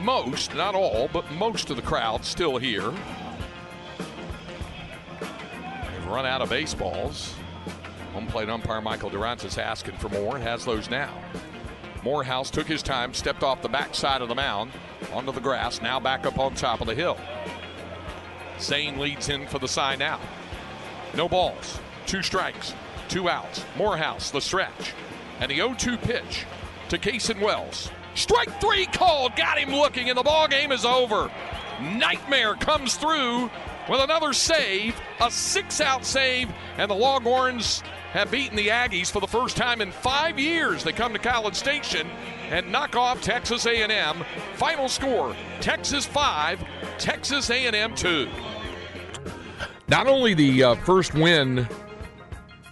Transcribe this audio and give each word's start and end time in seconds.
Most, 0.00 0.54
not 0.54 0.74
all, 0.74 1.08
but 1.12 1.30
most 1.32 1.70
of 1.70 1.76
the 1.76 1.82
crowd 1.82 2.24
still 2.24 2.58
here. 2.58 2.90
They've 5.20 6.06
run 6.06 6.26
out 6.26 6.42
of 6.42 6.50
baseballs. 6.50 7.34
Home 8.12 8.26
plate 8.26 8.48
umpire 8.48 8.80
Michael 8.80 9.10
Durant 9.10 9.44
is 9.44 9.58
asking 9.58 9.96
for 9.96 10.08
more 10.08 10.36
and 10.36 10.44
has 10.44 10.64
those 10.64 10.90
now. 10.90 11.12
Morehouse 12.02 12.50
took 12.50 12.66
his 12.66 12.82
time, 12.82 13.14
stepped 13.14 13.42
off 13.42 13.62
the 13.62 13.68
backside 13.68 14.22
of 14.22 14.28
the 14.28 14.34
mound 14.34 14.72
onto 15.12 15.32
the 15.32 15.40
grass, 15.40 15.82
now 15.82 16.00
back 16.00 16.26
up 16.26 16.38
on 16.38 16.54
top 16.54 16.80
of 16.80 16.86
the 16.86 16.94
hill. 16.94 17.18
Zane 18.58 18.98
leads 18.98 19.28
in 19.28 19.46
for 19.46 19.58
the 19.58 19.68
sign 19.68 20.02
out. 20.02 20.20
No 21.14 21.28
balls, 21.28 21.78
two 22.06 22.22
strikes, 22.22 22.74
two 23.08 23.28
outs. 23.28 23.64
Morehouse, 23.76 24.30
the 24.30 24.40
stretch. 24.40 24.94
And 25.40 25.50
the 25.50 25.56
0 25.56 25.74
2 25.74 25.96
pitch 25.96 26.44
to 26.90 26.98
Kason 26.98 27.40
Wells. 27.40 27.90
Strike 28.14 28.60
three 28.60 28.86
called. 28.86 29.36
Got 29.36 29.58
him 29.58 29.74
looking, 29.74 30.08
and 30.08 30.18
the 30.18 30.22
ball 30.22 30.48
game 30.48 30.72
is 30.72 30.84
over. 30.84 31.30
Nightmare 31.80 32.54
comes 32.54 32.96
through 32.96 33.50
with 33.88 34.00
another 34.00 34.32
save, 34.32 34.94
a 35.20 35.30
six-out 35.30 36.04
save, 36.04 36.48
and 36.76 36.90
the 36.90 36.94
Longhorns 36.94 37.82
have 38.12 38.30
beaten 38.30 38.56
the 38.56 38.68
Aggies 38.68 39.10
for 39.10 39.20
the 39.20 39.26
first 39.26 39.56
time 39.56 39.80
in 39.80 39.90
five 39.90 40.38
years. 40.38 40.84
They 40.84 40.92
come 40.92 41.12
to 41.12 41.18
College 41.18 41.54
Station 41.54 42.08
and 42.50 42.70
knock 42.70 42.96
off 42.96 43.22
Texas 43.22 43.66
A&M. 43.66 44.24
Final 44.54 44.88
score: 44.88 45.34
Texas 45.60 46.04
five, 46.04 46.62
Texas 46.98 47.50
A&M 47.50 47.94
two. 47.94 48.28
Not 49.88 50.06
only 50.06 50.34
the 50.34 50.62
uh, 50.62 50.74
first 50.76 51.14
win 51.14 51.66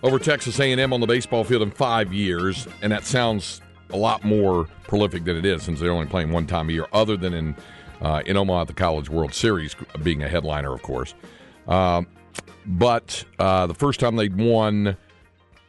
over 0.03 0.19
Texas 0.19 0.61
A&M 0.61 0.93
on 0.93 1.01
the 1.01 1.07
baseball 1.07 1.45
field 1.45 1.63
in 1.63 1.71
five 1.71 2.13
years, 2.13 2.69
and 2.83 2.93
that 2.93 3.05
sounds 3.05 3.61
a 3.93 3.97
lot 3.97 4.25
more 4.25 4.67
prolific 4.87 5.25
than 5.25 5.37
it 5.37 5.45
is 5.45 5.63
since 5.63 5.81
they're 5.81 5.93
only 5.93 6.07
playing 6.07 6.31
one 6.31 6.47
time 6.47 6.69
a 6.69 6.73
year, 6.73 6.87
other 6.93 7.17
than 7.17 7.35
in 7.35 7.57
uh, 8.01 8.23
in 8.27 8.37
Omaha 8.37 8.63
at 8.63 8.67
the 8.69 8.75
College 8.75 9.09
World 9.11 9.35
Series, 9.35 9.75
being 10.03 10.23
a 10.23 10.29
headliner, 10.29 10.73
of 10.73 10.83
course. 10.83 11.15
Um, 11.67 12.07
but 12.65 13.25
uh, 13.39 13.67
the 13.67 13.75
first 13.75 13.99
time 13.99 14.17
they'd 14.17 14.37
won 14.39 14.97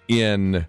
in 0.08 0.68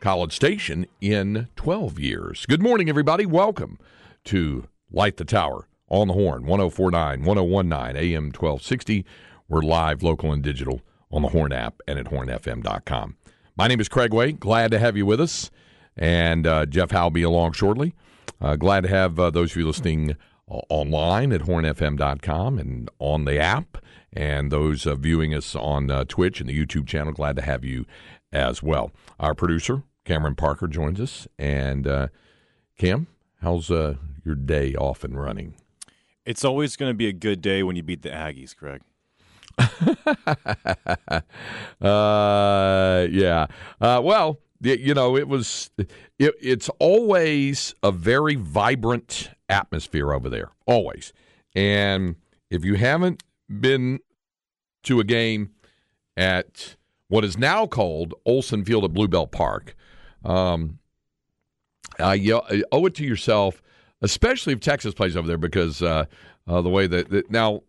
College 0.00 0.34
Station 0.34 0.86
in 1.00 1.48
12 1.56 1.98
years. 1.98 2.44
Good 2.46 2.62
morning, 2.62 2.88
everybody. 2.88 3.24
Welcome 3.24 3.78
to 4.24 4.66
Light 4.90 5.16
the 5.16 5.24
Tower 5.24 5.68
on 5.88 6.08
the 6.08 6.14
Horn, 6.14 6.44
1049, 6.44 7.24
1019, 7.24 7.96
AM 7.96 8.24
1260. 8.24 9.04
We're 9.48 9.62
live, 9.62 10.02
local, 10.02 10.32
and 10.32 10.42
digital 10.42 10.82
on 11.10 11.22
the 11.22 11.28
Horn 11.28 11.52
app 11.52 11.80
and 11.88 11.98
at 11.98 12.06
hornfm.com. 12.06 13.16
My 13.56 13.68
name 13.68 13.80
is 13.80 13.88
Craig 13.88 14.12
Way. 14.12 14.32
Glad 14.32 14.70
to 14.70 14.78
have 14.78 14.96
you 14.96 15.04
with 15.04 15.20
us 15.20 15.50
and 15.96 16.46
uh, 16.46 16.66
Jeff 16.66 16.90
Howe 16.90 17.04
will 17.04 17.10
be 17.10 17.22
along 17.22 17.52
shortly. 17.52 17.94
Uh, 18.40 18.56
glad 18.56 18.82
to 18.82 18.88
have 18.88 19.18
uh, 19.18 19.30
those 19.30 19.52
of 19.52 19.56
you 19.56 19.66
listening 19.66 20.16
uh, 20.50 20.60
online 20.68 21.32
at 21.32 21.42
hornfm.com 21.42 22.58
and 22.58 22.90
on 22.98 23.24
the 23.24 23.38
app, 23.38 23.78
and 24.12 24.50
those 24.50 24.86
uh, 24.86 24.94
viewing 24.94 25.34
us 25.34 25.54
on 25.54 25.90
uh, 25.90 26.04
Twitch 26.04 26.40
and 26.40 26.48
the 26.48 26.66
YouTube 26.66 26.86
channel. 26.86 27.12
Glad 27.12 27.36
to 27.36 27.42
have 27.42 27.64
you 27.64 27.84
as 28.32 28.62
well. 28.62 28.92
Our 29.18 29.34
producer 29.34 29.82
Cameron 30.04 30.34
Parker 30.34 30.66
joins 30.66 31.00
us, 31.00 31.28
and 31.38 32.10
Cam, 32.78 33.06
how's 33.42 33.68
your 33.70 34.34
day 34.34 34.74
off 34.74 35.04
and 35.04 35.20
running? 35.20 35.54
It's 36.24 36.44
always 36.44 36.76
going 36.76 36.90
to 36.90 36.94
be 36.94 37.08
a 37.08 37.12
good 37.12 37.40
day 37.40 37.62
when 37.62 37.76
you 37.76 37.82
beat 37.82 38.02
the 38.02 38.10
Aggies, 38.10 38.54
Craig. 38.54 38.82
uh, 41.80 43.06
yeah. 43.10 43.46
Uh, 43.80 44.00
well, 44.02 44.38
you 44.60 44.94
know, 44.94 45.16
it 45.16 45.28
was. 45.28 45.70
It, 46.18 46.34
it's 46.40 46.68
always 46.78 47.74
a 47.82 47.90
very 47.90 48.34
vibrant 48.34 49.30
atmosphere 49.48 50.12
over 50.12 50.28
there, 50.28 50.50
always. 50.66 51.12
And 51.54 52.16
if 52.50 52.64
you 52.64 52.74
haven't 52.74 53.22
been 53.48 54.00
to 54.84 55.00
a 55.00 55.04
game 55.04 55.50
at 56.16 56.76
what 57.08 57.24
is 57.24 57.38
now 57.38 57.66
called 57.66 58.14
Olsen 58.24 58.64
Field 58.64 58.84
at 58.84 58.92
Blue 58.92 59.08
Bell 59.08 59.26
Park, 59.26 59.74
um, 60.24 60.78
you 62.14 62.40
owe 62.72 62.86
it 62.86 62.94
to 62.96 63.04
yourself, 63.04 63.62
especially 64.02 64.52
if 64.52 64.60
Texas 64.60 64.94
plays 64.94 65.16
over 65.16 65.26
there, 65.26 65.38
because 65.38 65.82
uh, 65.82 66.04
uh, 66.46 66.60
the 66.62 66.68
way 66.68 66.86
that, 66.86 67.10
that 67.10 67.30
now 67.30 67.62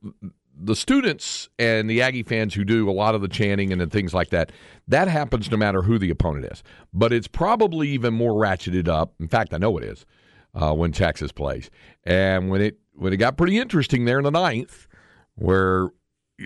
the 0.63 0.75
students 0.75 1.49
and 1.57 1.89
the 1.89 2.01
Aggie 2.01 2.23
fans 2.23 2.53
who 2.53 2.63
do 2.63 2.89
a 2.89 2.91
lot 2.91 3.15
of 3.15 3.21
the 3.21 3.27
chanting 3.27 3.73
and 3.73 3.91
things 3.91 4.13
like 4.13 4.29
that, 4.29 4.51
that 4.87 5.07
happens 5.07 5.49
no 5.49 5.57
matter 5.57 5.81
who 5.81 5.97
the 5.97 6.09
opponent 6.09 6.45
is. 6.51 6.63
But 6.93 7.11
it's 7.11 7.27
probably 7.27 7.89
even 7.89 8.13
more 8.13 8.33
ratcheted 8.33 8.87
up. 8.87 9.13
In 9.19 9.27
fact, 9.27 9.53
I 9.53 9.57
know 9.57 9.77
it 9.77 9.83
is 9.83 10.05
uh, 10.53 10.73
when 10.73 10.91
Texas 10.91 11.31
plays. 11.31 11.69
And 12.03 12.49
when 12.49 12.61
it 12.61 12.77
when 12.93 13.13
it 13.13 13.17
got 13.17 13.37
pretty 13.37 13.57
interesting 13.57 14.05
there 14.05 14.19
in 14.19 14.23
the 14.23 14.31
ninth, 14.31 14.87
where 15.35 15.89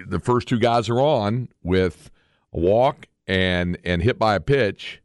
the 0.08 0.20
first 0.20 0.48
two 0.48 0.60
guys 0.60 0.90
are 0.90 1.00
on 1.00 1.50
with 1.64 2.10
a 2.54 2.60
walk 2.60 3.08
and 3.28 3.78
and 3.84 4.02
hit 4.02 4.18
by 4.18 4.36
a 4.36 4.40
pitch, 4.40 5.02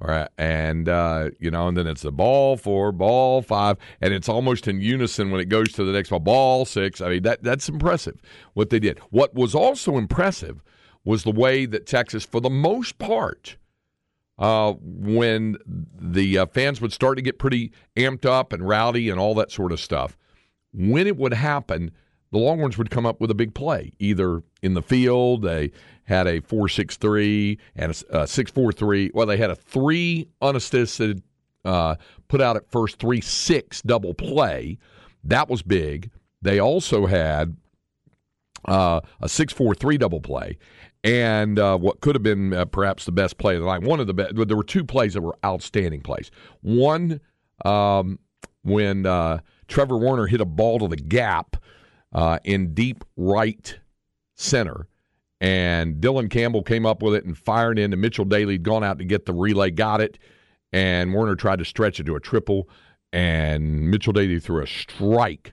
all 0.00 0.08
right, 0.08 0.28
and 0.38 0.88
uh, 0.88 1.30
you 1.40 1.50
know, 1.50 1.66
and 1.66 1.76
then 1.76 1.88
it's 1.88 2.02
the 2.02 2.12
ball 2.12 2.56
four, 2.56 2.92
ball 2.92 3.42
five, 3.42 3.78
and 4.00 4.14
it's 4.14 4.28
almost 4.28 4.68
in 4.68 4.80
unison 4.80 5.32
when 5.32 5.40
it 5.40 5.48
goes 5.48 5.72
to 5.72 5.84
the 5.84 5.90
next 5.90 6.10
ball, 6.10 6.20
ball 6.20 6.64
six. 6.64 7.00
I 7.00 7.08
mean, 7.08 7.22
that 7.24 7.42
that's 7.42 7.68
impressive 7.68 8.20
what 8.54 8.70
they 8.70 8.78
did. 8.78 9.00
What 9.10 9.34
was 9.34 9.56
also 9.56 9.98
impressive 9.98 10.62
was 11.04 11.24
the 11.24 11.32
way 11.32 11.66
that 11.66 11.86
Texas, 11.86 12.24
for 12.24 12.40
the 12.40 12.50
most 12.50 12.98
part, 12.98 13.56
uh, 14.38 14.74
when 14.80 15.56
the 15.66 16.38
uh, 16.38 16.46
fans 16.46 16.80
would 16.80 16.92
start 16.92 17.16
to 17.16 17.22
get 17.22 17.38
pretty 17.38 17.72
amped 17.96 18.24
up 18.24 18.52
and 18.52 18.68
rowdy 18.68 19.10
and 19.10 19.18
all 19.18 19.34
that 19.34 19.50
sort 19.50 19.72
of 19.72 19.80
stuff, 19.80 20.16
when 20.72 21.08
it 21.08 21.16
would 21.16 21.34
happen, 21.34 21.90
the 22.30 22.38
Longhorns 22.38 22.76
would 22.76 22.90
come 22.90 23.06
up 23.06 23.20
with 23.20 23.30
a 23.30 23.34
big 23.34 23.54
play, 23.54 23.92
either 23.98 24.42
in 24.62 24.74
the 24.74 24.82
field, 24.82 25.42
they 25.42 25.70
had 26.04 26.26
a 26.26 26.40
463 26.40 27.58
and 27.76 27.90
a, 28.10 28.26
643. 28.26 29.12
Well, 29.14 29.26
they 29.26 29.36
had 29.36 29.50
a 29.50 29.56
three 29.56 30.28
unassisted, 30.40 31.22
uh, 31.64 31.96
put 32.28 32.40
out 32.40 32.56
at 32.56 32.70
first 32.70 32.98
3 32.98 33.20
6 33.20 33.82
double 33.82 34.14
play. 34.14 34.78
That 35.24 35.48
was 35.48 35.62
big. 35.62 36.10
They 36.42 36.58
also 36.58 37.06
had 37.06 37.56
uh, 38.66 39.00
a 39.20 39.28
643 39.28 39.98
double 39.98 40.20
play. 40.20 40.58
And 41.04 41.58
uh, 41.58 41.78
what 41.78 42.00
could 42.00 42.14
have 42.14 42.22
been 42.22 42.52
uh, 42.52 42.64
perhaps 42.64 43.04
the 43.04 43.12
best 43.12 43.38
play 43.38 43.54
of 43.54 43.62
the 43.62 43.66
night. 43.66 43.82
One 43.82 44.00
of 44.00 44.06
the 44.06 44.14
best. 44.14 44.34
There 44.34 44.56
were 44.56 44.64
two 44.64 44.84
plays 44.84 45.14
that 45.14 45.20
were 45.20 45.38
outstanding 45.44 46.00
plays. 46.00 46.30
One 46.60 47.20
um, 47.64 48.18
when 48.62 49.06
uh, 49.06 49.40
Trevor 49.68 49.96
Werner 49.96 50.26
hit 50.26 50.40
a 50.40 50.44
ball 50.44 50.80
to 50.80 50.88
the 50.88 50.96
gap 50.96 51.56
uh, 52.12 52.38
in 52.44 52.74
deep 52.74 53.04
right 53.16 53.78
center 54.34 54.86
and 55.40 56.00
Dylan 56.02 56.30
Campbell 56.30 56.62
came 56.62 56.84
up 56.84 57.02
with 57.02 57.14
it 57.14 57.24
and 57.24 57.36
fired 57.36 57.78
in. 57.78 57.92
And 57.92 58.02
Mitchell 58.02 58.24
Daly 58.24 58.54
had 58.54 58.62
gone 58.62 58.84
out 58.84 58.98
to 58.98 59.04
get 59.04 59.26
the 59.26 59.32
relay, 59.32 59.70
got 59.70 60.00
it, 60.00 60.18
and 60.72 61.14
Werner 61.14 61.36
tried 61.36 61.60
to 61.60 61.64
stretch 61.64 62.00
it 62.00 62.04
to 62.04 62.16
a 62.16 62.20
triple, 62.20 62.68
and 63.12 63.90
Mitchell 63.90 64.12
Daly 64.12 64.40
threw 64.40 64.62
a 64.62 64.66
strike 64.66 65.52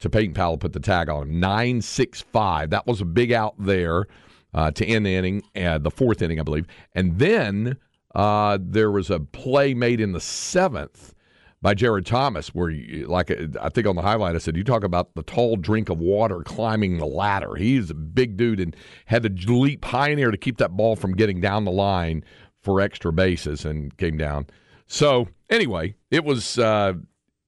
to 0.00 0.10
Peyton 0.10 0.34
Powell, 0.34 0.58
put 0.58 0.72
the 0.72 0.80
tag 0.80 1.08
on 1.08 1.22
him. 1.22 1.40
Nine 1.40 1.80
six 1.80 2.20
five. 2.20 2.70
That 2.70 2.86
was 2.86 3.00
a 3.00 3.04
big 3.04 3.32
out 3.32 3.54
there 3.58 4.06
uh, 4.52 4.70
to 4.72 4.84
end 4.84 5.06
the 5.06 5.14
inning, 5.14 5.42
uh, 5.56 5.78
the 5.78 5.90
fourth 5.90 6.22
inning, 6.22 6.40
I 6.40 6.42
believe. 6.42 6.66
And 6.94 7.18
then 7.18 7.76
uh, 8.14 8.58
there 8.60 8.90
was 8.90 9.10
a 9.10 9.20
play 9.20 9.74
made 9.74 10.00
in 10.00 10.12
the 10.12 10.20
seventh 10.20 11.14
by 11.62 11.74
Jared 11.74 12.04
Thomas, 12.04 12.48
where 12.48 12.68
you, 12.68 13.06
like 13.06 13.30
I 13.30 13.68
think 13.68 13.86
on 13.86 13.94
the 13.96 14.02
highlight 14.02 14.34
I 14.34 14.38
said 14.38 14.56
you 14.56 14.64
talk 14.64 14.82
about 14.82 15.14
the 15.14 15.22
tall 15.22 15.56
drink 15.56 15.88
of 15.88 15.98
water 15.98 16.42
climbing 16.42 16.98
the 16.98 17.06
ladder. 17.06 17.54
He's 17.54 17.88
a 17.88 17.94
big 17.94 18.36
dude 18.36 18.60
and 18.60 18.76
had 19.06 19.22
to 19.22 19.54
leap 19.54 19.84
high 19.84 20.10
in 20.10 20.18
air 20.18 20.32
to 20.32 20.36
keep 20.36 20.58
that 20.58 20.76
ball 20.76 20.96
from 20.96 21.14
getting 21.14 21.40
down 21.40 21.64
the 21.64 21.70
line 21.70 22.24
for 22.60 22.80
extra 22.80 23.12
bases 23.12 23.64
and 23.64 23.96
came 23.96 24.18
down. 24.18 24.48
So 24.88 25.28
anyway, 25.48 25.94
it 26.10 26.24
was 26.24 26.58
uh, 26.58 26.94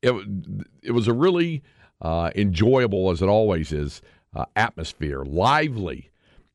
it 0.00 0.14
it 0.82 0.92
was 0.92 1.08
a 1.08 1.12
really 1.12 1.62
uh, 2.00 2.30
enjoyable 2.36 3.10
as 3.10 3.20
it 3.20 3.28
always 3.28 3.72
is 3.72 4.00
uh, 4.34 4.44
atmosphere, 4.54 5.24
lively 5.24 6.10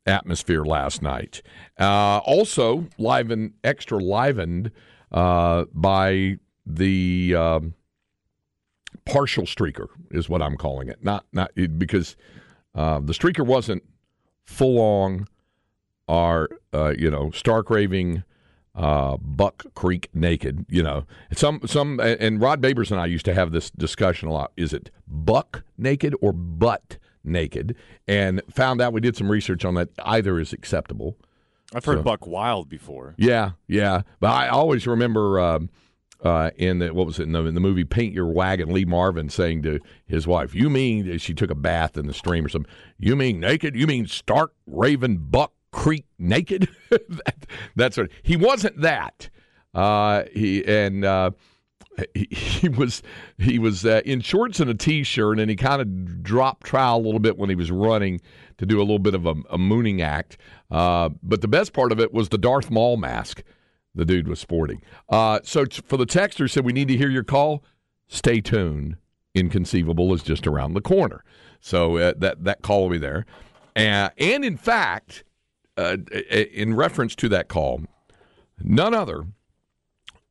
atmosphere 0.05 0.63
last 0.63 1.01
night. 1.01 1.41
Uh, 1.77 2.19
also, 2.19 2.87
liven 2.97 3.53
extra 3.63 3.99
livened 3.99 4.71
uh, 5.11 5.65
by 5.73 6.37
the 6.65 7.35
um, 7.35 7.73
partial 9.05 9.43
streaker 9.43 9.87
is 10.11 10.29
what 10.29 10.41
I'm 10.41 10.57
calling 10.57 10.87
it. 10.89 11.03
Not 11.03 11.25
not 11.33 11.51
because 11.77 12.15
uh, 12.75 12.99
the 12.99 13.13
streaker 13.13 13.45
wasn't 13.45 13.83
full 14.45 14.79
on 14.79 15.27
our 16.07 16.49
uh, 16.73 16.93
you 16.97 17.09
know 17.09 17.31
stark 17.31 17.69
raving 17.69 18.23
uh, 18.75 19.17
Buck 19.17 19.65
Creek 19.75 20.09
naked. 20.13 20.65
You 20.69 20.83
know 20.83 21.05
some 21.33 21.61
some 21.65 21.99
and 21.99 22.41
Rod 22.41 22.61
Babers 22.61 22.91
and 22.91 22.99
I 22.99 23.05
used 23.05 23.25
to 23.25 23.33
have 23.33 23.51
this 23.51 23.69
discussion 23.71 24.29
a 24.29 24.33
lot. 24.33 24.51
Is 24.57 24.73
it 24.73 24.91
Buck 25.07 25.63
naked 25.77 26.15
or 26.21 26.31
butt 26.31 26.97
naked? 27.23 27.75
And 28.07 28.41
found 28.49 28.81
out 28.81 28.93
we 28.93 29.01
did 29.01 29.15
some 29.15 29.29
research 29.29 29.65
on 29.65 29.75
that. 29.75 29.89
Either 29.99 30.39
is 30.39 30.53
acceptable. 30.53 31.17
I've 31.73 31.85
heard 31.85 31.99
so, 31.99 32.03
Buck 32.03 32.25
Wild 32.25 32.67
before. 32.67 33.13
Yeah, 33.17 33.51
yeah, 33.67 34.01
but 34.19 34.31
I 34.31 34.47
always 34.47 34.87
remember. 34.87 35.39
Um, 35.39 35.69
uh, 36.23 36.51
in 36.57 36.79
the 36.79 36.93
what 36.93 37.05
was 37.05 37.19
it 37.19 37.23
in 37.23 37.31
the, 37.31 37.45
in 37.45 37.53
the, 37.53 37.61
movie 37.61 37.85
Paint 37.85 38.13
Your 38.13 38.27
Wagon? 38.27 38.73
Lee 38.73 38.85
Marvin 38.85 39.29
saying 39.29 39.63
to 39.63 39.79
his 40.05 40.27
wife, 40.27 40.53
"You 40.53 40.69
mean 40.69 41.17
she 41.17 41.33
took 41.33 41.49
a 41.49 41.55
bath 41.55 41.97
in 41.97 42.07
the 42.07 42.13
stream 42.13 42.45
or 42.45 42.49
something? 42.49 42.71
You 42.97 43.15
mean 43.15 43.39
naked? 43.39 43.75
You 43.75 43.87
mean 43.87 44.07
stark 44.07 44.53
raven 44.67 45.17
buck 45.17 45.53
creek 45.71 46.05
naked? 46.17 46.67
that, 46.89 47.45
that's 47.75 47.97
what 47.97 48.09
he 48.21 48.35
wasn't. 48.35 48.81
That 48.81 49.29
uh, 49.73 50.23
he 50.33 50.65
and." 50.65 51.05
Uh, 51.05 51.31
he, 52.13 52.27
he, 52.31 52.69
was 52.69 53.03
he 53.37 53.59
was 53.59 53.85
uh, 53.85 54.01
in 54.05 54.21
shorts 54.21 54.61
and 54.61 54.69
a 54.69 54.73
t-shirt, 54.73 55.37
and 55.37 55.49
he 55.49 55.57
kind 55.57 55.81
of 55.81 56.23
dropped 56.23 56.65
trowel 56.65 57.01
a 57.01 57.03
little 57.03 57.19
bit 57.19 57.37
when 57.37 57.49
he 57.49 57.55
was 57.55 57.71
running 57.71 58.21
to 58.57 58.65
do 58.65 58.77
a 58.77 58.83
little 58.83 58.99
bit 58.99 59.15
of 59.15 59.25
a, 59.25 59.35
a 59.49 59.57
mooning 59.57 60.01
act. 60.01 60.37
Uh, 60.71 61.09
but 61.21 61.41
the 61.41 61.47
best 61.49 61.73
part 61.73 61.91
of 61.91 61.99
it 61.99 62.13
was 62.13 62.29
the 62.29 62.37
Darth 62.37 62.71
Maul 62.71 62.95
mask 62.95 63.43
the 63.95 64.05
dude 64.05 64.27
was 64.27 64.39
sporting. 64.39 64.81
Uh, 65.09 65.39
so 65.43 65.65
t- 65.65 65.81
for 65.85 65.97
the 65.97 66.05
texter 66.05 66.49
said 66.49 66.65
we 66.65 66.73
need 66.73 66.87
to 66.87 66.97
hear 66.97 67.09
your 67.09 67.23
call. 67.23 67.63
Stay 68.07 68.41
tuned. 68.41 68.97
Inconceivable 69.35 70.13
is 70.13 70.23
just 70.23 70.47
around 70.47 70.73
the 70.73 70.81
corner. 70.81 71.23
So 71.59 71.97
uh, 71.97 72.13
that 72.17 72.43
that 72.43 72.61
call 72.61 72.83
will 72.83 72.89
be 72.89 72.97
there. 72.97 73.25
Uh, 73.75 74.09
and 74.17 74.43
in 74.43 74.57
fact, 74.57 75.23
uh, 75.77 75.97
in 76.51 76.75
reference 76.75 77.15
to 77.15 77.29
that 77.29 77.47
call, 77.47 77.81
none 78.61 78.93
other 78.93 79.25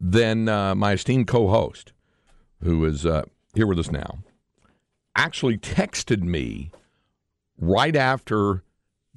than 0.01 0.49
uh, 0.49 0.75
my 0.75 0.93
esteemed 0.93 1.27
co-host, 1.27 1.93
who 2.63 2.85
is 2.85 3.07
uh, 3.07 3.23
here 3.55 3.67
with 3.67 3.79
us 3.79 3.91
now, 3.91 4.19
actually 5.17 5.57
texted 5.57 6.23
me 6.23 6.71
right 7.59 7.97
after 7.97 8.63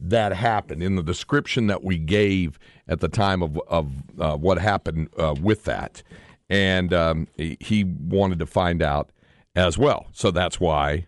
that 0.01 0.33
happened 0.33 0.81
in 0.81 0.95
the 0.95 1.03
description 1.03 1.67
that 1.67 1.83
we 1.83 1.97
gave 1.97 2.57
at 2.87 2.99
the 2.99 3.07
time 3.07 3.43
of, 3.43 3.57
of 3.67 3.91
uh, 4.19 4.35
what 4.35 4.57
happened 4.57 5.09
uh, 5.17 5.35
with 5.39 5.63
that. 5.65 6.01
And 6.49 6.93
um, 6.93 7.27
he, 7.37 7.83
wanted 7.83 8.39
to 8.39 8.45
find 8.45 8.81
out 8.81 9.11
as 9.55 9.77
well. 9.77 10.07
So 10.11 10.31
that's 10.31 10.59
why, 10.59 11.07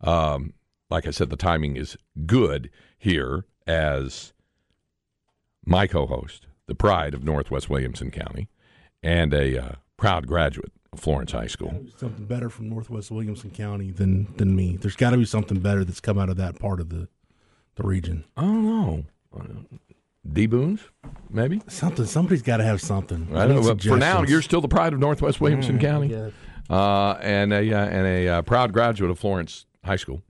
um, 0.00 0.54
like 0.88 1.06
I 1.06 1.10
said, 1.10 1.28
the 1.28 1.36
timing 1.36 1.76
is 1.76 1.98
good 2.24 2.70
here 2.96 3.44
as 3.66 4.32
my 5.66 5.86
co 5.86 6.06
host, 6.06 6.46
the 6.66 6.74
pride 6.74 7.12
of 7.12 7.24
Northwest 7.24 7.68
Williamson 7.68 8.10
County, 8.10 8.48
and 9.02 9.34
a 9.34 9.62
uh, 9.62 9.72
proud 9.98 10.26
graduate 10.26 10.72
of 10.92 11.00
Florence 11.00 11.32
High 11.32 11.48
School. 11.48 11.84
Something 11.98 12.24
better 12.24 12.48
from 12.48 12.70
Northwest 12.70 13.10
Williamson 13.10 13.50
County 13.50 13.90
than, 13.90 14.32
than 14.36 14.56
me. 14.56 14.76
There's 14.76 14.96
got 14.96 15.10
to 15.10 15.18
be 15.18 15.26
something 15.26 15.58
better 15.58 15.84
that's 15.84 16.00
come 16.00 16.18
out 16.18 16.30
of 16.30 16.38
that 16.38 16.58
part 16.58 16.80
of 16.80 16.88
the 16.88 17.08
the 17.78 17.86
region? 17.86 18.24
I 18.36 18.42
don't 18.42 18.64
know. 18.64 19.04
D 20.30 20.46
Boons, 20.46 20.80
maybe 21.30 21.62
something. 21.68 22.04
Somebody's 22.04 22.42
got 22.42 22.58
to 22.58 22.64
have 22.64 22.82
something. 22.82 23.28
I 23.34 23.46
don't 23.46 23.62
know. 23.62 23.74
But 23.74 23.82
for 23.82 23.96
now, 23.96 24.22
you're 24.24 24.42
still 24.42 24.60
the 24.60 24.68
pride 24.68 24.92
of 24.92 24.98
Northwest 24.98 25.40
Williamson 25.40 25.78
mm, 25.78 25.80
County, 25.80 26.32
uh, 26.68 27.12
and 27.22 27.52
a 27.52 27.72
uh, 27.72 27.86
and 27.86 28.06
a 28.06 28.28
uh, 28.28 28.42
proud 28.42 28.72
graduate 28.72 29.10
of 29.10 29.18
Florence 29.18 29.64
High 29.84 29.96
School. 29.96 30.22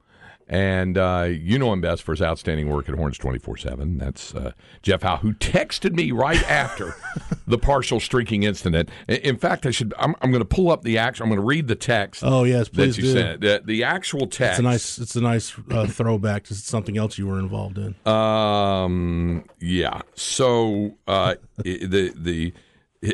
And 0.48 0.96
uh, 0.96 1.28
you 1.28 1.58
know 1.58 1.72
him 1.74 1.82
best 1.82 2.02
for 2.02 2.12
his 2.12 2.22
outstanding 2.22 2.70
work 2.70 2.88
at 2.88 2.94
Horns 2.94 3.18
24 3.18 3.58
7. 3.58 3.98
That's 3.98 4.34
uh, 4.34 4.52
Jeff 4.82 5.02
Howe, 5.02 5.18
who 5.18 5.34
texted 5.34 5.92
me 5.92 6.10
right 6.10 6.42
after 6.48 6.96
the 7.46 7.58
partial 7.58 8.00
streaking 8.00 8.44
incident. 8.44 8.88
In 9.08 9.36
fact, 9.36 9.66
I 9.66 9.70
should, 9.70 9.92
I'm, 9.98 10.14
I'm 10.22 10.30
going 10.30 10.40
to 10.40 10.48
pull 10.48 10.70
up 10.70 10.82
the 10.82 10.96
actual, 10.96 11.24
I'm 11.24 11.30
going 11.30 11.40
to 11.40 11.46
read 11.46 11.68
the 11.68 11.74
text. 11.74 12.22
Oh, 12.24 12.44
yes, 12.44 12.70
please 12.70 12.96
that 12.96 13.02
you 13.02 13.08
do. 13.08 13.12
sent. 13.12 13.40
The, 13.42 13.62
the 13.62 13.84
actual 13.84 14.26
text. 14.26 14.52
It's 14.52 14.58
a 14.58 14.62
nice, 14.62 14.98
it's 14.98 15.16
a 15.16 15.20
nice 15.20 15.54
uh, 15.70 15.86
throwback 15.86 16.44
to 16.44 16.54
something 16.54 16.96
else 16.96 17.18
you 17.18 17.26
were 17.26 17.38
involved 17.38 17.76
in. 17.76 17.94
Um, 18.10 19.44
yeah. 19.58 20.00
So 20.14 20.96
uh, 21.06 21.34
the, 21.58 22.12
the, 22.16 22.54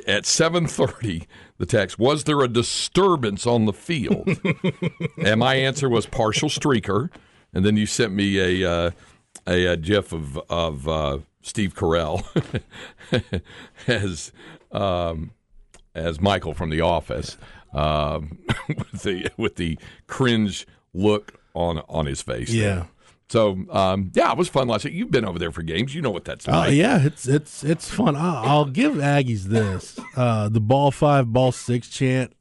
at 0.06 0.24
7:30 0.24 1.26
the 1.58 1.66
text 1.66 1.98
was 1.98 2.24
there 2.24 2.40
a 2.40 2.48
disturbance 2.48 3.46
on 3.46 3.66
the 3.66 3.72
field 3.72 4.28
and 5.18 5.40
my 5.40 5.54
answer 5.56 5.88
was 5.88 6.06
partial 6.06 6.48
streaker 6.48 7.10
and 7.54 7.64
then 7.64 7.76
you 7.76 7.86
sent 7.86 8.12
me 8.12 8.38
a 8.62 8.70
uh, 8.70 8.90
a, 9.46 9.66
a 9.66 9.76
gif 9.76 10.12
of 10.12 10.38
of 10.50 10.88
uh, 10.88 11.18
Steve 11.42 11.74
Carell 11.74 12.24
as 13.86 14.32
um, 14.72 15.30
as 15.94 16.20
Michael 16.20 16.54
from 16.54 16.70
The 16.70 16.80
Office 16.80 17.36
um, 17.72 18.38
with 18.68 19.02
the 19.02 19.30
with 19.36 19.56
the 19.56 19.78
cringe 20.06 20.66
look 20.92 21.40
on 21.54 21.78
on 21.88 22.06
his 22.06 22.22
face. 22.22 22.50
Yeah. 22.50 22.62
There. 22.62 22.88
So 23.28 23.64
um, 23.70 24.12
yeah, 24.14 24.30
it 24.32 24.38
was 24.38 24.48
fun 24.48 24.68
last 24.68 24.84
night. 24.84 24.94
You've 24.94 25.10
been 25.10 25.24
over 25.24 25.38
there 25.38 25.50
for 25.50 25.62
games. 25.62 25.94
You 25.94 26.02
know 26.02 26.10
what 26.10 26.24
that's 26.24 26.46
uh, 26.46 26.52
like. 26.52 26.68
Uh, 26.68 26.72
yeah, 26.72 27.04
it's 27.04 27.26
it's 27.26 27.64
it's 27.64 27.90
fun. 27.90 28.16
I'll, 28.16 28.36
I'll 28.36 28.64
give 28.66 28.94
Aggies 28.94 29.44
this: 29.44 29.98
uh, 30.16 30.48
the 30.48 30.60
ball 30.60 30.90
five, 30.90 31.32
ball 31.32 31.52
six 31.52 31.88
chant. 31.88 32.34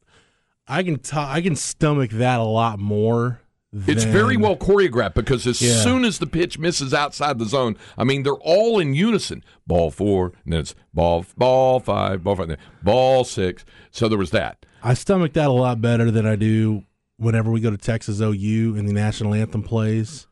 I 0.67 0.83
can 0.83 0.99
t- 0.99 1.17
I 1.17 1.41
can 1.41 1.55
stomach 1.55 2.11
that 2.11 2.39
a 2.39 2.43
lot 2.43 2.79
more 2.79 3.41
it's 3.73 4.03
very 4.03 4.37
well 4.37 4.55
choreographed 4.55 5.15
because 5.15 5.47
as 5.47 5.61
yeah. 5.61 5.81
soon 5.81 6.05
as 6.05 6.19
the 6.19 6.27
pitch 6.27 6.59
misses 6.59 6.93
outside 6.93 7.39
the 7.39 7.45
zone, 7.45 7.75
I 7.97 8.03
mean 8.03 8.23
they're 8.23 8.33
all 8.33 8.79
in 8.79 8.93
unison. 8.93 9.43
Ball 9.65 9.91
four, 9.91 10.33
and 10.43 10.53
then 10.53 10.59
it's 10.61 10.75
ball 10.93 11.25
ball 11.37 11.79
five, 11.79 12.23
ball 12.23 12.35
five, 12.35 12.57
ball 12.83 13.23
six. 13.23 13.65
So 13.91 14.07
there 14.07 14.17
was 14.17 14.31
that. 14.31 14.65
I 14.83 14.93
stomach 14.93 15.33
that 15.33 15.47
a 15.47 15.51
lot 15.51 15.81
better 15.81 16.11
than 16.11 16.25
I 16.25 16.35
do 16.35 16.83
whenever 17.17 17.49
we 17.51 17.61
go 17.61 17.71
to 17.71 17.77
Texas 17.77 18.19
OU 18.19 18.75
and 18.77 18.87
the 18.87 18.93
national 18.93 19.33
anthem 19.33 19.63
plays. 19.63 20.27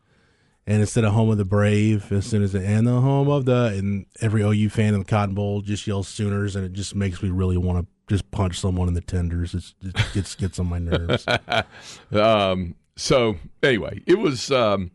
And 0.67 0.81
instead 0.81 1.03
of 1.03 1.13
home 1.13 1.29
of 1.31 1.37
the 1.37 1.45
brave, 1.45 2.11
as 2.11 2.25
soon 2.25 2.43
as 2.43 2.53
it 2.53 2.63
and 2.63 2.85
the 2.85 3.01
home 3.01 3.29
of 3.29 3.45
the 3.45 3.73
and 3.77 4.05
every 4.21 4.43
OU 4.43 4.69
fan 4.69 4.93
in 4.93 4.99
the 4.99 5.05
Cotton 5.05 5.33
Bowl 5.33 5.61
just 5.61 5.87
yells 5.87 6.07
Sooners, 6.07 6.55
and 6.55 6.63
it 6.63 6.73
just 6.73 6.95
makes 6.95 7.23
me 7.23 7.29
really 7.29 7.57
want 7.57 7.79
to 7.79 7.87
just 8.07 8.29
punch 8.29 8.59
someone 8.59 8.87
in 8.87 8.93
the 8.93 9.01
tenders. 9.01 9.55
It's, 9.55 9.73
it 9.81 9.95
gets 10.13 10.35
gets 10.35 10.59
on 10.59 10.67
my 10.67 10.77
nerves. 10.77 11.25
um, 12.11 12.75
so 12.95 13.37
anyway, 13.63 14.01
it 14.05 14.19
was 14.19 14.51
um, 14.51 14.91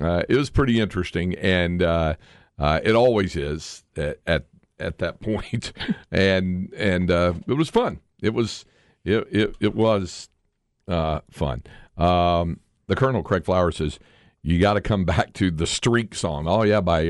uh, 0.00 0.22
it 0.28 0.36
was 0.36 0.50
pretty 0.50 0.80
interesting, 0.80 1.34
and 1.34 1.82
uh, 1.82 2.14
uh, 2.58 2.80
it 2.82 2.94
always 2.94 3.36
is 3.36 3.84
at, 3.96 4.18
at, 4.26 4.46
at 4.78 4.98
that 4.98 5.20
point, 5.20 5.72
and 6.10 6.72
and 6.74 7.10
uh, 7.10 7.34
it 7.46 7.54
was 7.54 7.70
fun. 7.70 8.00
It 8.22 8.34
was 8.34 8.64
it 9.04 9.26
it, 9.30 9.56
it 9.60 9.74
was 9.74 10.28
uh, 10.88 11.20
fun. 11.30 11.62
Um, 11.96 12.60
the 12.86 12.96
Colonel 12.96 13.22
Craig 13.22 13.44
Flowers 13.44 13.76
says 13.76 13.98
you 14.42 14.58
got 14.58 14.74
to 14.74 14.80
come 14.80 15.04
back 15.04 15.32
to 15.34 15.50
the 15.50 15.66
Streak 15.66 16.14
song. 16.14 16.46
Oh 16.46 16.62
yeah, 16.62 16.80
by 16.80 17.08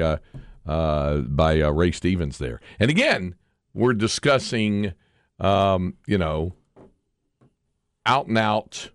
uh, 0.67 1.19
by 1.19 1.59
Ray 1.59 1.93
Stevens 1.93 2.39
there, 2.39 2.61
and 2.79 2.91
again 2.91 3.35
we're 3.73 3.95
discussing 3.95 4.93
um, 5.39 5.97
you 6.07 6.19
know 6.19 6.55
out 8.07 8.27
and 8.27 8.39
out 8.39 8.91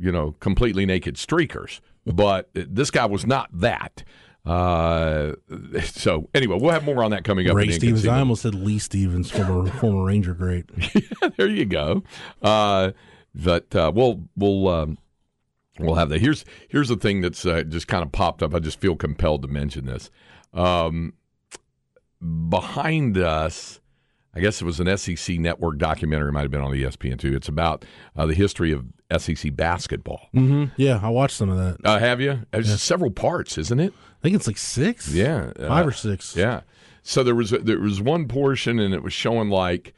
you 0.00 0.10
know, 0.10 0.32
completely 0.40 0.86
naked 0.86 1.16
streakers. 1.16 1.80
But 2.06 2.48
this 2.54 2.90
guy 2.90 3.06
was 3.06 3.26
not 3.26 3.48
that. 3.52 4.02
Uh, 4.44 5.32
so 5.84 6.28
anyway, 6.34 6.58
we'll 6.58 6.72
have 6.72 6.84
more 6.84 7.04
on 7.04 7.10
that 7.10 7.24
coming 7.24 7.48
up. 7.48 7.56
Ray 7.56 7.70
Stevens. 7.70 8.06
I 8.06 8.18
almost 8.18 8.42
said 8.42 8.54
Lee 8.54 8.78
Stevens, 8.78 9.30
former 9.30 9.70
former 9.78 10.04
Ranger 10.04 10.34
great. 10.34 10.66
yeah, 10.94 11.28
there 11.36 11.48
you 11.48 11.66
go. 11.66 12.02
Uh, 12.42 12.92
but 13.34 13.74
uh, 13.76 13.92
we'll 13.94 14.24
we'll 14.36 14.68
um, 14.68 14.98
we'll 15.78 15.96
have 15.96 16.08
that. 16.08 16.20
Here's 16.20 16.44
here's 16.68 16.88
the 16.88 16.96
thing 16.96 17.20
that's 17.20 17.44
uh, 17.44 17.62
just 17.62 17.86
kind 17.86 18.02
of 18.02 18.12
popped 18.12 18.42
up. 18.42 18.54
I 18.54 18.58
just 18.58 18.80
feel 18.80 18.96
compelled 18.96 19.42
to 19.42 19.48
mention 19.48 19.86
this. 19.86 20.10
Um, 20.54 21.14
behind 22.48 23.18
us, 23.18 23.79
I 24.34 24.40
guess 24.40 24.62
it 24.62 24.64
was 24.64 24.78
an 24.78 24.96
SEC 24.96 25.38
network 25.38 25.78
documentary. 25.78 26.28
It 26.28 26.32
might 26.32 26.42
have 26.42 26.50
been 26.50 26.60
on 26.60 26.70
ESPN 26.70 27.18
too. 27.18 27.34
It's 27.34 27.48
about 27.48 27.84
uh, 28.16 28.26
the 28.26 28.34
history 28.34 28.72
of 28.72 28.84
SEC 29.18 29.56
basketball. 29.56 30.28
Mm-hmm. 30.34 30.66
Yeah, 30.76 31.00
I 31.02 31.08
watched 31.08 31.36
some 31.36 31.50
of 31.50 31.58
that. 31.58 31.84
Uh, 31.84 31.98
have 31.98 32.20
you? 32.20 32.46
It's 32.52 32.80
several 32.80 33.10
parts, 33.10 33.58
isn't 33.58 33.80
it? 33.80 33.92
I 33.92 34.22
think 34.22 34.36
it's 34.36 34.46
like 34.46 34.58
six. 34.58 35.12
Yeah, 35.12 35.52
five 35.58 35.84
uh, 35.84 35.88
or 35.88 35.92
six. 35.92 36.36
Yeah. 36.36 36.60
So 37.02 37.24
there 37.24 37.34
was 37.34 37.50
there 37.50 37.80
was 37.80 38.00
one 38.00 38.28
portion, 38.28 38.78
and 38.78 38.94
it 38.94 39.02
was 39.02 39.12
showing 39.12 39.48
like 39.48 39.94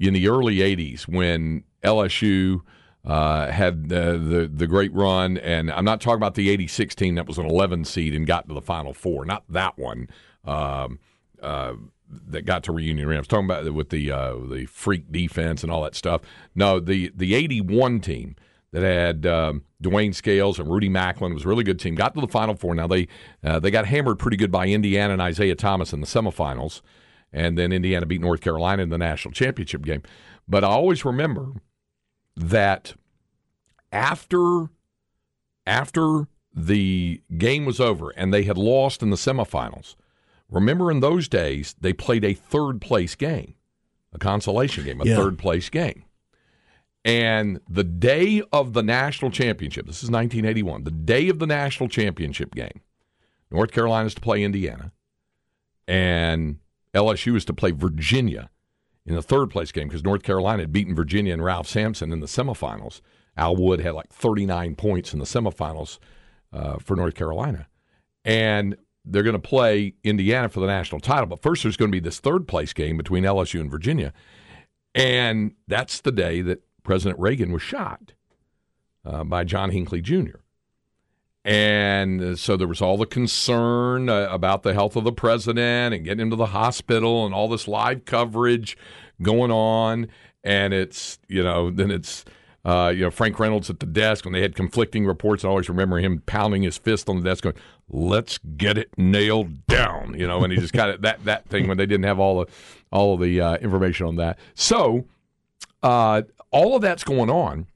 in 0.00 0.14
the 0.14 0.28
early 0.28 0.56
'80s 0.56 1.06
when 1.06 1.62
LSU 1.84 2.62
uh, 3.04 3.50
had 3.52 3.92
uh, 3.92 4.12
the 4.12 4.50
the 4.52 4.66
great 4.66 4.92
run, 4.92 5.38
and 5.38 5.70
I'm 5.70 5.84
not 5.84 6.00
talking 6.00 6.16
about 6.16 6.34
the 6.34 6.50
'86 6.50 6.94
team 6.96 7.14
that 7.14 7.26
was 7.26 7.38
an 7.38 7.46
11 7.46 7.84
seed 7.84 8.14
and 8.14 8.26
got 8.26 8.48
to 8.48 8.54
the 8.54 8.60
Final 8.60 8.92
Four. 8.92 9.24
Not 9.24 9.44
that 9.48 9.78
one. 9.78 10.08
Um, 10.44 10.98
uh, 11.40 11.74
that 12.08 12.42
got 12.42 12.62
to 12.64 12.72
reunion 12.72 13.10
I 13.10 13.18
was 13.18 13.26
Talking 13.26 13.46
about 13.46 13.72
with 13.72 13.90
the 13.90 14.10
uh, 14.10 14.34
the 14.48 14.66
freak 14.66 15.10
defense 15.10 15.62
and 15.62 15.72
all 15.72 15.82
that 15.82 15.94
stuff. 15.94 16.22
No, 16.54 16.80
the 16.80 17.12
the 17.14 17.34
'81 17.34 18.00
team 18.00 18.36
that 18.72 18.82
had 18.82 19.26
um, 19.26 19.62
Dwayne 19.82 20.14
Scales 20.14 20.58
and 20.58 20.70
Rudy 20.70 20.88
Macklin 20.88 21.34
was 21.34 21.44
a 21.44 21.48
really 21.48 21.64
good 21.64 21.80
team. 21.80 21.94
Got 21.94 22.14
to 22.14 22.20
the 22.20 22.28
Final 22.28 22.54
Four. 22.54 22.74
Now 22.74 22.86
they 22.86 23.08
uh, 23.42 23.58
they 23.58 23.70
got 23.70 23.86
hammered 23.86 24.18
pretty 24.18 24.36
good 24.36 24.52
by 24.52 24.66
Indiana 24.66 25.14
and 25.14 25.22
Isiah 25.22 25.54
Thomas 25.54 25.92
in 25.92 26.00
the 26.00 26.06
semifinals, 26.06 26.82
and 27.32 27.56
then 27.56 27.72
Indiana 27.72 28.06
beat 28.06 28.20
North 28.20 28.40
Carolina 28.40 28.82
in 28.82 28.90
the 28.90 28.98
national 28.98 29.32
championship 29.32 29.82
game. 29.82 30.02
But 30.48 30.64
I 30.64 30.68
always 30.68 31.04
remember 31.04 31.54
that 32.36 32.94
after 33.90 34.66
after 35.66 36.28
the 36.54 37.20
game 37.36 37.64
was 37.64 37.80
over 37.80 38.10
and 38.10 38.32
they 38.32 38.44
had 38.44 38.56
lost 38.56 39.02
in 39.02 39.10
the 39.10 39.16
semifinals 39.16 39.94
Remember, 40.50 40.90
in 40.90 41.00
those 41.00 41.28
days, 41.28 41.74
they 41.80 41.92
played 41.92 42.24
a 42.24 42.34
third 42.34 42.80
place 42.80 43.14
game, 43.14 43.54
a 44.12 44.18
consolation 44.18 44.84
game, 44.84 45.00
a 45.00 45.04
Yeah. 45.04 45.16
third 45.16 45.38
place 45.38 45.68
game. 45.68 46.04
And 47.04 47.60
the 47.68 47.84
day 47.84 48.42
of 48.52 48.72
the 48.72 48.82
national 48.82 49.30
championship, 49.30 49.86
this 49.86 50.02
is 50.02 50.10
1981, 50.10 50.84
the 50.84 50.90
day 50.90 51.28
of 51.28 51.38
the 51.38 51.46
national 51.46 51.88
championship 51.88 52.54
game, 52.54 52.80
North 53.50 53.70
Carolina 53.70 54.06
is 54.06 54.14
to 54.14 54.20
play 54.20 54.42
Indiana, 54.42 54.92
and 55.86 56.58
LSU 56.94 57.36
is 57.36 57.44
to 57.44 57.52
play 57.52 57.70
Virginia 57.70 58.50
in 59.04 59.14
the 59.14 59.22
third 59.22 59.50
place 59.50 59.70
game 59.70 59.86
because 59.88 60.02
North 60.02 60.22
Carolina 60.24 60.62
had 60.62 60.72
beaten 60.72 60.94
Virginia 60.94 61.32
and 61.32 61.44
Ralph 61.44 61.68
Sampson 61.68 62.12
in 62.12 62.20
the 62.20 62.26
semifinals. 62.26 63.00
Al 63.36 63.54
Wood 63.54 63.80
had 63.80 63.94
like 63.94 64.12
39 64.12 64.74
points 64.74 65.12
in 65.12 65.18
the 65.20 65.26
semifinals 65.26 65.98
uh, 66.52 66.78
for 66.78 66.96
North 66.96 67.14
Carolina. 67.14 67.68
And 68.24 68.76
they're 69.06 69.22
going 69.22 69.34
to 69.34 69.38
play 69.38 69.94
Indiana 70.02 70.48
for 70.48 70.60
the 70.60 70.66
national 70.66 71.00
title. 71.00 71.26
But 71.26 71.40
first, 71.40 71.62
there's 71.62 71.76
going 71.76 71.90
to 71.90 71.96
be 71.96 72.00
this 72.00 72.18
third 72.18 72.48
place 72.48 72.72
game 72.72 72.96
between 72.96 73.24
LSU 73.24 73.60
and 73.60 73.70
Virginia. 73.70 74.12
And 74.94 75.54
that's 75.68 76.00
the 76.00 76.12
day 76.12 76.42
that 76.42 76.62
President 76.82 77.18
Reagan 77.20 77.52
was 77.52 77.62
shot 77.62 78.12
uh, 79.04 79.24
by 79.24 79.44
John 79.44 79.70
Hinckley 79.70 80.00
Jr. 80.00 80.38
And 81.44 82.20
uh, 82.20 82.36
so 82.36 82.56
there 82.56 82.66
was 82.66 82.82
all 82.82 82.96
the 82.96 83.06
concern 83.06 84.08
uh, 84.08 84.28
about 84.30 84.64
the 84.64 84.74
health 84.74 84.96
of 84.96 85.04
the 85.04 85.12
president 85.12 85.94
and 85.94 86.04
getting 86.04 86.22
him 86.22 86.30
to 86.30 86.36
the 86.36 86.46
hospital 86.46 87.24
and 87.24 87.32
all 87.32 87.48
this 87.48 87.68
live 87.68 88.04
coverage 88.04 88.76
going 89.22 89.52
on. 89.52 90.08
And 90.42 90.74
it's, 90.74 91.18
you 91.28 91.44
know, 91.44 91.70
then 91.70 91.92
it's, 91.92 92.24
uh, 92.66 92.88
you 92.88 93.02
know, 93.02 93.12
Frank 93.12 93.38
Reynolds 93.38 93.70
at 93.70 93.78
the 93.78 93.86
desk 93.86 94.24
when 94.24 94.34
they 94.34 94.42
had 94.42 94.56
conflicting 94.56 95.06
reports. 95.06 95.44
I 95.44 95.48
always 95.48 95.68
remember 95.68 95.98
him 96.00 96.24
pounding 96.26 96.64
his 96.64 96.76
fist 96.76 97.08
on 97.08 97.20
the 97.20 97.22
desk 97.22 97.44
going, 97.44 97.54
let's 97.88 98.38
get 98.38 98.76
it 98.76 98.90
nailed 98.98 99.68
down, 99.68 100.18
you 100.18 100.26
know, 100.26 100.42
and 100.42 100.52
he 100.52 100.58
just 100.58 100.72
kind 100.72 100.90
of 100.90 101.00
that, 101.02 101.24
that 101.24 101.46
thing 101.46 101.68
when 101.68 101.76
they 101.76 101.86
didn't 101.86 102.06
have 102.06 102.18
all 102.18 102.40
the, 102.40 102.46
all 102.90 103.14
of 103.14 103.20
the 103.20 103.40
uh, 103.40 103.54
information 103.58 104.06
on 104.06 104.16
that. 104.16 104.36
So 104.54 105.04
uh, 105.84 106.22
all 106.50 106.74
of 106.74 106.82
that's 106.82 107.04
going 107.04 107.30
on 107.30 107.68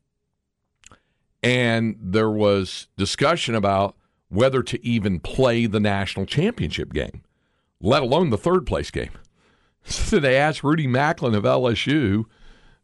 and 1.40 1.96
there 2.00 2.30
was 2.30 2.88
discussion 2.96 3.54
about 3.54 3.94
whether 4.28 4.60
to 4.60 4.84
even 4.84 5.20
play 5.20 5.66
the 5.66 5.80
national 5.80 6.26
championship 6.26 6.92
game, 6.92 7.22
let 7.80 8.02
alone 8.02 8.30
the 8.30 8.38
third 8.38 8.66
place 8.66 8.90
game. 8.90 9.10
So 9.82 10.18
they 10.20 10.36
asked 10.36 10.62
Rudy 10.62 10.86
Macklin 10.86 11.34
of 11.34 11.44
LSU, 11.44 12.26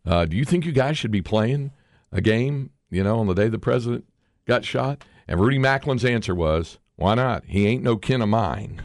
uh, 0.06 0.24
"Do 0.24 0.34
you 0.34 0.46
think 0.46 0.64
you 0.64 0.72
guys 0.72 0.96
should 0.96 1.10
be 1.10 1.20
playing 1.20 1.72
a 2.16 2.20
game? 2.20 2.70
You 2.90 3.02
know, 3.04 3.18
on 3.18 3.26
the 3.26 3.34
day 3.34 3.48
the 3.48 3.58
president 3.58 4.04
got 4.46 4.64
shot?" 4.64 5.04
And 5.28 5.40
Rudy 5.40 5.58
Macklin's 5.58 6.04
answer 6.04 6.34
was, 6.34 6.78
"Why 6.96 7.14
not? 7.14 7.44
He 7.46 7.66
ain't 7.66 7.82
no 7.82 7.96
kin 7.96 8.22
of 8.22 8.28
mine." 8.28 8.82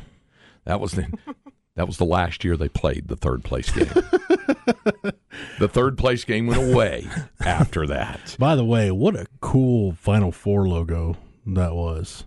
That 0.65 0.79
was 0.79 0.91
the 0.93 1.07
that 1.75 1.87
was 1.87 1.97
the 1.97 2.05
last 2.05 2.43
year 2.43 2.57
they 2.57 2.69
played 2.69 3.07
the 3.07 3.15
third 3.15 3.43
place 3.43 3.71
game. 3.71 3.87
the 5.59 5.67
third 5.67 5.97
place 5.97 6.23
game 6.23 6.47
went 6.47 6.71
away 6.73 7.07
after 7.39 7.87
that. 7.87 8.35
By 8.39 8.55
the 8.55 8.65
way, 8.65 8.91
what 8.91 9.15
a 9.15 9.25
cool 9.39 9.93
Final 9.93 10.31
Four 10.31 10.67
logo 10.67 11.17
that 11.45 11.73
was. 11.75 12.25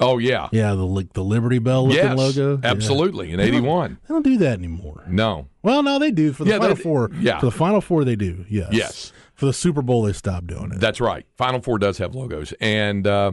Oh 0.00 0.18
yeah. 0.18 0.48
Yeah, 0.52 0.70
the 0.74 0.84
like 0.86 1.12
the 1.12 1.22
Liberty 1.22 1.58
Bell 1.58 1.86
looking 1.86 2.02
Yes, 2.02 2.18
logo. 2.18 2.60
Yeah. 2.62 2.70
absolutely. 2.70 3.30
In 3.32 3.40
'81, 3.40 3.98
They 4.08 4.14
don't 4.14 4.22
do 4.24 4.36
that 4.38 4.58
anymore. 4.58 5.04
no, 5.08 5.48
Well, 5.62 5.82
no, 5.82 5.98
they 5.98 6.10
do 6.10 6.32
for 6.32 6.44
the 6.44 6.50
Yeah, 6.50 6.58
Final 6.58 6.74
they- 6.76 6.82
Four. 6.82 7.10
yeah. 7.20 7.38
for 7.38 7.46
the 7.46 7.52
Final 7.52 7.80
Four, 7.80 8.04
they 8.04 8.16
do. 8.16 8.44
Yes, 8.48 8.68
Yes. 8.72 9.12
For 9.42 9.46
the 9.46 9.52
Super 9.52 9.82
Bowl, 9.82 10.04
they 10.04 10.12
stopped 10.12 10.46
doing 10.46 10.70
it. 10.70 10.78
that's 10.78 11.00
right. 11.00 11.26
Final 11.36 11.60
Four 11.60 11.80
does 11.80 11.98
have 11.98 12.14
logos, 12.14 12.54
and 12.60 13.04
uh, 13.04 13.32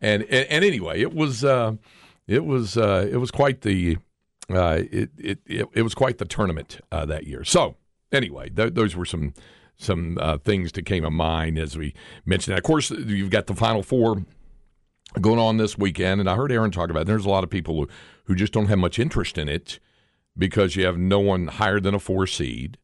and, 0.00 0.22
and 0.22 0.46
and 0.48 0.64
anyway, 0.64 1.02
it 1.02 1.12
was 1.12 1.44
uh, 1.44 1.74
it 2.26 2.46
was 2.46 2.78
uh, 2.78 3.06
it 3.12 3.18
was 3.18 3.30
quite 3.30 3.60
the 3.60 3.98
uh, 4.48 4.78
it, 4.90 5.10
it 5.18 5.40
it 5.44 5.68
it 5.74 5.82
was 5.82 5.94
quite 5.94 6.16
the 6.16 6.24
tournament 6.24 6.80
uh, 6.90 7.04
that 7.04 7.26
year. 7.26 7.44
So 7.44 7.76
anyway, 8.10 8.48
th- 8.48 8.72
those 8.72 8.96
were 8.96 9.04
some 9.04 9.34
some 9.76 10.16
uh, 10.22 10.38
things 10.38 10.72
that 10.72 10.86
came 10.86 11.02
to 11.02 11.10
mind 11.10 11.58
as 11.58 11.76
we 11.76 11.92
mentioned. 12.24 12.54
That. 12.54 12.60
Of 12.60 12.64
course, 12.64 12.90
you've 12.90 13.28
got 13.28 13.46
the 13.46 13.54
Final 13.54 13.82
Four 13.82 14.24
going 15.20 15.38
on 15.38 15.58
this 15.58 15.76
weekend, 15.76 16.18
and 16.18 16.30
I 16.30 16.34
heard 16.34 16.50
Aaron 16.50 16.70
talk 16.70 16.88
about. 16.88 17.02
It. 17.02 17.08
There's 17.08 17.26
a 17.26 17.30
lot 17.30 17.44
of 17.44 17.50
people 17.50 17.74
who 17.74 17.88
who 18.24 18.34
just 18.34 18.54
don't 18.54 18.68
have 18.68 18.78
much 18.78 18.98
interest 18.98 19.36
in 19.36 19.50
it 19.50 19.80
because 20.34 20.76
you 20.76 20.86
have 20.86 20.96
no 20.96 21.20
one 21.20 21.48
higher 21.48 21.78
than 21.78 21.94
a 21.94 21.98
four 21.98 22.26
seed. 22.26 22.78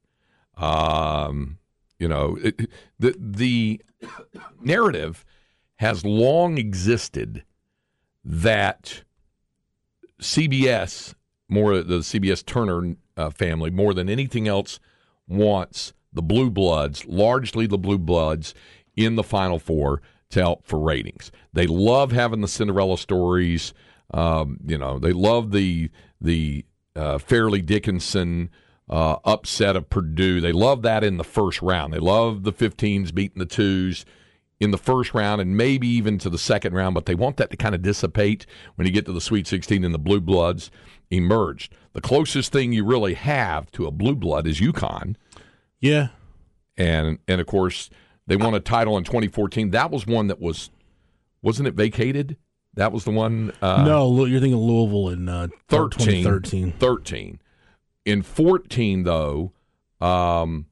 Um, 0.59 1.58
you 1.99 2.09
know, 2.09 2.39
it, 2.43 2.71
the 2.99 3.15
the 3.19 3.81
narrative 4.61 5.25
has 5.77 6.05
long 6.05 6.59
existed 6.59 7.45
that 8.25 9.03
CBS, 10.21 11.15
more 11.49 11.83
the 11.83 11.99
CBS 11.99 12.45
Turner 12.45 12.97
uh, 13.17 13.31
family, 13.31 13.71
more 13.71 13.95
than 13.95 14.09
anything 14.09 14.49
else, 14.49 14.81
wants 15.27 15.93
the 16.13 16.23
Blue 16.23 16.51
Bloods, 16.51 17.05
largely 17.07 17.67
the 17.67 17.79
Blue 17.79 17.99
Bloods, 17.99 18.55
in 18.97 19.15
the 19.15 19.23
Final 19.23 19.59
Four 19.59 20.03
to 20.31 20.41
help 20.41 20.67
for 20.67 20.79
ratings. 20.79 21.31
They 21.53 21.67
love 21.67 22.13
having 22.13 22.41
the 22.41 22.49
Cinderella 22.49 22.99
stories. 22.99 23.73
Um, 24.13 24.59
you 24.67 24.79
know, 24.79 24.99
they 24.99 25.13
love 25.13 25.53
the 25.53 25.91
the 26.21 26.65
uh, 26.97 27.19
Fairleigh 27.19 27.63
Dickinson 27.63 28.51
uh, 28.91 29.17
upset 29.25 29.77
of 29.77 29.91
Purdue. 29.91 30.41
They 30.41 30.53
love 30.53 30.83
that 30.83 31.05
in 31.05 31.17
the 31.17 31.25
first 31.25 31.61
round. 31.63 31.93
They 31.93 31.99
love 31.99 32.45
the 32.45 32.53
15s 32.53 33.15
beating 33.15 33.39
the 33.39 33.47
twos 33.47 34.05
in 34.61 34.71
the 34.71 34.79
first 34.79 35.15
round 35.15 35.41
and 35.41 35.57
maybe 35.57 35.87
even 35.87 36.19
to 36.19 36.31
the 36.31 36.39
second 36.39 36.75
round, 36.75 36.95
but 36.95 37.07
they 37.07 37.15
want 37.15 37.37
that 37.37 37.51
to 37.51 37.57
kind 37.57 37.75
of 37.75 37.83
dissipate 37.83 38.47
when 38.75 38.87
you 38.87 38.93
get 38.93 39.07
to 39.07 39.13
the 39.13 39.21
Sweet 39.21 39.47
16 39.47 39.85
and 39.85 39.95
the 39.95 39.99
Blue 39.99 40.21
Bloods 40.21 40.71
emerged. 41.11 41.75
The 41.93 42.01
closest 42.01 42.53
thing 42.53 42.73
you 42.73 42.85
really 42.85 43.15
have 43.15 43.71
to 43.73 43.87
a 43.87 43.91
Blue 43.91 44.17
Blood 44.17 44.47
is 44.47 44.61
UConn, 44.61 45.17
yeah, 45.81 46.09
and 46.77 47.19
and 47.27 47.41
of 47.41 47.47
course 47.47 47.91
they 48.27 48.37
won 48.37 48.55
a 48.55 48.61
title 48.61 48.97
in 48.99 49.05
2014. 49.05 49.71
That 49.71 49.91
was 49.91 50.07
one 50.07 50.27
that 50.27 50.41
was 50.41 50.71
wasn't 51.43 51.69
it 51.69 51.75
vacated? 51.75 52.37
That 52.75 52.93
was 52.93 53.05
the 53.05 53.11
one. 53.11 53.53
Uh, 53.63 53.85
no, 53.85 54.25
you're 54.27 54.41
thinking 54.41 54.59
Louisville 54.61 55.09
in 55.09 55.29
uh, 55.29 55.49
13, 55.69 56.25
2013. 56.25 56.73
13. 56.73 57.41
In 58.09 58.23
14, 58.23 59.03
though, 59.03 59.53
um, 60.01 60.65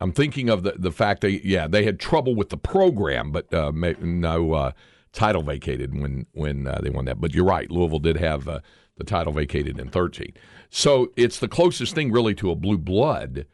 I'm 0.00 0.12
thinking 0.12 0.50
of 0.50 0.64
the, 0.64 0.74
the 0.78 0.92
fact 0.92 1.22
that, 1.22 1.42
yeah, 1.42 1.66
they 1.66 1.82
had 1.82 1.98
trouble 1.98 2.34
with 2.34 2.50
the 2.50 2.58
program, 2.58 3.32
but 3.32 3.52
uh, 3.54 3.72
no 3.72 4.52
uh, 4.52 4.72
title 5.12 5.42
vacated 5.42 5.98
when, 5.98 6.26
when 6.32 6.66
uh, 6.66 6.78
they 6.82 6.90
won 6.90 7.06
that. 7.06 7.22
But 7.22 7.32
you're 7.32 7.46
right, 7.46 7.70
Louisville 7.70 8.00
did 8.00 8.18
have 8.18 8.46
uh, 8.46 8.60
the 8.98 9.04
title 9.04 9.32
vacated 9.32 9.80
in 9.80 9.88
13. 9.88 10.34
So 10.68 11.10
it's 11.16 11.38
the 11.38 11.48
closest 11.48 11.94
thing 11.94 12.12
really 12.12 12.34
to 12.34 12.50
a 12.50 12.54
blue 12.54 12.76
blood 12.76 13.46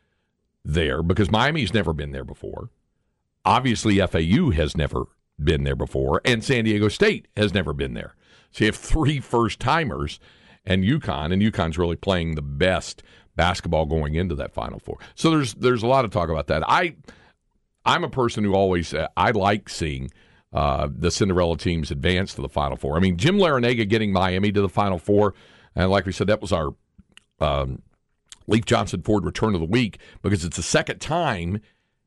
there 0.65 1.01
because 1.01 1.31
Miami's 1.31 1.73
never 1.73 1.93
been 1.93 2.11
there 2.11 2.25
before. 2.25 2.71
Obviously, 3.45 4.05
FAU 4.05 4.51
has 4.51 4.77
never 4.77 5.05
been 5.41 5.63
there 5.63 5.77
before, 5.77 6.21
and 6.25 6.43
San 6.43 6.65
Diego 6.65 6.89
State 6.89 7.29
has 7.37 7.55
never 7.55 7.73
been 7.73 7.95
there. 7.95 8.17
So 8.51 8.65
you 8.65 8.73
have 8.73 8.77
three 8.77 9.21
first 9.21 9.61
timers 9.61 10.19
and 10.67 10.85
UConn, 10.85 11.33
and 11.33 11.43
UConn's 11.43 11.79
really 11.79 11.97
playing 11.97 12.35
the 12.35 12.43
best 12.43 13.03
basketball 13.37 13.87
going 13.87 14.15
into 14.15 14.35
that 14.37 14.53
Final 14.53 14.79
Four. 14.79 14.99
So 15.15 15.31
there's 15.31 15.55
there's 15.55 15.83
a 15.83 15.87
lot 15.87 16.05
of 16.05 16.11
talk 16.11 16.29
about 16.29 16.47
that. 16.49 16.63
I 16.69 16.97
I'm 17.85 18.05
a 18.05 18.09
person 18.09 18.45
who 18.45 18.55
always 18.55 18.95
uh, 18.95 19.09
I 19.17 19.31
like 19.31 19.69
seeing 19.69 20.11
uh, 20.53 20.89
the 20.91 21.11
Cinderella 21.11 21.59
teams 21.59 21.91
advance 21.91 22.35
to 22.35 22.43
the 22.43 22.49
Final 22.49 22.77
Four. 22.77 22.97
I 22.97 23.01
mean, 23.01 23.17
Jim 23.17 23.39
Larranaga 23.39 23.89
getting 23.89 24.13
Miami 24.13 24.53
to 24.53 24.61
the 24.61 24.69
Final 24.69 24.99
Four, 24.99 25.35
and 25.75 25.91
like 25.91 26.07
we 26.07 26.13
said, 26.13 26.29
that 26.29 26.41
was 26.41 26.53
our 26.53 26.75
um, 27.41 27.83
Leif 28.47 28.65
Johnson 28.65 29.03
Ford 29.03 29.25
Return 29.25 29.55
of 29.55 29.61
the 29.61 29.67
Week 29.67 29.99
because 30.23 30.45
it's 30.45 30.57
the 30.57 30.63
second 30.63 31.01
time 31.01 31.61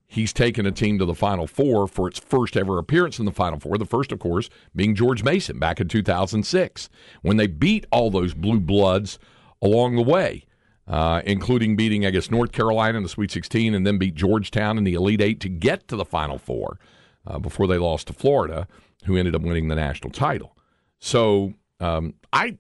he's 0.08 0.34
taken 0.34 0.66
a 0.66 0.72
team 0.72 0.98
to 0.98 1.06
the 1.06 1.14
Final 1.14 1.46
Four 1.46 1.88
for 1.88 2.08
its 2.08 2.20
first 2.20 2.58
ever 2.58 2.78
appearance 2.80 3.20
in 3.20 3.26
the 3.26 3.32
Final 3.32 3.60
Four. 3.60 3.78
The 3.78 3.86
first, 3.86 4.12
of 4.12 4.20
course, 4.20 4.50
being 4.76 4.96
George 4.96 5.24
Mason 5.24 5.60
back 5.60 5.80
in 5.80 5.88
2006 5.88 6.90
when 7.22 7.38
they 7.38 7.48
beat 7.48 7.86
all 7.92 8.10
those 8.10 8.34
blue 8.34 8.60
bloods 8.60 9.20
along 9.62 9.96
the 9.96 10.04
way. 10.04 10.44
Uh, 10.88 11.22
including 11.26 11.76
beating, 11.76 12.06
I 12.06 12.12
guess, 12.12 12.32
North 12.32 12.54
Carolina 12.54 12.96
in 12.96 13.04
the 13.04 13.10
Sweet 13.10 13.30
16 13.30 13.74
and 13.74 13.86
then 13.86 13.98
beat 13.98 14.16
Georgetown 14.16 14.78
in 14.78 14.86
the 14.86 14.94
Elite 14.94 15.20
Eight 15.20 15.42
to 15.42 15.50
get 15.50 15.86
to 15.90 15.98
the 15.98 16.06
Final 16.06 16.38
Four 16.38 16.80
uh, 17.26 17.40
before 17.40 17.68
they 17.68 17.78
lost 17.78 18.08
to 18.08 18.14
Florida, 18.14 18.70
who 19.04 19.18
ended 19.18 19.36
up 19.36 19.42
winning 19.42 19.68
the 19.68 19.76
national 19.76 20.12
title. 20.12 20.56
So 20.98 21.56
um, 21.80 22.14
I 22.34 22.58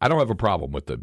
I 0.00 0.08
don't 0.08 0.18
have 0.18 0.30
a 0.30 0.34
problem 0.34 0.72
with 0.72 0.86
the 0.86 1.00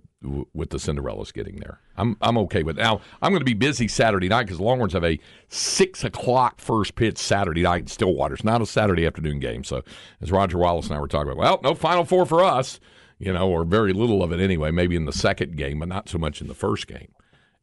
with 0.54 0.70
the 0.70 0.78
Cinderellas 0.78 1.34
getting 1.34 1.58
there. 1.58 1.80
I'm 1.98 2.16
I'm 2.22 2.38
okay 2.40 2.64
with 2.64 2.78
it. 2.78 2.82
Now 2.82 3.02
I'm 3.22 3.32
going 3.32 3.42
to 3.42 3.46
be 3.46 3.54
busy 3.54 3.88
Saturday 3.88 4.30
night 4.30 4.44
because 4.44 4.60
Longhorns 4.60 4.94
have 4.94 5.04
a 5.04 5.20
six 5.48 6.04
o'clock 6.04 6.60
first 6.60 6.96
pitch 6.96 7.18
Saturday 7.18 7.64
night 7.64 7.82
in 7.82 7.88
Stillwater. 7.88 8.36
It's 8.36 8.44
not 8.44 8.62
a 8.62 8.66
Saturday 8.66 9.06
afternoon 9.06 9.40
game. 9.40 9.64
So 9.64 9.82
as 10.22 10.32
Roger 10.32 10.58
Wallace 10.58 10.88
and 10.88 10.96
I 10.96 11.00
were 11.00 11.08
talking 11.08 11.32
about, 11.32 11.42
well, 11.42 11.60
no 11.64 11.76
Final 11.76 12.06
Four 12.06 12.26
for 12.26 12.44
us 12.44 12.80
you 13.22 13.32
know, 13.32 13.48
or 13.48 13.64
very 13.64 13.94
little 13.94 14.24
of 14.24 14.32
it 14.32 14.40
anyway, 14.40 14.72
maybe 14.72 14.96
in 14.96 15.06
the 15.06 15.14
second 15.14 15.56
game, 15.56 15.78
but 15.78 15.88
not 15.88 16.10
so 16.10 16.18
much 16.18 16.42
in 16.42 16.48
the 16.48 16.56
first 16.56 16.88
game 16.88 17.14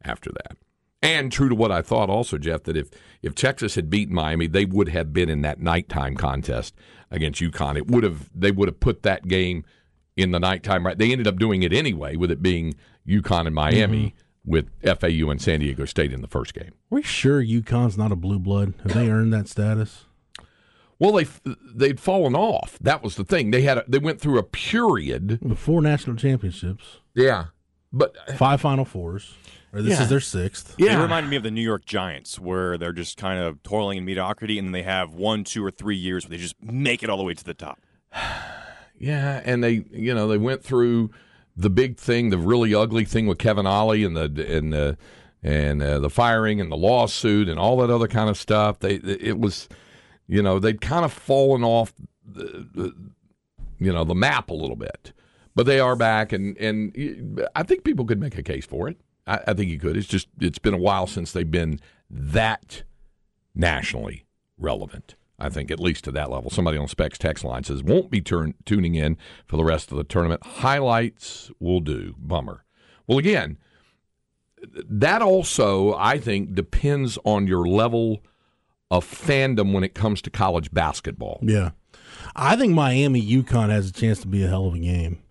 after 0.05 0.31
that. 0.31 0.57
And 1.03 1.33
true 1.33 1.49
to 1.49 1.55
what 1.55 1.73
I 1.73 1.83
thought 1.83 2.09
also, 2.09 2.39
Jeff, 2.39 2.63
that 2.63 2.77
if, 2.77 2.91
if 3.23 3.35
Texas 3.35 3.75
had 3.75 3.91
beaten 3.91 4.15
Miami, 4.15 4.47
they 4.47 4.65
would 4.65 4.89
have 4.91 5.13
been 5.13 5.29
in 5.29 5.43
that 5.43 5.61
nighttime 5.61 6.15
contest 6.15 6.77
against 7.11 7.41
UConn. 7.41 7.77
It 7.77 7.89
would 7.89 8.05
have 8.05 8.31
they 8.35 8.51
would 8.51 8.69
have 8.69 8.81
put 8.81 9.03
that 9.03 9.29
game 9.29 9.65
in 10.17 10.31
the 10.31 10.41
nighttime. 10.41 10.87
Right? 10.87 10.99
They 10.99 11.13
ended 11.13 11.27
up 11.27 11.39
doing 11.39 11.63
it 11.63 11.73
anyway, 11.73 12.17
with 12.17 12.31
it 12.31 12.43
being 12.43 12.75
UConn 13.07 13.47
and 13.47 13.55
Miami. 13.55 13.99
Mm-hmm. 13.99 14.25
With 14.45 14.71
FAU 14.83 15.29
and 15.29 15.43
San 15.43 15.61
Diego 15.61 15.85
State 15.85 16.11
in 16.11 16.23
the 16.23 16.27
first 16.27 16.55
game. 16.55 16.69
Are 16.69 16.73
we 16.89 17.03
sure 17.03 17.43
UConn's 17.43 17.99
not 17.99 18.13
a 18.13 18.17
blue 18.17 18.39
blood? 18.39 18.73
Have 18.83 18.95
they 18.95 19.11
earned 19.11 19.31
that 19.35 19.47
status? 19.47 20.07
Well, 20.99 21.13
they 21.13 21.27
they'd 21.75 22.01
fallen 22.01 22.35
off. 22.35 22.79
That 22.81 23.03
was 23.03 23.17
the 23.17 23.25
thing. 23.25 23.51
They 23.51 23.63
had 23.63 23.79
a, 23.79 23.85
they 23.87 23.99
went 23.99 24.23
through 24.23 24.39
a 24.39 24.43
period 24.43 25.39
before 25.47 25.83
national 25.83 26.17
championships. 26.17 27.01
Yeah, 27.15 27.47
but 27.93 28.17
five 28.39 28.63
Final 28.63 28.87
Fours. 28.87 29.35
Or 29.73 29.83
this 29.83 29.97
Yeah. 29.99 30.03
is 30.05 30.09
their 30.09 30.21
sixth. 30.21 30.77
They 30.77 30.87
yeah, 30.87 31.03
reminded 31.03 31.29
me 31.29 31.37
of 31.37 31.43
the 31.43 31.51
New 31.51 31.63
York 31.63 31.85
Giants, 31.85 32.39
where 32.39 32.79
they're 32.79 32.93
just 32.93 33.17
kind 33.19 33.39
of 33.39 33.63
toiling 33.63 33.99
in 33.99 34.05
mediocrity, 34.05 34.59
and 34.59 34.69
then 34.69 34.73
they 34.73 34.83
have 34.83 35.13
one, 35.13 35.45
two, 35.45 35.65
or 35.65 35.71
three 35.71 35.97
years 35.97 36.25
where 36.25 36.31
they 36.31 36.43
just 36.43 36.57
make 36.63 37.03
it 37.03 37.11
all 37.11 37.19
the 37.19 37.23
way 37.25 37.35
to 37.35 37.45
the 37.45 37.55
top. 37.55 37.79
yeah, 38.99 39.43
and 39.45 39.63
they 39.63 39.85
you 39.91 40.15
know 40.15 40.29
they 40.29 40.39
went 40.39 40.63
through 40.63 41.11
the 41.57 41.71
big 41.71 41.97
thing, 41.99 42.31
the 42.31 42.39
really 42.39 42.75
ugly 42.75 43.05
thing 43.05 43.27
with 43.27 43.39
Kevin 43.39 43.67
Ollie 43.67 44.05
and 44.05 44.17
the 44.17 44.25
and 44.57 44.73
the 44.73 44.97
and 45.43 45.83
uh, 45.83 45.99
the 45.99 46.11
firing 46.11 46.61
and 46.61 46.71
the 46.73 46.77
lawsuit 46.77 47.49
and 47.49 47.59
all 47.59 47.77
that 47.79 47.91
other 47.91 48.09
kind 48.09 48.29
of 48.31 48.37
stuff. 48.37 48.79
They 48.81 48.95
it 48.95 49.39
was 49.39 49.69
you 50.27 50.43
know 50.43 50.59
they'd 50.59 50.81
kind 50.81 51.05
of 51.05 51.13
fallen 51.13 51.63
off 51.63 51.93
the, 52.25 52.67
the 52.73 52.95
you 53.79 53.93
know 53.93 54.05
the 54.05 54.15
map 54.15 54.51
a 54.51 54.55
little 54.55 54.77
bit, 54.77 55.13
but 55.55 55.67
they 55.67 55.79
are 55.81 55.95
back, 55.97 56.33
and 56.33 56.57
and 56.59 57.47
I 57.55 57.63
think 57.63 57.85
people 57.85 58.05
could 58.05 58.21
make 58.21 58.39
a 58.39 58.43
case 58.43 58.65
for 58.67 58.89
it. 58.89 58.99
I, 59.29 59.41
I 59.49 59.55
think 59.55 59.71
you 59.71 59.79
could. 59.79 59.97
It's 59.97 60.07
just 60.07 60.29
it's 60.41 60.59
been 60.59 60.75
a 60.75 60.79
while 60.79 61.07
since 61.07 61.33
they've 61.33 61.51
been 61.51 61.81
that 62.11 62.83
nationally 63.55 64.25
relevant. 64.59 65.15
I 65.41 65.49
think 65.49 65.71
at 65.71 65.79
least 65.79 66.05
to 66.05 66.11
that 66.13 66.31
level. 66.31 66.51
Somebody 66.51 66.79
on 66.79 66.89
Specs 66.89 67.19
text 67.19 67.45
line 67.45 67.63
says 67.63 67.83
won't 67.83 68.11
be 68.11 68.21
turn, 68.21 68.55
tuning 68.65 68.97
in 68.97 69.17
for 69.47 69.57
the 69.57 69.65
rest 69.65 69.93
of 69.93 69.99
the 69.99 70.05
tournament. 70.05 70.45
Highlights 70.45 71.53
will 71.61 71.81
do. 71.81 72.15
Bummer. 72.19 72.65
Well, 73.07 73.19
again, 73.19 73.57
that 74.75 75.23
also 75.23 75.95
I 75.95 76.19
think 76.19 76.55
depends 76.55 77.19
on 77.25 77.47
your 77.47 77.69
level 77.69 78.25
of 78.91 79.05
fandom 79.05 79.73
when 79.73 79.85
it 79.85 79.95
comes 79.95 80.23
to 80.23 80.31
college 80.31 80.73
basketball. 80.73 81.39
Yeah. 81.43 81.71
I 82.35 82.57
think 82.57 82.75
Miami 82.75 83.25
UConn 83.25 83.69
has 83.69 83.91
a 83.91 83.93
chance 83.93 84.21
to 84.21 84.27
be 84.27 84.43
a 84.43 84.49
hell 84.49 84.67
of 84.67 84.75
a 84.75 84.79
game. 84.79 85.23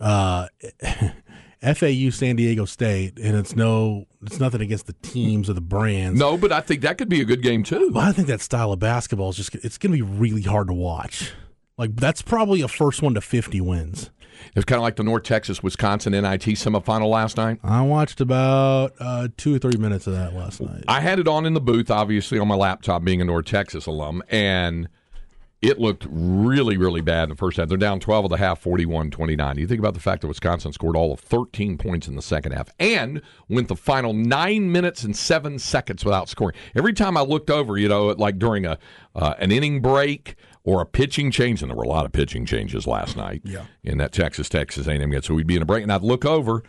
Uh, 0.00 0.48
FAU 1.62 2.10
San 2.10 2.36
Diego 2.36 2.64
State, 2.64 3.18
and 3.18 3.36
it's 3.36 3.54
no, 3.54 4.06
it's 4.22 4.40
nothing 4.40 4.60
against 4.60 4.86
the 4.86 4.94
teams 4.94 5.48
or 5.48 5.52
the 5.52 5.60
brands. 5.60 6.18
No, 6.18 6.36
but 6.36 6.50
I 6.52 6.60
think 6.60 6.82
that 6.82 6.98
could 6.98 7.08
be 7.08 7.20
a 7.20 7.24
good 7.24 7.42
game 7.42 7.62
too. 7.62 7.92
I 7.96 8.12
think 8.12 8.28
that 8.28 8.40
style 8.40 8.72
of 8.72 8.80
basketball 8.80 9.30
is 9.30 9.36
just, 9.36 9.54
it's 9.54 9.78
going 9.78 9.96
to 9.96 10.04
be 10.04 10.16
really 10.18 10.42
hard 10.42 10.66
to 10.66 10.74
watch. 10.74 11.32
Like 11.78 11.96
that's 11.96 12.20
probably 12.20 12.62
a 12.62 12.68
first 12.68 13.00
one 13.00 13.14
to 13.14 13.20
fifty 13.20 13.60
wins. 13.60 14.10
It's 14.56 14.64
kind 14.64 14.78
of 14.78 14.82
like 14.82 14.96
the 14.96 15.04
North 15.04 15.22
Texas 15.22 15.62
Wisconsin 15.62 16.12
NIT 16.12 16.42
semifinal 16.42 17.08
last 17.08 17.36
night. 17.36 17.60
I 17.62 17.82
watched 17.82 18.20
about 18.20 18.92
uh, 18.98 19.28
two 19.36 19.54
or 19.54 19.58
three 19.58 19.78
minutes 19.78 20.06
of 20.06 20.14
that 20.14 20.34
last 20.34 20.60
night. 20.60 20.84
I 20.88 21.00
had 21.00 21.18
it 21.18 21.28
on 21.28 21.46
in 21.46 21.54
the 21.54 21.60
booth, 21.60 21.90
obviously 21.90 22.38
on 22.38 22.48
my 22.48 22.54
laptop, 22.56 23.04
being 23.04 23.20
a 23.20 23.24
North 23.24 23.46
Texas 23.46 23.86
alum, 23.86 24.22
and 24.28 24.88
it 25.62 25.78
looked 25.78 26.06
really, 26.10 26.76
really 26.76 27.00
bad 27.00 27.24
in 27.24 27.28
the 27.30 27.36
first 27.36 27.56
half. 27.56 27.68
They're 27.68 27.78
down 27.78 28.00
12 28.00 28.24
of 28.26 28.30
the 28.30 28.36
half, 28.36 28.60
41 28.60 29.10
29. 29.12 29.58
You 29.58 29.66
think 29.66 29.78
about 29.78 29.94
the 29.94 30.00
fact 30.00 30.22
that 30.22 30.28
Wisconsin 30.28 30.72
scored 30.72 30.96
all 30.96 31.12
of 31.12 31.20
13 31.20 31.78
points 31.78 32.08
in 32.08 32.16
the 32.16 32.22
second 32.22 32.52
half 32.52 32.68
and 32.80 33.22
went 33.48 33.68
the 33.68 33.76
final 33.76 34.12
nine 34.12 34.70
minutes 34.72 35.04
and 35.04 35.16
seven 35.16 35.58
seconds 35.60 36.04
without 36.04 36.28
scoring. 36.28 36.56
Every 36.74 36.92
time 36.92 37.16
I 37.16 37.20
looked 37.22 37.48
over, 37.48 37.78
you 37.78 37.88
know, 37.88 38.06
like 38.08 38.38
during 38.38 38.66
a 38.66 38.76
uh, 39.14 39.34
an 39.38 39.52
inning 39.52 39.80
break 39.80 40.34
or 40.64 40.80
a 40.80 40.86
pitching 40.86 41.30
change, 41.30 41.62
and 41.62 41.70
there 41.70 41.76
were 41.76 41.82
a 41.84 41.88
lot 41.88 42.04
of 42.06 42.12
pitching 42.12 42.44
changes 42.46 42.86
last 42.86 43.16
night 43.16 43.42
Yeah. 43.44 43.64
in 43.84 43.98
that 43.98 44.12
Texas 44.12 44.48
Texas 44.48 44.86
A&M 44.86 45.10
game. 45.10 45.22
So 45.22 45.34
we'd 45.34 45.46
be 45.46 45.56
in 45.56 45.62
a 45.62 45.66
break, 45.66 45.82
and 45.82 45.92
I'd 45.92 46.02
look 46.02 46.24
over, 46.24 46.62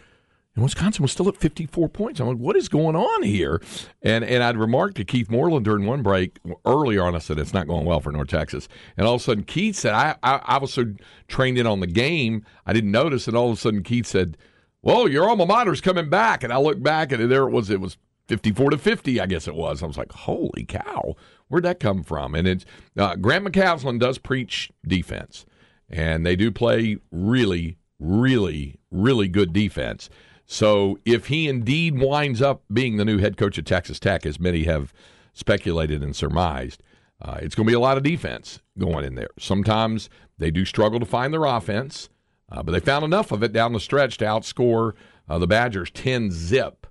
and 0.56 0.64
Wisconsin 0.64 1.02
was 1.02 1.12
still 1.12 1.28
at 1.28 1.38
54 1.38 1.90
points. 1.90 2.20
I'm 2.20 2.28
like, 2.28 2.38
what 2.38 2.56
is 2.56 2.70
going 2.70 2.96
on 2.96 3.24
here? 3.24 3.62
And 4.02 4.24
and 4.24 4.44
I'd 4.44 4.58
remarked 4.58 4.98
to 4.98 5.04
Keith 5.04 5.30
Moreland 5.30 5.66
during 5.66 5.86
one 5.86 6.04
break 6.04 6.40
earlier 6.66 7.04
on, 7.04 7.16
I 7.16 7.20
said, 7.20 7.40
it's 7.40 7.54
not 7.54 7.68
going 7.68 7.86
well 7.86 8.00
for 8.00 8.12
North 8.12 8.28
Texas. 8.28 8.68
And 8.96 9.08
all 9.08 9.16
of 9.16 9.22
a 9.22 9.24
sudden, 9.24 9.44
Keith 9.46 9.76
said, 9.76 9.94
I, 9.94 10.16
I, 10.22 10.42
I 10.44 10.58
was 10.60 10.74
so 10.74 10.94
trained 11.28 11.58
in 11.58 11.66
on 11.66 11.80
the 11.80 11.88
game, 11.88 12.46
I 12.66 12.74
didn't 12.74 12.92
notice. 12.92 13.28
And 13.28 13.36
all 13.36 13.50
of 13.50 13.58
a 13.58 13.60
sudden, 13.60 13.82
Keith 13.84 14.06
said, 14.06 14.38
well, 14.84 15.08
your 15.08 15.28
alma 15.28 15.46
mater's 15.46 15.82
coming 15.82 16.10
back. 16.10 16.44
And 16.44 16.54
I 16.54 16.58
looked 16.58 16.84
back, 16.84 17.12
and 17.12 17.32
there 17.32 17.48
it 17.48 17.52
was. 17.52 17.70
It 17.70 17.82
was 17.82 17.98
54 18.28 18.72
to 18.72 18.78
50, 18.78 19.20
I 19.20 19.26
guess 19.26 19.48
it 19.48 19.56
was. 19.56 19.82
I 19.82 19.88
was 19.88 19.98
like, 19.98 20.12
holy 20.12 20.66
cow, 20.68 21.16
where'd 21.48 21.66
that 21.66 21.80
come 21.80 22.04
from? 22.04 22.36
And 22.36 22.48
it's 22.48 22.66
uh, 22.98 23.16
Grant 23.16 23.46
McCasland 23.46 24.00
does 24.00 24.18
preach 24.18 24.72
defense, 24.88 25.46
and 25.90 26.26
they 26.26 26.36
do 26.36 26.52
play 26.52 26.98
really, 27.12 27.78
really, 28.00 28.80
really 28.92 29.28
good 29.28 29.52
defense. 29.52 30.10
So 30.54 31.00
if 31.04 31.28
he 31.28 31.48
indeed 31.50 32.00
winds 32.00 32.40
up 32.40 32.62
being 32.72 32.98
the 32.98 33.06
new 33.06 33.18
head 33.18 33.38
coach 33.38 33.58
at 33.58 33.66
Texas 33.66 34.00
Tech, 34.00 34.24
as 34.24 34.40
many 34.40 34.66
have 34.66 34.94
speculated 35.34 36.04
and 36.04 36.16
surmised, 36.16 36.84
uh, 37.20 37.40
it's 37.42 37.56
going 37.56 37.66
to 37.66 37.72
be 37.72 37.76
a 37.76 37.80
lot 37.80 37.98
of 37.98 38.04
defense 38.04 38.62
going 38.78 39.04
in 39.04 39.16
there. 39.16 39.32
Sometimes 39.40 40.12
they 40.38 40.52
do 40.52 40.64
struggle 40.64 41.00
to 41.00 41.08
find 41.08 41.34
their 41.34 41.46
offense, 41.46 42.08
uh, 42.52 42.62
but 42.62 42.72
they 42.72 42.80
found 42.80 43.04
enough 43.04 43.32
of 43.32 43.42
it 43.42 43.52
down 43.52 43.74
the 43.74 43.80
stretch 43.80 44.20
to 44.20 44.26
outscore 44.26 44.94
uh, 45.28 45.40
the 45.40 45.48
Badgers 45.48 45.90
10 45.90 46.30
zip 46.30 46.86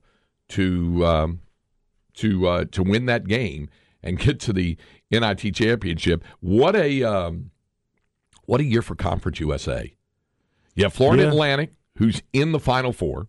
to 0.49 1.07
um, 1.07 1.41
to 2.15 2.49
uh, 2.49 2.65
to 2.73 2.83
win 2.83 3.07
that 3.07 3.29
game 3.29 3.69
and 4.03 4.19
get 4.19 4.41
to 4.41 4.53
the 4.53 4.77
NIT 5.13 5.55
championship. 5.55 6.25
What 6.41 6.75
a 6.75 7.05
um, 7.05 7.53
what 8.47 8.61
a 8.61 8.65
year 8.65 8.83
for 8.83 8.97
Conference 8.97 9.39
USA. 9.39 9.95
You 10.75 10.83
have 10.83 10.93
Florida 10.93 11.23
Yeah. 11.23 11.29
Atlantic, 11.29 11.75
who's 11.99 12.23
in 12.33 12.51
the 12.51 12.59
Final 12.59 12.93
Four. 12.93 13.29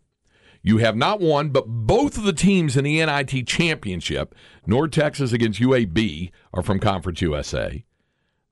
You 0.66 0.78
have 0.78 0.96
not 0.96 1.20
won, 1.20 1.50
but 1.50 1.66
both 1.68 2.18
of 2.18 2.24
the 2.24 2.32
teams 2.34 2.78
in 2.78 2.86
the 2.86 3.06
NIT 3.06 3.46
championship, 3.46 4.34
North 4.66 4.92
Texas 4.92 5.34
against 5.34 5.60
UAB, 5.60 6.32
are 6.54 6.64
from 6.64 6.80
Conference 6.80 7.22
USA. 7.22 7.84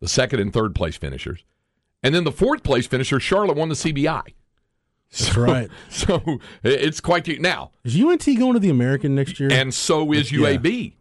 The 0.02 0.08
second 0.10 0.40
and 0.42 0.52
third 0.52 0.76
place 0.76 0.98
finishers. 0.98 1.46
And 2.04 2.14
then 2.14 2.24
the 2.26 2.32
fourth 2.32 2.64
place 2.64 2.86
finisher, 2.86 3.20
Charlotte, 3.20 3.56
won 3.56 3.70
the 3.70 3.76
CBI. 3.76 4.24
That's 5.12 5.38
right. 5.38 5.70
So 5.90 6.40
it's 6.64 7.00
quite 7.00 7.26
the, 7.26 7.38
now, 7.40 7.72
Is 7.84 7.96
UNT 8.02 8.26
going 8.26 8.54
to 8.54 8.60
the 8.60 8.70
American 8.70 9.16
next 9.16 9.40
year? 9.40 9.50
and 9.52 9.74
so 9.74 10.12
is 10.12 10.32
Yeah. 10.32 10.40
UAB. 10.58 10.94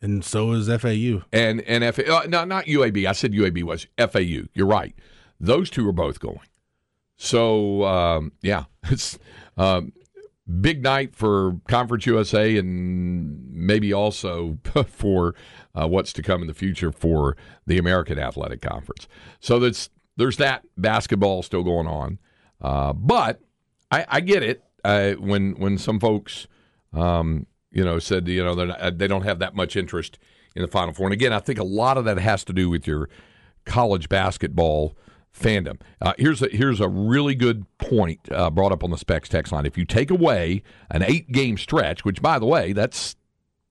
and 0.00 0.24
so 0.24 0.52
is 0.52 0.68
FAU. 0.68 1.22
and 1.32 1.60
and 1.62 1.82
F, 1.84 1.98
uh, 1.98 2.24
no, 2.28 2.44
not 2.44 2.64
UAB. 2.66 3.06
I 3.06 3.12
said 3.12 3.32
UAB 3.32 3.62
was 3.62 3.86
FAU. 3.98 4.46
You're 4.54 4.66
right. 4.66 4.94
Those 5.40 5.68
two 5.68 5.86
are 5.88 5.92
both 5.92 6.20
going. 6.20 6.40
So 7.16 7.84
um, 7.84 8.32
yeah, 8.42 8.64
it's 8.84 9.18
um, 9.56 9.92
big 10.60 10.82
night 10.82 11.14
for 11.14 11.60
Conference 11.68 12.06
USA, 12.06 12.56
and 12.56 13.50
maybe 13.50 13.92
also 13.92 14.58
for 14.86 15.34
uh, 15.74 15.86
what's 15.88 16.12
to 16.14 16.22
come 16.22 16.40
in 16.40 16.48
the 16.48 16.54
future 16.54 16.92
for 16.92 17.36
the 17.66 17.78
American 17.78 18.18
Athletic 18.18 18.60
Conference. 18.62 19.08
So 19.40 19.58
that's 19.58 19.90
there's 20.16 20.36
that 20.38 20.64
basketball 20.76 21.42
still 21.42 21.62
going 21.62 21.86
on, 21.86 22.18
uh, 22.60 22.92
but 22.92 23.40
I, 23.90 24.06
I 24.08 24.20
get 24.20 24.42
it 24.42 24.62
uh, 24.84 25.12
when 25.12 25.58
when 25.58 25.78
some 25.78 26.00
folks. 26.00 26.46
Um, 26.92 27.46
you 27.72 27.84
know, 27.84 27.98
said 27.98 28.26
you 28.26 28.42
know 28.42 28.54
not, 28.54 28.96
they 28.96 29.06
don't 29.06 29.24
have 29.24 29.38
that 29.40 29.54
much 29.54 29.76
interest 29.76 30.18
in 30.54 30.62
the 30.62 30.68
Final 30.68 30.94
Four. 30.94 31.06
And 31.06 31.12
again, 31.12 31.34
I 31.34 31.40
think 31.40 31.58
a 31.58 31.64
lot 31.64 31.98
of 31.98 32.06
that 32.06 32.16
has 32.16 32.42
to 32.44 32.54
do 32.54 32.70
with 32.70 32.86
your 32.86 33.10
college 33.66 34.08
basketball 34.08 34.96
fandom. 35.38 35.80
Uh, 36.00 36.14
here's 36.18 36.42
a 36.42 36.48
here's 36.48 36.80
a 36.80 36.88
really 36.88 37.34
good 37.34 37.66
point 37.78 38.20
uh, 38.32 38.50
brought 38.50 38.72
up 38.72 38.82
on 38.82 38.90
the 38.90 38.98
specs 38.98 39.28
text 39.28 39.52
line. 39.52 39.66
If 39.66 39.76
you 39.76 39.84
take 39.84 40.10
away 40.10 40.62
an 40.90 41.02
eight 41.02 41.30
game 41.30 41.58
stretch, 41.58 42.04
which 42.04 42.22
by 42.22 42.38
the 42.38 42.46
way, 42.46 42.72
that's 42.72 43.16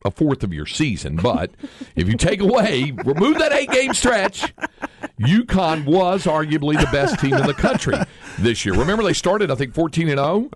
a 0.03 0.11
fourth 0.11 0.43
of 0.43 0.53
your 0.53 0.65
season, 0.65 1.15
but 1.15 1.51
if 1.95 2.07
you 2.07 2.15
take 2.15 2.41
away, 2.41 2.91
remove 3.03 3.39
that 3.39 3.51
eight 3.51 3.71
game 3.71 3.93
stretch, 3.93 4.53
UConn 5.19 5.85
was 5.85 6.25
arguably 6.25 6.79
the 6.79 6.89
best 6.91 7.19
team 7.19 7.33
in 7.33 7.47
the 7.47 7.53
country 7.53 7.97
this 8.37 8.65
year. 8.65 8.75
Remember, 8.75 9.03
they 9.03 9.13
started 9.13 9.51
I 9.51 9.55
think 9.55 9.73
fourteen 9.73 10.09
and 10.09 10.19
zero. 10.19 10.49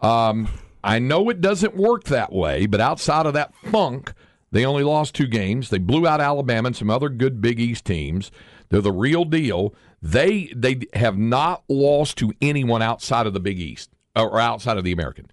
Um, 0.00 0.48
I 0.84 0.98
know 0.98 1.28
it 1.30 1.40
doesn't 1.40 1.76
work 1.76 2.04
that 2.04 2.32
way, 2.32 2.66
but 2.66 2.80
outside 2.80 3.26
of 3.26 3.34
that 3.34 3.54
funk, 3.70 4.12
they 4.50 4.66
only 4.66 4.82
lost 4.82 5.14
two 5.14 5.26
games. 5.26 5.70
They 5.70 5.78
blew 5.78 6.06
out 6.06 6.20
Alabama 6.20 6.68
and 6.68 6.76
some 6.76 6.90
other 6.90 7.08
good 7.08 7.40
Big 7.40 7.60
East 7.60 7.84
teams. 7.84 8.30
They're 8.72 8.80
the 8.80 8.90
real 8.90 9.26
deal. 9.26 9.74
They 10.00 10.50
they 10.56 10.80
have 10.94 11.18
not 11.18 11.62
lost 11.68 12.16
to 12.18 12.32
anyone 12.40 12.80
outside 12.80 13.26
of 13.26 13.34
the 13.34 13.38
Big 13.40 13.60
East 13.60 13.90
or 14.16 14.40
outside 14.40 14.78
of 14.78 14.84
the 14.84 14.92
American. 14.92 15.30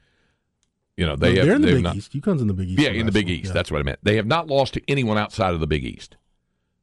You 0.98 1.06
know 1.06 1.16
they 1.16 1.36
No, 1.36 1.36
have, 1.38 1.46
they're 1.48 1.56
in 1.56 1.62
the 1.62 1.68
Big 1.76 1.84
not- 1.84 1.96
East. 1.96 2.12
UConn's 2.14 2.42
in 2.42 2.48
the 2.48 2.54
Big 2.54 2.70
East. 2.72 2.82
yeah, 2.82 2.90
in 2.90 3.06
the 3.06 3.12
Big. 3.14 3.30
East. 3.30 3.46
Yeah. 3.48 3.54
That's 3.54 3.72
what 3.72 3.80
I 3.80 3.84
meant. 3.84 4.00
They 4.04 4.18
have 4.18 4.28
not 4.28 4.48
lost 4.48 4.74
to 4.74 4.82
anyone 4.90 5.18
outside 5.18 5.54
of 5.54 5.62
the 5.62 5.68
Big 5.68 5.86
East. 5.86 6.18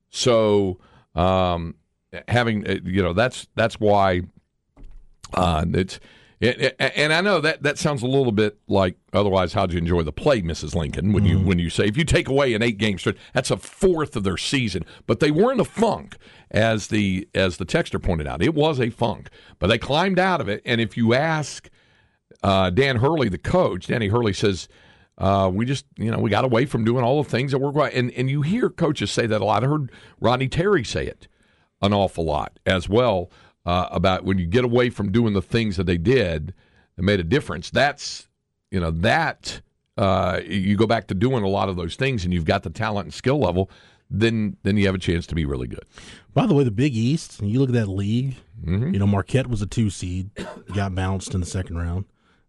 So, 0.09 0.79
um, 1.15 1.75
having 2.27 2.67
uh, 2.67 2.77
you 2.85 3.03
know 3.03 3.13
that's 3.13 3.47
that's 3.55 3.79
why 3.79 4.23
uh, 5.35 5.65
it's. 5.75 6.01
It, 6.41 6.61
it- 6.61 6.77
and 6.79 7.13
I 7.13 7.21
know 7.23 7.41
that 7.41 7.63
that 7.63 7.79
sounds 7.79 8.03
a 8.03 8.07
little 8.07 8.33
bit 8.33 8.59
like 8.69 8.97
otherwise. 9.13 9.55
How'd 9.55 9.73
you 9.73 9.79
enjoy 9.79 10.03
the 10.03 10.13
play, 10.13 10.43
Mrs. 10.43 10.75
Lincoln? 10.75 11.13
When 11.13 11.25
you 11.25 11.39
when 11.39 11.59
you 11.59 11.71
say 11.71 11.87
if 11.87 11.97
you 11.97 12.05
take 12.05 12.29
away 12.29 12.53
an 12.55 12.63
eight 12.63 12.79
game 12.79 12.99
stretch, 12.99 13.17
that's 13.33 13.51
a 13.51 13.57
fourth 13.57 14.17
of 14.17 14.25
their 14.25 14.37
season. 14.37 14.85
But 15.07 15.21
they 15.21 15.31
were 15.31 15.51
in 15.53 15.61
a 15.61 15.65
funk, 15.65 16.17
as 16.51 16.89
the 16.89 17.27
as 17.35 17.57
the 17.57 17.65
texter 17.67 18.03
pointed 18.03 18.27
out. 18.27 18.43
It 18.43 18.55
was 18.55 18.81
a 18.81 18.91
funk, 18.91 19.31
but 19.59 19.69
they 19.69 19.79
climbed 19.79 20.19
out 20.19 20.41
of 20.41 20.49
it. 20.49 20.61
And 20.67 20.81
if 20.81 20.97
you 20.97 21.15
ask 21.15 21.71
uh, 22.43 22.71
Dan 22.71 22.97
Hurley, 22.97 23.29
the 23.29 23.39
coach, 23.39 23.87
Danny 23.87 24.09
Hurley 24.09 24.33
says, 24.35 24.69
uh, 25.19 25.51
we 25.53 25.65
just, 25.65 25.87
you 25.97 26.11
know, 26.11 26.19
we 26.19 26.29
got 26.29 26.45
away 26.45 26.67
from 26.67 26.85
doing 26.85 27.03
all 27.03 27.23
the 27.23 27.29
things 27.31 27.53
that 27.53 27.59
work 27.59 27.75
right. 27.75 27.95
And, 27.95 28.11
and 28.13 28.29
you 28.29 28.43
hear 28.43 28.69
coaches 28.69 29.11
say 29.11 29.27
that 29.27 29.41
a 29.41 29.45
lot. 29.45 29.65
I 29.65 29.67
heard 29.69 29.91
Rodney 30.21 30.49
Terry 30.49 30.85
say 30.85 31.07
it 31.07 31.29
an 31.81 31.93
awful 31.95 32.25
lot 32.25 32.59
as 32.67 32.89
well 32.89 33.31
uh, 33.67 33.89
about 33.91 34.25
when 34.25 34.39
you 34.39 34.47
get 34.47 34.65
away 34.65 34.89
from 34.89 35.13
doing 35.13 35.35
the 35.35 35.43
things 35.43 35.77
that 35.77 35.85
they 35.85 35.99
did 35.99 36.55
that 36.97 37.03
made 37.03 37.21
a 37.21 37.25
difference. 37.25 37.69
That's, 37.69 38.27
you 38.71 38.81
know, 38.81 38.91
that 38.93 39.61
uh, 39.99 40.41
you 40.47 40.77
go 40.77 40.87
back 40.87 41.09
to 41.09 41.15
doing 41.15 41.43
a 41.45 41.49
lot 41.49 41.69
of 41.69 41.77
those 41.77 41.97
things 41.97 42.25
and 42.25 42.33
you've 42.33 42.45
got 42.47 42.63
the 42.63 42.71
talent 42.71 43.07
and 43.07 43.13
skill 43.15 43.39
level, 43.39 43.71
then 44.09 44.57
then 44.63 44.77
you 44.77 44.87
have 44.87 44.95
a 44.95 44.99
chance 44.99 45.27
to 45.27 45.35
be 45.35 45.45
really 45.45 45.67
good. 45.67 45.85
By 46.33 46.47
the 46.47 46.55
way, 46.55 46.63
the 46.65 46.71
Big 46.71 46.95
East, 46.97 47.43
you 47.43 47.59
look 47.59 47.69
at 47.71 47.75
that 47.75 47.89
league, 47.89 48.37
Mm-hmm. 48.65 48.95
you 48.95 48.99
know, 48.99 49.07
Marquette 49.07 49.49
was 49.49 49.61
a 49.61 49.67
two 49.67 49.91
seed, 49.91 50.31
got 50.75 50.95
bounced 50.95 51.35
in 51.35 51.41
the 51.41 51.47
second 51.47 51.77
round. 51.77 52.07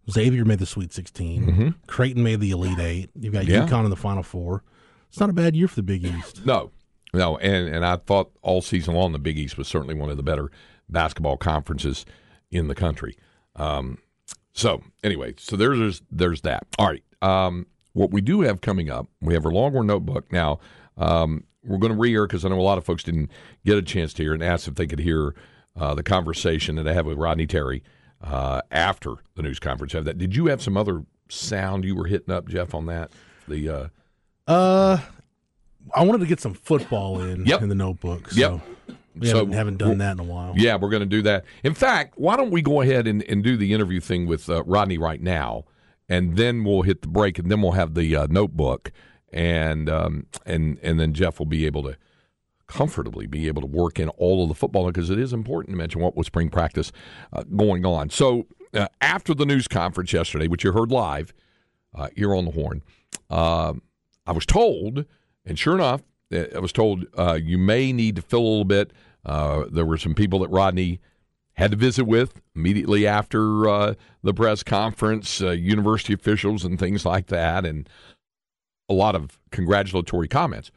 Xavier 0.10 0.45
made 0.45 0.60
the 0.60 0.65
Sweet 0.65 0.93
16. 0.93 1.75
Creighton 1.88 2.23
made 2.23 2.39
the 2.39 2.51
Elite 2.51 2.80
Eight. 2.80 3.10
You've 3.19 3.34
got 3.34 3.43
Mm-hmm. 3.43 3.51
Yeah. 3.51 3.67
UConn 3.67 3.84
in 3.84 3.89
the 3.89 3.97
Final 3.97 4.23
Four. 4.23 4.63
It's 5.10 5.19
not 5.19 5.30
a 5.30 5.34
bad 5.34 5.53
year 5.53 5.67
for 5.67 5.75
the 5.75 5.84
Big 5.84 6.06
East. 6.06 6.45
No, 6.45 6.71
no, 7.13 7.38
and 7.39 7.67
and 7.75 7.86
I 7.86 7.97
thought 7.97 8.32
all 8.41 8.62
season 8.62 8.93
long 8.95 9.12
the 9.12 9.19
Big 9.19 9.38
East 9.38 9.58
was 9.58 9.67
certainly 9.67 9.95
one 9.95 10.10
of 10.10 10.15
the 10.17 10.23
better 10.23 10.49
basketball 10.89 11.38
conferences 11.38 12.06
in 12.52 12.67
the 12.67 12.76
country. 12.76 13.17
Um, 13.56 13.97
so 14.54 14.82
anyway, 15.04 15.34
so 15.38 15.56
there's 15.56 16.02
there's 16.12 16.41
that. 16.41 16.65
All 16.80 16.88
right, 16.88 17.04
um, 17.21 17.67
what 17.93 18.12
we 18.12 18.21
do 18.21 18.41
have 18.41 18.62
coming 18.62 18.89
up, 18.89 19.08
we 19.21 19.34
have 19.34 19.45
our 19.45 19.52
Longhorn 19.52 19.88
notebook 19.88 20.32
now. 20.32 20.60
Um, 20.97 21.43
we're 21.63 21.78
going 21.80 21.91
to 21.91 21.97
re-air 22.00 22.26
because 22.26 22.45
I 22.45 22.50
know 22.50 22.60
a 22.60 22.62
lot 22.62 22.78
of 22.78 22.86
folks 22.86 23.04
didn't 23.04 23.30
get 23.65 23.78
a 23.78 23.82
chance 23.82 24.13
to 24.13 24.23
hear 24.23 24.34
and 24.34 24.41
asked 24.41 24.67
if 24.67 24.76
they 24.76 24.88
could 24.88 25.00
hear 25.00 25.36
uh, 25.76 25.93
the 25.93 26.04
conversation 26.04 26.76
that 26.76 26.88
I 26.88 26.93
had 26.93 27.06
with 27.06 27.17
Rodney 27.17 27.45
Terry 27.45 27.84
uh, 28.21 28.62
after 28.71 29.15
the 29.36 29.43
news 29.43 29.60
conference. 29.60 29.93
Have 29.93 30.06
that? 30.06 30.17
Did 30.17 30.36
you 30.36 30.45
have 30.47 30.62
some 30.62 30.78
other 30.78 31.04
sound 31.30 31.84
you 31.84 31.93
were 31.95 32.06
hitting 32.06 32.34
up, 32.34 32.47
Jeff, 32.47 32.73
on 32.73 32.86
that? 32.88 33.12
The 33.47 33.69
uh, 33.69 33.88
Uh, 34.47 34.97
I 35.93 36.04
wanted 36.04 36.19
to 36.19 36.26
get 36.26 36.39
some 36.39 36.54
football 36.54 37.21
in 37.21 37.45
Yep. 37.45 37.62
in 37.63 37.69
the 37.69 37.76
notebook. 37.76 38.32
So 38.32 38.39
Yep. 38.39 38.62
We 39.19 39.27
So 39.27 39.38
haven't, 39.38 39.53
haven't 39.53 39.77
done 39.77 39.97
that 39.99 40.13
in 40.13 40.19
a 40.19 40.23
while. 40.23 40.53
Yeah, 40.56 40.75
we're 40.75 40.89
going 40.89 41.01
to 41.01 41.06
do 41.06 41.21
that. 41.23 41.45
In 41.63 41.73
fact, 41.73 42.17
why 42.17 42.36
don't 42.38 42.51
we 42.51 42.62
go 42.62 42.82
ahead 42.82 43.08
and, 43.08 43.23
and 43.23 43.43
do 43.43 43.58
the 43.58 43.73
interview 43.73 43.99
thing 43.99 44.25
with 44.27 44.49
uh, 44.49 44.63
Rodney 44.63 44.97
right 44.97 45.21
now, 45.21 45.65
and 46.10 46.38
then 46.38 46.63
we'll 46.63 46.84
hit 46.84 47.01
the 47.01 47.08
break, 47.08 47.38
and 47.39 47.51
then 47.51 47.62
we'll 47.62 47.73
have 47.73 47.93
the 47.93 48.15
uh, 48.15 48.27
notebook, 48.30 48.91
and 49.32 49.89
um, 49.89 50.27
and 50.45 50.80
and 50.82 50.99
then 50.99 51.13
Jeff 51.13 51.39
will 51.39 51.45
be 51.45 51.65
able 51.65 51.84
to 51.84 51.97
comfortably 52.67 53.25
be 53.27 53.47
able 53.47 53.62
to 53.62 53.67
work 53.67 53.99
in 53.99 54.10
all 54.10 54.43
of 54.43 54.49
the 54.49 54.56
football 54.56 54.86
because 54.88 55.10
it 55.10 55.17
is 55.17 55.34
important 55.34 55.73
to 55.73 55.77
mention 55.77 56.01
what 56.01 56.15
was 56.17 56.27
spring 56.27 56.49
practice 56.49 56.91
uh, 57.34 57.43
going 57.56 57.86
on. 57.86 58.10
So 58.10 58.45
uh, 58.73 58.88
after 59.01 59.34
the 59.34 59.45
news 59.45 59.67
conference 59.67 60.12
yesterday, 60.12 60.47
which 60.47 60.63
you 60.63 60.73
heard 60.73 60.91
live 60.91 61.34
uh, 61.95 62.10
here 62.15 62.36
on 62.36 62.45
the 62.45 62.51
horn, 62.51 62.84
um, 63.30 63.82
I 64.25 64.34
was 64.34 64.45
told, 64.45 65.06
and 65.45 65.58
sure 65.58 65.75
enough, 65.75 66.01
uh, 66.34 66.43
I 66.53 66.60
was 66.60 66.73
told 66.73 67.06
uh, 67.17 67.39
you 67.41 67.58
may 67.58 67.93
need 67.93 68.17
to 68.17 68.21
fill 68.21 68.41
a 68.41 68.49
little 68.49 68.65
bit. 68.65 68.91
Uh, 69.27 69.65
there 69.69 69.85
were 69.85 69.97
some 69.97 70.15
people 70.15 70.39
that 70.39 70.49
Rodney 70.49 70.99
had 71.53 71.71
to 71.71 71.77
visit 71.77 72.05
with 72.05 72.41
immediately 72.55 73.05
after 73.05 73.67
uh, 73.67 73.93
the 74.23 74.33
press 74.33 74.63
conference, 74.63 75.41
uh, 75.41 75.51
university 75.51 76.13
officials 76.13 76.63
and 76.63 76.79
things 76.79 77.05
like 77.05 77.27
that, 77.27 77.65
and 77.65 77.89
a 78.87 78.93
lot 78.93 79.15
of 79.15 79.37
congratulatory 79.51 80.27
comments. 80.27 80.71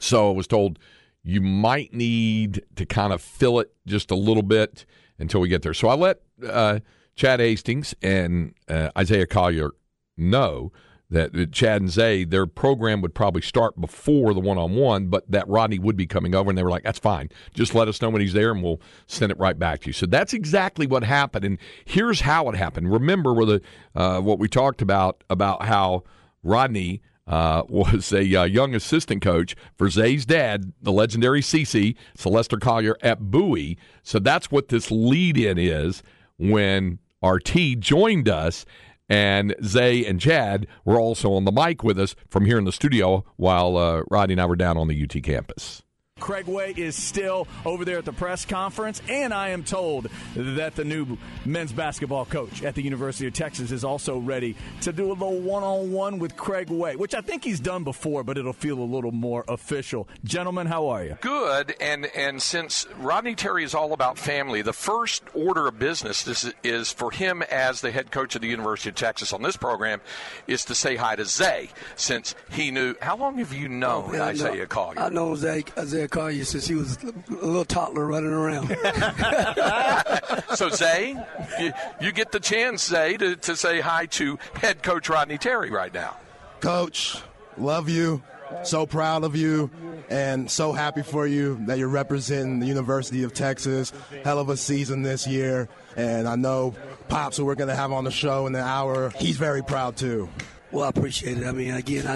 So 0.00 0.30
I 0.30 0.34
was 0.34 0.46
told 0.46 0.78
you 1.22 1.40
might 1.40 1.94
need 1.94 2.62
to 2.74 2.84
kind 2.84 3.12
of 3.12 3.22
fill 3.22 3.60
it 3.60 3.72
just 3.86 4.10
a 4.10 4.16
little 4.16 4.42
bit 4.42 4.84
until 5.18 5.40
we 5.40 5.48
get 5.48 5.62
there. 5.62 5.74
So 5.74 5.88
I 5.88 5.94
let 5.94 6.20
uh, 6.44 6.80
Chad 7.14 7.38
Hastings 7.38 7.94
and 8.02 8.54
uh, 8.68 8.90
Isaiah 8.98 9.26
Collier 9.26 9.70
know 10.16 10.72
that 11.12 11.52
Chad 11.52 11.82
and 11.82 11.90
Zay, 11.90 12.24
their 12.24 12.46
program 12.46 13.02
would 13.02 13.14
probably 13.14 13.42
start 13.42 13.78
before 13.78 14.32
the 14.32 14.40
one 14.40 14.56
on 14.56 14.74
one, 14.74 15.08
but 15.08 15.30
that 15.30 15.46
Rodney 15.46 15.78
would 15.78 15.96
be 15.96 16.06
coming 16.06 16.34
over. 16.34 16.50
And 16.50 16.56
they 16.58 16.62
were 16.62 16.70
like, 16.70 16.84
that's 16.84 16.98
fine. 16.98 17.28
Just 17.52 17.74
let 17.74 17.86
us 17.86 18.00
know 18.00 18.08
when 18.08 18.22
he's 18.22 18.32
there 18.32 18.50
and 18.50 18.62
we'll 18.62 18.80
send 19.06 19.30
it 19.30 19.38
right 19.38 19.58
back 19.58 19.80
to 19.82 19.88
you. 19.88 19.92
So 19.92 20.06
that's 20.06 20.32
exactly 20.32 20.86
what 20.86 21.04
happened. 21.04 21.44
And 21.44 21.58
here's 21.84 22.22
how 22.22 22.48
it 22.48 22.56
happened. 22.56 22.90
Remember 22.90 23.34
where 23.34 23.44
the, 23.44 23.62
uh, 23.94 24.20
what 24.20 24.38
we 24.38 24.48
talked 24.48 24.80
about, 24.80 25.22
about 25.28 25.66
how 25.66 26.02
Rodney 26.42 27.02
uh, 27.26 27.62
was 27.68 28.10
a 28.12 28.34
uh, 28.34 28.44
young 28.44 28.74
assistant 28.74 29.20
coach 29.20 29.54
for 29.76 29.90
Zay's 29.90 30.24
dad, 30.24 30.72
the 30.80 30.92
legendary 30.92 31.42
CC, 31.42 31.94
Sylvester 32.16 32.56
Collier 32.56 32.96
at 33.02 33.20
Bowie. 33.30 33.76
So 34.02 34.18
that's 34.18 34.50
what 34.50 34.68
this 34.68 34.90
lead 34.90 35.36
in 35.36 35.58
is 35.58 36.02
when 36.38 37.00
RT 37.22 37.78
joined 37.78 38.30
us. 38.30 38.64
And 39.12 39.54
Zay 39.62 40.06
and 40.06 40.18
Chad 40.18 40.66
were 40.86 40.98
also 40.98 41.34
on 41.34 41.44
the 41.44 41.52
mic 41.52 41.84
with 41.84 41.98
us 41.98 42.14
from 42.30 42.46
here 42.46 42.56
in 42.56 42.64
the 42.64 42.72
studio 42.72 43.26
while 43.36 43.76
uh, 43.76 44.04
Rodney 44.10 44.32
and 44.32 44.40
I 44.40 44.46
were 44.46 44.56
down 44.56 44.78
on 44.78 44.88
the 44.88 45.04
UT 45.04 45.22
campus. 45.22 45.82
Craig 46.22 46.46
Way 46.46 46.72
is 46.76 46.94
still 46.94 47.48
over 47.66 47.84
there 47.84 47.98
at 47.98 48.04
the 48.04 48.12
press 48.12 48.44
conference, 48.44 49.02
and 49.08 49.34
I 49.34 49.48
am 49.48 49.64
told 49.64 50.06
that 50.36 50.76
the 50.76 50.84
new 50.84 51.18
men's 51.44 51.72
basketball 51.72 52.26
coach 52.26 52.62
at 52.62 52.76
the 52.76 52.82
University 52.82 53.26
of 53.26 53.32
Texas 53.34 53.72
is 53.72 53.82
also 53.82 54.18
ready 54.18 54.54
to 54.82 54.92
do 54.92 55.08
a 55.10 55.14
little 55.14 55.40
one 55.40 55.64
on 55.64 55.90
one 55.90 56.20
with 56.20 56.36
Craig 56.36 56.70
Way, 56.70 56.94
which 56.94 57.12
I 57.16 57.22
think 57.22 57.42
he's 57.42 57.58
done 57.58 57.82
before, 57.82 58.22
but 58.22 58.38
it'll 58.38 58.52
feel 58.52 58.78
a 58.78 58.84
little 58.84 59.10
more 59.10 59.44
official. 59.48 60.06
Gentlemen, 60.22 60.68
how 60.68 60.86
are 60.90 61.02
you? 61.04 61.18
Good, 61.20 61.74
and 61.80 62.06
and 62.14 62.40
since 62.40 62.86
Rodney 62.98 63.34
Terry 63.34 63.64
is 63.64 63.74
all 63.74 63.92
about 63.92 64.16
family, 64.16 64.62
the 64.62 64.72
first 64.72 65.24
order 65.34 65.66
of 65.66 65.80
business 65.80 66.24
is, 66.28 66.54
is 66.62 66.92
for 66.92 67.10
him 67.10 67.42
as 67.42 67.80
the 67.80 67.90
head 67.90 68.12
coach 68.12 68.36
of 68.36 68.42
the 68.42 68.48
University 68.48 68.90
of 68.90 68.94
Texas 68.94 69.32
on 69.32 69.42
this 69.42 69.56
program 69.56 70.00
is 70.46 70.64
to 70.66 70.74
say 70.76 70.94
hi 70.94 71.16
to 71.16 71.24
Zay, 71.24 71.68
since 71.96 72.36
he 72.52 72.70
knew. 72.70 72.94
How 73.02 73.16
long 73.16 73.38
have 73.38 73.52
you 73.52 73.68
known 73.68 74.10
oh, 74.10 74.14
Yeah, 74.14 74.22
I 74.26 74.32
know- 74.34 74.46
Isaiah 74.46 74.66
Collier? 74.68 75.00
I 75.00 75.08
know 75.08 75.34
Zay, 75.34 75.64
Isaiah, 75.76 76.08
Isaiah 76.16 76.38
You 76.38 76.44
since 76.44 76.66
he 76.66 76.74
was 76.74 76.98
a 77.02 77.32
little 77.32 77.64
toddler 77.64 78.06
running 78.06 78.32
around. 78.32 78.76
So 80.54 80.68
Zay, 80.68 81.16
you, 81.58 81.72
you 82.00 82.12
get 82.12 82.30
the 82.32 82.40
chance, 82.40 82.86
Zay, 82.86 83.16
to, 83.16 83.36
to 83.36 83.56
say 83.56 83.80
hi 83.80 84.06
to 84.06 84.38
head 84.54 84.82
coach 84.82 85.08
Rodney 85.08 85.38
Terry 85.38 85.70
right 85.70 85.92
now. 85.92 86.16
Coach, 86.60 87.16
love 87.56 87.88
you. 87.88 88.22
So 88.64 88.86
proud 88.86 89.24
of 89.24 89.34
you 89.34 89.70
and 90.10 90.50
so 90.50 90.72
happy 90.72 91.02
for 91.02 91.26
you 91.26 91.58
that 91.66 91.78
you're 91.78 91.88
representing 91.88 92.60
the 92.60 92.66
University 92.66 93.22
of 93.22 93.32
Texas. 93.32 93.92
Hell 94.24 94.38
of 94.38 94.50
a 94.50 94.56
season 94.56 95.02
this 95.02 95.26
year. 95.26 95.68
And 95.96 96.28
I 96.28 96.36
know 96.36 96.74
Pops, 97.08 97.38
who 97.38 97.46
we're 97.46 97.54
going 97.54 97.68
to 97.70 97.76
have 97.76 97.92
on 97.92 98.04
the 98.04 98.10
show 98.10 98.46
in 98.46 98.54
an 98.54 98.60
hour, 98.60 99.10
he's 99.16 99.38
very 99.38 99.62
proud 99.62 99.96
too. 99.96 100.28
Well, 100.72 100.84
I 100.84 100.88
appreciate 100.88 101.38
it. 101.38 101.46
I 101.46 101.52
mean, 101.52 101.74
again, 101.74 102.06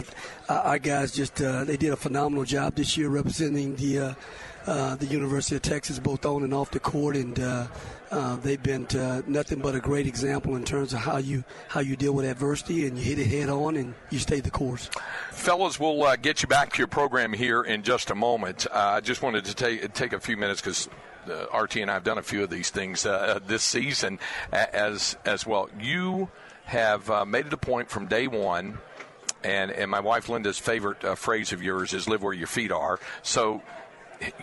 I, 0.48 0.52
our 0.52 0.78
guys 0.78 1.12
just 1.12 1.40
uh, 1.40 1.64
they 1.64 1.76
did 1.76 1.92
a 1.92 1.96
phenomenal 1.96 2.44
job 2.44 2.74
this 2.74 2.96
year 2.96 3.08
representing 3.08 3.76
the 3.76 3.98
uh, 3.98 4.14
uh, 4.66 4.96
the 4.96 5.06
University 5.06 5.56
of 5.56 5.62
Texas, 5.62 5.98
both 5.98 6.26
on 6.26 6.42
and 6.42 6.52
off 6.52 6.70
the 6.70 6.80
court, 6.80 7.16
and 7.16 7.38
uh, 7.38 7.66
uh, 8.10 8.36
they've 8.36 8.62
been 8.62 8.86
uh, 8.86 9.22
nothing 9.26 9.60
but 9.60 9.74
a 9.74 9.80
great 9.80 10.06
example 10.06 10.56
in 10.56 10.64
terms 10.64 10.92
of 10.92 11.00
how 11.00 11.18
you 11.18 11.44
how 11.68 11.80
you 11.80 11.96
deal 11.96 12.12
with 12.12 12.24
adversity 12.24 12.86
and 12.86 12.98
you 12.98 13.04
hit 13.04 13.18
it 13.18 13.26
head 13.26 13.48
on 13.48 13.76
and 13.76 13.94
you 14.10 14.18
stay 14.18 14.40
the 14.40 14.50
course. 14.50 14.90
Fellas, 15.30 15.78
we'll 15.78 16.02
uh, 16.02 16.16
get 16.16 16.42
you 16.42 16.48
back 16.48 16.72
to 16.72 16.78
your 16.78 16.88
program 16.88 17.32
here 17.32 17.62
in 17.62 17.82
just 17.82 18.10
a 18.10 18.14
moment. 18.14 18.66
Uh, 18.72 18.94
I 18.96 19.00
just 19.00 19.22
wanted 19.22 19.44
to 19.44 19.54
take 19.54 19.92
take 19.92 20.12
a 20.12 20.20
few 20.20 20.36
minutes 20.36 20.60
because 20.60 20.88
RT 21.54 21.76
and 21.76 21.90
I 21.90 21.94
have 21.94 22.04
done 22.04 22.18
a 22.18 22.22
few 22.22 22.42
of 22.42 22.50
these 22.50 22.70
things 22.70 23.06
this 23.46 23.62
season 23.62 24.18
as 24.52 25.16
as 25.24 25.46
well. 25.46 25.68
You 25.80 26.28
have 26.66 27.08
uh, 27.10 27.24
made 27.24 27.46
it 27.46 27.52
a 27.52 27.56
point 27.56 27.88
from 27.88 28.06
day 28.06 28.26
one, 28.26 28.78
and 29.42 29.70
and 29.70 29.90
my 29.90 30.00
wife 30.00 30.28
Linda's 30.28 30.58
favorite 30.58 31.02
uh, 31.04 31.14
phrase 31.14 31.52
of 31.52 31.62
yours 31.62 31.94
is 31.94 32.08
"live 32.08 32.22
where 32.22 32.34
your 32.34 32.46
feet 32.46 32.72
are." 32.72 33.00
So 33.22 33.62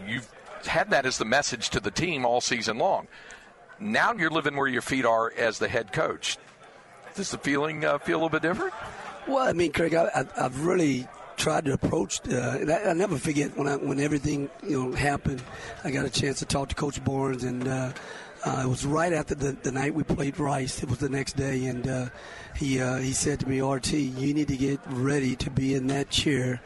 you've 0.07 0.29
had 0.65 0.89
that 0.91 1.05
as 1.05 1.17
the 1.17 1.25
message 1.25 1.69
to 1.71 1.79
the 1.79 1.91
team 1.91 2.25
all 2.25 2.41
season 2.41 2.77
long. 2.77 3.07
Now 3.79 4.13
you're 4.13 4.29
living 4.29 4.55
where 4.55 4.67
your 4.67 4.81
feet 4.81 5.05
are 5.05 5.31
as 5.37 5.59
the 5.59 5.67
head 5.67 5.91
coach. 5.91 6.37
Does 7.15 7.31
the 7.31 7.37
feeling 7.37 7.83
uh, 7.83 7.99
feel 7.99 8.15
a 8.15 8.19
little 8.19 8.29
bit 8.29 8.41
different? 8.41 8.73
Well, 9.27 9.47
I 9.47 9.53
mean, 9.53 9.71
Craig, 9.71 9.93
I, 9.93 10.25
have 10.35 10.65
really 10.65 11.07
tried 11.37 11.65
to 11.65 11.73
approach. 11.73 12.21
Uh, 12.27 12.57
I, 12.69 12.89
I, 12.89 12.93
never 12.93 13.17
forget 13.17 13.57
when 13.57 13.67
I, 13.67 13.75
when 13.75 13.99
everything 13.99 14.49
you 14.65 14.81
know 14.81 14.95
happened. 14.95 15.41
I 15.83 15.91
got 15.91 16.05
a 16.05 16.09
chance 16.09 16.39
to 16.39 16.45
talk 16.45 16.69
to 16.69 16.75
Coach 16.75 17.03
Barnes, 17.03 17.43
and 17.43 17.67
uh, 17.67 17.91
uh, 18.45 18.63
it 18.65 18.67
was 18.67 18.85
right 18.85 19.13
after 19.13 19.35
the, 19.35 19.53
the 19.63 19.71
night 19.71 19.93
we 19.93 20.03
played 20.03 20.39
Rice. 20.39 20.83
It 20.83 20.89
was 20.89 20.99
the 20.99 21.09
next 21.09 21.35
day, 21.37 21.65
and 21.65 21.87
uh, 21.87 22.05
he 22.55 22.81
uh, 22.81 22.97
he 22.97 23.13
said 23.13 23.39
to 23.41 23.49
me, 23.49 23.61
"RT, 23.61 23.93
you 23.93 24.33
need 24.33 24.49
to 24.49 24.57
get 24.57 24.79
ready 24.87 25.35
to 25.37 25.49
be 25.49 25.75
in 25.75 25.87
that 25.87 26.09
chair 26.09 26.61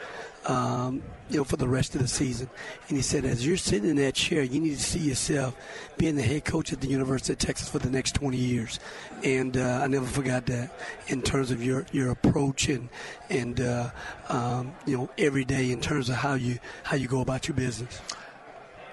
um, 0.48 1.04
you 1.30 1.38
know, 1.38 1.44
for 1.44 1.58
the 1.58 1.68
rest 1.68 1.94
of 1.94 2.02
the 2.02 2.08
season. 2.08 2.50
And 2.88 2.96
he 2.96 3.04
said, 3.04 3.26
as 3.26 3.46
you're 3.46 3.58
sitting 3.58 3.90
in 3.90 3.98
that 3.98 4.16
chair, 4.16 4.44
you 4.44 4.62
need 4.62 4.78
to 4.78 4.84
see 4.84 5.00
yourself 5.00 5.56
being 5.98 6.16
the 6.16 6.24
head 6.24 6.46
coach 6.46 6.72
at 6.72 6.80
the 6.80 6.88
University 6.88 7.34
of 7.34 7.40
Texas 7.40 7.68
for 7.70 7.80
the 7.80 7.90
next 7.90 8.14
20 8.14 8.38
years. 8.38 8.80
And 9.24 9.58
uh, 9.58 9.82
I 9.84 9.88
never 9.88 10.06
forgot 10.06 10.46
that 10.46 10.72
in 11.08 11.22
terms 11.22 11.52
of 11.52 11.62
your, 11.64 11.86
your 11.92 12.12
approach 12.12 12.70
and 12.70 12.90
and 13.30 13.60
uh, 13.60 13.90
um, 14.30 14.74
you 14.86 14.98
know 14.98 15.10
every 15.18 15.44
day 15.44 15.72
in 15.72 15.82
terms 15.82 16.10
of 16.10 16.16
how 16.16 16.36
you 16.36 16.60
how 16.84 16.96
you 16.96 17.08
go 17.08 17.20
about 17.20 17.48
your 17.48 17.56
business 17.56 18.00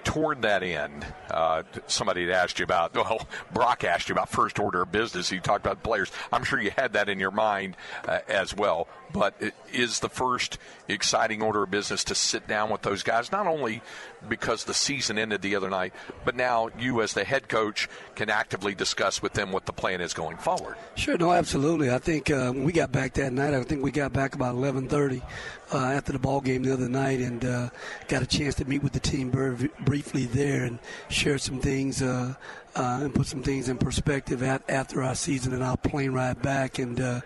toward 0.04 0.42
that 0.42 0.62
end, 0.62 1.06
uh, 1.30 1.62
somebody 1.86 2.26
had 2.26 2.30
asked 2.30 2.58
you 2.58 2.64
about, 2.64 2.94
well, 2.94 3.26
Brock 3.52 3.84
asked 3.84 4.08
you 4.08 4.14
about 4.14 4.28
first 4.28 4.58
order 4.58 4.82
of 4.82 4.92
business. 4.92 5.28
He 5.28 5.40
talked 5.40 5.64
about 5.64 5.82
players. 5.82 6.12
I'm 6.32 6.44
sure 6.44 6.60
you 6.60 6.70
had 6.70 6.92
that 6.92 7.08
in 7.08 7.18
your 7.18 7.30
mind 7.30 7.76
uh, 8.06 8.20
as 8.28 8.54
well. 8.54 8.86
But 9.12 9.34
is 9.72 10.00
the 10.00 10.08
first 10.08 10.58
exciting 10.88 11.42
order 11.42 11.62
of 11.62 11.70
business 11.70 12.04
to 12.04 12.14
sit 12.14 12.48
down 12.48 12.70
with 12.70 12.82
those 12.82 13.02
guys, 13.02 13.30
not 13.30 13.46
only 13.46 13.80
because 14.28 14.64
the 14.64 14.74
season 14.74 15.18
ended 15.18 15.42
the 15.42 15.54
other 15.54 15.70
night, 15.70 15.92
but 16.24 16.34
now 16.34 16.68
you, 16.78 17.00
as 17.00 17.12
the 17.12 17.24
head 17.24 17.48
coach, 17.48 17.88
can 18.16 18.30
actively 18.30 18.74
discuss 18.74 19.22
with 19.22 19.34
them 19.34 19.52
what 19.52 19.66
the 19.66 19.72
plan 19.72 20.00
is 20.00 20.14
going 20.14 20.36
forward? 20.36 20.76
Sure, 20.96 21.16
no, 21.16 21.32
absolutely. 21.32 21.90
I 21.90 21.98
think 21.98 22.30
uh, 22.30 22.50
when 22.50 22.64
we 22.64 22.72
got 22.72 22.90
back 22.90 23.14
that 23.14 23.32
night, 23.32 23.54
I 23.54 23.62
think 23.62 23.82
we 23.82 23.90
got 23.90 24.12
back 24.12 24.34
about 24.34 24.54
11:30 24.56 25.22
uh, 25.72 25.78
after 25.78 26.12
the 26.12 26.18
ball 26.18 26.40
game 26.40 26.62
the 26.62 26.72
other 26.72 26.88
night, 26.88 27.20
and 27.20 27.44
uh, 27.44 27.70
got 28.08 28.22
a 28.22 28.26
chance 28.26 28.54
to 28.56 28.64
meet 28.64 28.82
with 28.82 28.92
the 28.92 29.00
team 29.00 29.30
briefly 29.30 30.24
there 30.26 30.64
and 30.64 30.78
share 31.08 31.38
some 31.38 31.60
things 31.60 32.02
uh, 32.74 33.00
and 33.02 33.14
put 33.14 33.26
some 33.26 33.42
things 33.42 33.68
in 33.68 33.78
perspective 33.78 34.42
at, 34.42 34.62
after 34.68 35.02
our 35.02 35.14
season 35.14 35.52
and 35.52 35.62
our 35.62 35.76
plane 35.76 36.12
ride 36.12 36.40
back. 36.42 36.78
And 36.78 37.00
uh, 37.00 37.20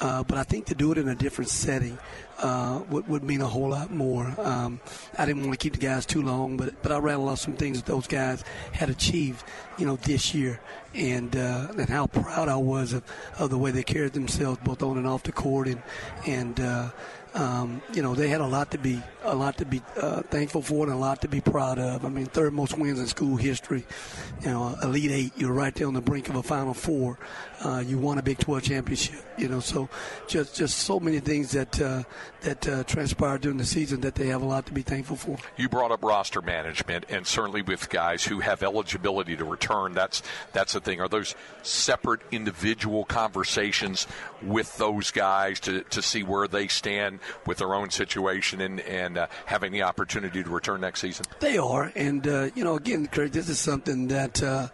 uh, 0.00 0.22
but 0.24 0.38
I 0.38 0.42
think 0.42 0.66
to 0.66 0.74
do 0.74 0.92
it 0.92 0.98
in 0.98 1.08
a 1.08 1.14
different 1.14 1.50
setting 1.50 1.98
uh, 2.38 2.82
would, 2.90 3.06
would 3.08 3.22
mean 3.22 3.40
a 3.40 3.46
whole 3.46 3.70
lot 3.70 3.90
more. 3.92 4.34
Um, 4.38 4.80
I 5.16 5.26
didn't 5.26 5.42
want 5.42 5.52
to 5.52 5.62
keep 5.62 5.74
the 5.74 5.86
guys 5.86 6.04
too 6.04 6.22
long, 6.22 6.56
but 6.56 6.82
but 6.82 6.92
I 6.92 6.98
rattled 6.98 7.28
off 7.28 7.38
some 7.38 7.54
things 7.54 7.80
that 7.80 7.86
those 7.86 8.06
guys 8.06 8.44
had 8.72 8.90
achieved, 8.90 9.44
you 9.78 9.86
know, 9.86 9.96
this 9.96 10.34
year, 10.34 10.60
and 10.94 11.34
uh, 11.36 11.68
and 11.78 11.88
how 11.88 12.06
proud 12.08 12.48
I 12.48 12.56
was 12.56 12.92
of, 12.92 13.04
of 13.38 13.50
the 13.50 13.58
way 13.58 13.70
they 13.70 13.84
carried 13.84 14.12
themselves 14.12 14.58
both 14.64 14.82
on 14.82 14.98
and 14.98 15.06
off 15.06 15.22
the 15.22 15.32
court, 15.32 15.68
and 15.68 15.82
and 16.26 16.58
uh, 16.58 16.90
um, 17.34 17.80
you 17.94 18.02
know, 18.02 18.14
they 18.14 18.28
had 18.28 18.40
a 18.40 18.46
lot 18.46 18.70
to 18.72 18.78
be 18.78 19.02
a 19.24 19.34
lot 19.34 19.56
to 19.58 19.64
be 19.64 19.80
uh, 19.96 20.22
thankful 20.22 20.62
for 20.62 20.84
and 20.84 20.92
a 20.92 20.96
lot 20.96 21.22
to 21.22 21.28
be 21.28 21.40
proud 21.40 21.78
of. 21.78 22.04
I 22.04 22.08
mean, 22.08 22.26
third 22.26 22.52
most 22.52 22.76
wins 22.76 22.98
in 22.98 23.06
school 23.06 23.36
history. 23.36 23.86
You 24.42 24.48
know, 24.48 24.76
Elite 24.82 25.10
Eight. 25.10 25.32
You're 25.36 25.52
right 25.52 25.74
there 25.74 25.86
on 25.86 25.94
the 25.94 26.00
brink 26.00 26.28
of 26.28 26.36
a 26.36 26.42
Final 26.42 26.74
Four. 26.74 27.18
Uh, 27.64 27.82
you 27.86 27.96
won 27.98 28.18
a 28.18 28.22
Big 28.22 28.38
12 28.38 28.64
championship. 28.64 29.20
You 29.38 29.48
know, 29.48 29.60
so 29.60 29.88
just 30.26 30.54
just 30.56 30.78
so 30.78 31.00
many 31.00 31.20
things 31.20 31.52
that 31.52 31.80
uh, 31.80 32.02
that 32.42 32.68
uh, 32.68 32.84
transpired 32.84 33.40
during 33.40 33.58
the 33.58 33.64
season 33.64 34.00
that 34.02 34.14
they 34.14 34.26
have 34.26 34.42
a 34.42 34.46
lot 34.46 34.66
to 34.66 34.72
be 34.72 34.82
thankful 34.82 35.16
for. 35.16 35.38
You 35.56 35.68
brought 35.68 35.90
up 35.90 36.04
roster 36.04 36.42
management, 36.42 37.06
and 37.08 37.26
certainly 37.26 37.62
with 37.62 37.88
guys 37.88 38.24
who 38.24 38.40
have 38.40 38.62
eligibility 38.62 39.36
to 39.36 39.44
return, 39.44 39.94
that's 39.94 40.22
that's 40.52 40.74
the 40.74 40.80
thing. 40.80 41.00
Are 41.00 41.08
those 41.08 41.34
separate 41.62 42.20
individual 42.30 43.04
conversations 43.04 44.06
with 44.42 44.76
those 44.76 45.10
guys 45.10 45.60
to, 45.60 45.82
to 45.82 46.02
see 46.02 46.22
where 46.22 46.48
they 46.48 46.68
stand 46.68 47.20
with 47.46 47.58
their 47.58 47.74
own 47.74 47.90
situation 47.90 48.60
and 48.60 48.80
and 48.80 49.18
uh, 49.18 49.26
having 49.46 49.72
the 49.72 49.82
opportunity 49.82 50.42
to 50.42 50.50
return 50.50 50.80
next 50.80 51.00
season? 51.00 51.26
They 51.40 51.58
are, 51.58 51.92
and 51.94 52.26
uh, 52.26 52.50
you 52.54 52.64
know, 52.64 52.76
again, 52.76 53.06
Craig, 53.06 53.32
this 53.32 53.48
is 53.48 53.58
something 53.58 54.08
that 54.08 54.42
uh, 54.42 54.68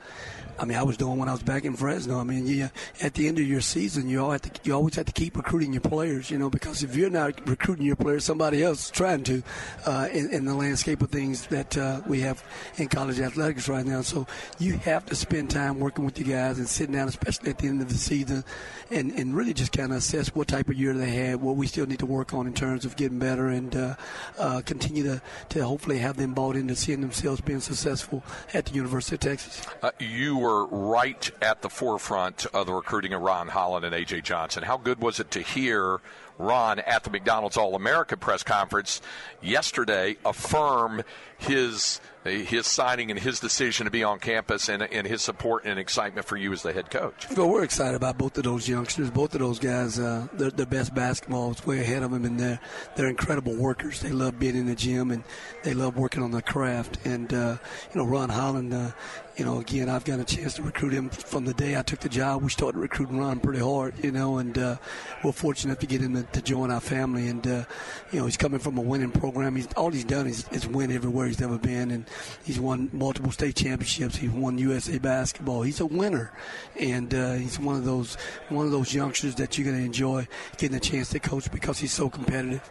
I 0.59 0.65
mean, 0.65 0.77
I 0.77 0.83
was 0.83 0.97
doing 0.97 1.19
when 1.19 1.29
I 1.29 1.33
was 1.33 1.43
back 1.43 1.65
in 1.65 1.75
Fresno. 1.75 2.19
I 2.19 2.25
mean, 2.25 2.47
yeah, 2.47 2.71
at 3.01 3.15
the 3.15 3.29
end 3.29 3.39
of 3.39 3.47
your 3.47 3.61
season, 3.61 4.09
you 4.09 4.21
all 4.21 4.33
have 4.33 4.43
to, 4.43 4.51
you 4.65 4.75
always 4.75 4.97
have 4.97 5.07
to 5.07 5.13
keep 5.13 5.37
recruiting 5.37 5.73
your 5.73 5.81
players, 5.81 6.31
you 6.31 6.39
know, 6.39 6.51
because 6.51 6.83
if 6.83 6.97
you're 6.97 7.11
not 7.11 7.47
recruiting 7.49 7.87
your 7.87 7.97
players, 7.97 8.25
somebody 8.25 8.63
else 8.63 8.87
is 8.87 8.91
trying 8.91 9.23
to 9.25 9.43
uh, 9.87 10.09
in, 10.13 10.31
in, 10.33 10.45
the 10.45 10.55
landscape 10.55 11.01
of 11.01 11.11
things 11.11 11.47
that 11.47 11.77
uh, 11.77 12.01
we 12.07 12.21
have 12.21 12.43
in 12.77 12.89
college 12.89 13.21
athletics 13.21 13.69
right 13.69 13.87
now. 13.87 14.03
So 14.03 14.27
you 14.59 14.79
have 14.79 15.07
to 15.07 15.15
spend 15.15 15.51
time 15.51 15.79
working 15.79 16.05
with 16.05 16.19
your 16.19 16.37
guys 16.37 16.59
and 16.59 16.69
sitting 16.69 16.95
down, 16.95 17.09
especially 17.09 17.51
at 17.51 17.59
the 17.59 17.69
end 17.69 17.81
of 17.81 17.89
the 17.89 17.95
season, 17.95 18.43
and, 18.91 19.13
and 19.13 19.37
really 19.37 19.55
just 19.55 19.73
kind 19.73 19.93
of 19.93 19.99
assess 19.99 20.35
what 20.35 20.49
type 20.49 20.69
of 20.69 20.75
year 20.75 20.93
they 20.93 21.11
had, 21.11 21.41
what 21.41 21.57
we 21.57 21.67
still 21.69 21.87
need 21.87 22.01
to 22.01 22.07
work 22.07 22.35
on 22.35 22.47
in 22.47 22.55
terms 22.55 22.85
of 22.85 22.97
getting 22.97 23.19
better, 23.19 23.49
and 23.49 23.77
uh, 23.77 23.95
uh 24.39 24.61
continue 24.63 25.05
to, 25.05 25.23
to 25.51 25.65
hopefully 25.65 25.99
have 25.99 26.17
them 26.17 26.35
bought 26.35 26.57
into 26.57 26.75
seeing 26.75 27.01
themselves 27.01 27.41
being 27.41 27.61
successful 27.61 28.25
at 28.55 28.67
the 28.67 28.75
University 28.75 29.15
of 29.15 29.21
Texas. 29.21 29.65
Uh, 29.83 29.91
you 29.99 30.37
were 30.37 30.48
were 30.49 30.65
right 30.65 31.31
at 31.43 31.61
the 31.61 31.69
forefront 31.69 32.47
of 32.55 32.67
the 32.67 32.73
recruiting 32.73 33.13
of 33.13 33.21
Ron 33.21 33.49
Holland 33.49 33.85
and 33.85 33.95
A.J. 33.95 34.23
Johnson. 34.23 34.63
How 34.63 34.79
good 34.79 34.99
was 34.99 35.21
it 35.21 35.31
to 35.33 35.43
hear 35.43 36.01
Ron 36.39 36.79
at 36.79 37.05
the 37.05 37.11
McDonald's 37.11 37.59
All 37.59 37.75
America 37.75 38.17
press 38.17 38.43
conference 38.43 39.03
yesterday 39.43 40.17
affirm 40.25 41.03
his 41.39 42.01
his 42.25 42.67
signing 42.67 43.11
and 43.11 43.19
his 43.19 43.41
decision 43.41 43.85
to 43.85 43.91
be 43.91 44.05
on 44.05 44.19
campus 44.19 44.69
and, 44.69 44.83
and 44.83 45.07
his 45.07 45.23
support 45.23 45.65
and 45.65 45.79
excitement 45.79 46.27
for 46.27 46.37
you 46.37 46.53
as 46.53 46.63
the 46.63 46.73
head 46.73 46.91
coach. 46.91 47.27
Well, 47.37 47.49
we're 47.49 47.65
excited 47.65 47.95
about 47.95 48.19
both 48.19 48.37
of 48.39 48.45
those 48.45 48.69
youngsters. 48.69 49.11
Both 49.11 49.35
of 49.35 49.41
those 49.41 49.59
guys, 49.59 49.99
uh, 49.99 50.27
they're 50.35 50.51
the 50.51 50.67
best 50.67 50.95
basketball 50.95 51.53
is 51.53 51.65
way 51.65 51.81
ahead 51.81 52.03
of 52.03 52.11
them, 52.11 52.25
and 52.25 52.39
they're 52.39 52.61
they're 52.97 53.09
incredible 53.09 53.55
workers. 53.55 54.01
They 54.01 54.11
love 54.11 54.39
being 54.39 54.57
in 54.57 54.67
the 54.67 54.75
gym 54.75 55.11
and 55.11 55.23
they 55.63 55.75
love 55.75 55.97
working 55.97 56.23
on 56.23 56.31
the 56.31 56.43
craft. 56.43 56.99
And 57.07 57.33
uh, 57.33 57.57
you 57.95 58.01
know, 58.01 58.07
Ron 58.07 58.29
Holland, 58.29 58.75
uh, 58.75 58.91
you 59.37 59.45
know, 59.45 59.61
again, 59.61 59.89
I've 59.89 60.05
got 60.05 60.19
a 60.19 60.25
chance 60.25 60.55
to 60.55 60.63
recruit 60.63 60.93
him 60.93 61.11
from 61.11 61.45
the 61.45 61.55
day 61.55 61.79
I 61.79 61.83
took 61.83 62.01
the 62.01 62.09
job. 62.09 62.43
We 62.43 62.51
started 62.51 62.79
recruiting 62.79 63.19
Ron 63.19 63.39
pretty 63.39 63.61
hard, 63.61 63.95
you 64.03 64.11
know, 64.11 64.39
and 64.39 64.59
uh, 64.59 64.77
we're 65.23 65.33
fortunate 65.33 65.79
to 65.81 65.87
get 65.87 66.01
him 66.01 66.15
to, 66.15 66.23
to 66.25 66.43
join 66.43 66.71
our 66.71 66.81
family. 66.81 67.29
And 67.29 67.47
uh, 67.47 67.65
you 68.11 68.19
know, 68.19 68.25
he's 68.27 68.37
coming 68.37 68.59
from 68.59 68.77
a 68.79 68.83
winning 68.83 69.13
program. 69.13 69.55
He's 69.57 69.69
all 69.75 69.91
he's 69.91 70.05
done 70.05 70.27
is, 70.27 70.47
is 70.51 70.67
win 70.67 70.91
everywhere 70.91 71.28
he's 71.29 71.41
ever 71.41 71.59
been, 71.59 71.91
and 71.91 72.07
he's 72.45 72.59
won 72.59 72.91
multiple 72.93 73.31
state 73.31 73.57
championships. 73.57 74.17
He's 74.17 74.31
won 74.31 74.59
USA 74.59 74.99
basketball. 74.99 75.63
He's 75.63 75.81
a 75.81 75.87
winner, 75.87 76.33
and 76.79 77.13
uh, 77.15 77.35
he's 77.35 77.59
one 77.59 77.77
of 77.77 77.85
those 77.85 78.17
one 78.49 78.67
of 78.67 78.73
those 78.73 78.93
youngsters 78.93 79.37
that 79.37 79.57
you're 79.57 79.67
going 79.67 79.79
to 79.79 79.85
enjoy 79.85 80.27
getting 80.57 80.77
a 80.77 80.81
chance 80.81 81.11
to 81.11 81.21
coach 81.21 81.51
because 81.51 81.79
he's 81.79 81.93
so 81.93 82.11
competitive. 82.11 82.69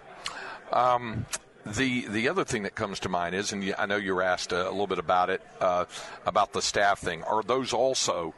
Um, 0.72 1.26
the 1.66 2.08
the 2.08 2.30
other 2.30 2.44
thing 2.44 2.64
that 2.64 2.76
comes 2.76 3.00
to 3.02 3.10
mind 3.10 3.36
is, 3.36 3.52
and 3.52 3.74
I 3.78 3.86
know 3.86 3.98
you 3.98 4.16
were 4.16 4.24
asked 4.24 4.52
a, 4.52 4.64
little 4.70 4.88
bit 4.88 5.00
about 5.00 5.30
it 5.30 5.42
uh, 5.60 5.86
about 6.26 6.54
the 6.54 6.62
staff 6.62 7.00
thing. 7.00 7.24
Are 7.24 7.44
those 7.44 7.74
also 7.74 8.34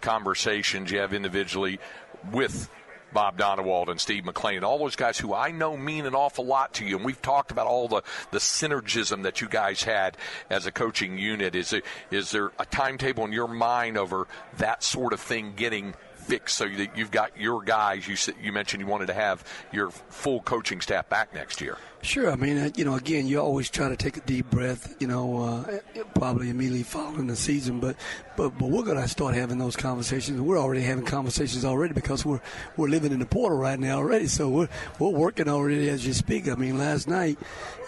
conversations 0.00 0.90
you 0.90 0.98
have 0.98 1.12
individually 1.12 1.78
with 2.32 2.68
Bob 3.12 3.38
Donewald 3.38 3.88
and 3.88 4.00
Steve 4.00 4.24
McClain, 4.24 4.56
and 4.56 4.64
all 4.64 4.78
those 4.78 4.96
guys 4.96 5.18
who 5.18 5.34
I 5.34 5.50
know 5.50 5.76
mean 5.76 6.06
an 6.06 6.14
awful 6.14 6.44
lot 6.44 6.74
to 6.74 6.84
you. 6.84 6.96
And 6.96 7.04
we've 7.04 7.20
talked 7.22 7.50
about 7.50 7.66
all 7.66 7.88
the, 7.88 8.02
the 8.30 8.38
synergism 8.38 9.22
that 9.22 9.40
you 9.40 9.48
guys 9.48 9.82
had 9.82 10.16
as 10.50 10.66
a 10.66 10.72
coaching 10.72 11.18
unit. 11.18 11.54
Is, 11.54 11.72
it, 11.72 11.84
is 12.10 12.30
there 12.30 12.52
a 12.58 12.66
timetable 12.66 13.24
in 13.24 13.32
your 13.32 13.48
mind 13.48 13.96
over 13.96 14.26
that 14.58 14.82
sort 14.82 15.12
of 15.12 15.20
thing 15.20 15.54
getting 15.56 15.94
fixed 16.14 16.56
so 16.56 16.68
that 16.68 16.96
you've 16.96 17.10
got 17.10 17.38
your 17.38 17.62
guys? 17.62 18.06
You, 18.08 18.16
you 18.42 18.52
mentioned 18.52 18.80
you 18.80 18.86
wanted 18.86 19.06
to 19.06 19.14
have 19.14 19.44
your 19.72 19.90
full 19.90 20.40
coaching 20.40 20.80
staff 20.80 21.08
back 21.08 21.34
next 21.34 21.60
year. 21.60 21.78
Sure. 22.02 22.32
I 22.32 22.36
mean, 22.36 22.58
uh, 22.58 22.70
you 22.74 22.84
know, 22.84 22.96
again, 22.96 23.28
you 23.28 23.40
always 23.40 23.70
try 23.70 23.88
to 23.88 23.96
take 23.96 24.16
a 24.16 24.20
deep 24.20 24.50
breath, 24.50 24.96
you 24.98 25.06
know, 25.06 25.42
uh, 25.42 25.78
probably 26.16 26.50
immediately 26.50 26.82
following 26.82 27.28
the 27.28 27.36
season. 27.36 27.78
But, 27.78 27.94
but, 28.36 28.58
but 28.58 28.70
we're 28.70 28.82
going 28.82 29.00
to 29.00 29.06
start 29.06 29.36
having 29.36 29.58
those 29.58 29.76
conversations. 29.76 30.40
We're 30.40 30.58
already 30.58 30.82
having 30.82 31.04
conversations 31.04 31.64
already 31.64 31.94
because 31.94 32.24
we're 32.24 32.40
we're 32.76 32.88
living 32.88 33.12
in 33.12 33.20
the 33.20 33.26
portal 33.26 33.56
right 33.56 33.78
now 33.78 33.98
already. 33.98 34.26
So 34.26 34.48
we're 34.48 34.68
we're 34.98 35.10
working 35.10 35.48
already 35.48 35.88
as 35.90 36.04
you 36.04 36.12
speak. 36.12 36.48
I 36.48 36.54
mean, 36.56 36.76
last 36.76 37.06
night, 37.06 37.38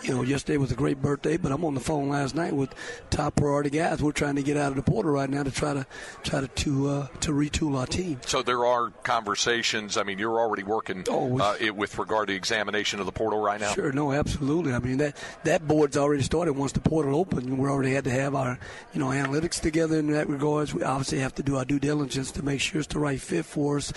you 0.02 0.14
know, 0.14 0.22
yesterday 0.22 0.58
was 0.58 0.70
a 0.70 0.76
great 0.76 1.02
birthday, 1.02 1.36
but 1.36 1.50
I'm 1.50 1.64
on 1.64 1.74
the 1.74 1.80
phone 1.80 2.08
last 2.08 2.36
night 2.36 2.54
with 2.54 2.72
top 3.10 3.34
priority 3.34 3.70
guys. 3.70 4.00
We're 4.00 4.12
trying 4.12 4.36
to 4.36 4.42
get 4.42 4.56
out 4.56 4.68
of 4.68 4.76
the 4.76 4.82
portal 4.82 5.10
right 5.10 5.28
now 5.28 5.42
to 5.42 5.50
try 5.50 5.74
to 5.74 5.86
try 6.22 6.40
to 6.40 6.48
to, 6.48 6.88
uh, 6.88 7.06
to 7.20 7.32
retool 7.32 7.76
our 7.78 7.86
team. 7.86 8.20
So 8.26 8.42
there 8.42 8.64
are 8.64 8.90
conversations. 9.02 9.96
I 9.96 10.04
mean, 10.04 10.18
you're 10.18 10.38
already 10.38 10.62
working 10.62 11.04
oh, 11.08 11.38
uh, 11.40 11.56
with 11.74 11.98
regard 11.98 12.28
to 12.28 12.34
examination 12.34 13.00
of 13.00 13.06
the 13.06 13.12
portal 13.12 13.40
right 13.40 13.60
now. 13.60 13.72
Sure. 13.72 13.90
No 13.92 14.03
no, 14.04 14.12
absolutely. 14.12 14.72
I 14.72 14.78
mean 14.78 14.98
that 14.98 15.16
that 15.44 15.66
board's 15.66 15.96
already 15.96 16.22
started 16.22 16.54
once 16.54 16.72
the 16.72 16.80
portal 16.80 17.16
opened. 17.16 17.58
We 17.58 17.68
already 17.68 17.94
had 17.94 18.04
to 18.04 18.10
have 18.10 18.34
our 18.34 18.58
you 18.92 19.00
know 19.00 19.08
analytics 19.08 19.60
together 19.60 19.98
in 19.98 20.08
that 20.12 20.28
regards. 20.28 20.74
We 20.74 20.82
obviously 20.82 21.20
have 21.20 21.34
to 21.36 21.42
do 21.42 21.56
our 21.56 21.64
due 21.64 21.78
diligence 21.78 22.30
to 22.32 22.42
make 22.42 22.60
sure 22.60 22.80
it's 22.80 22.92
the 22.92 22.98
right 22.98 23.20
fit 23.20 23.44
for 23.44 23.78
us, 23.78 23.92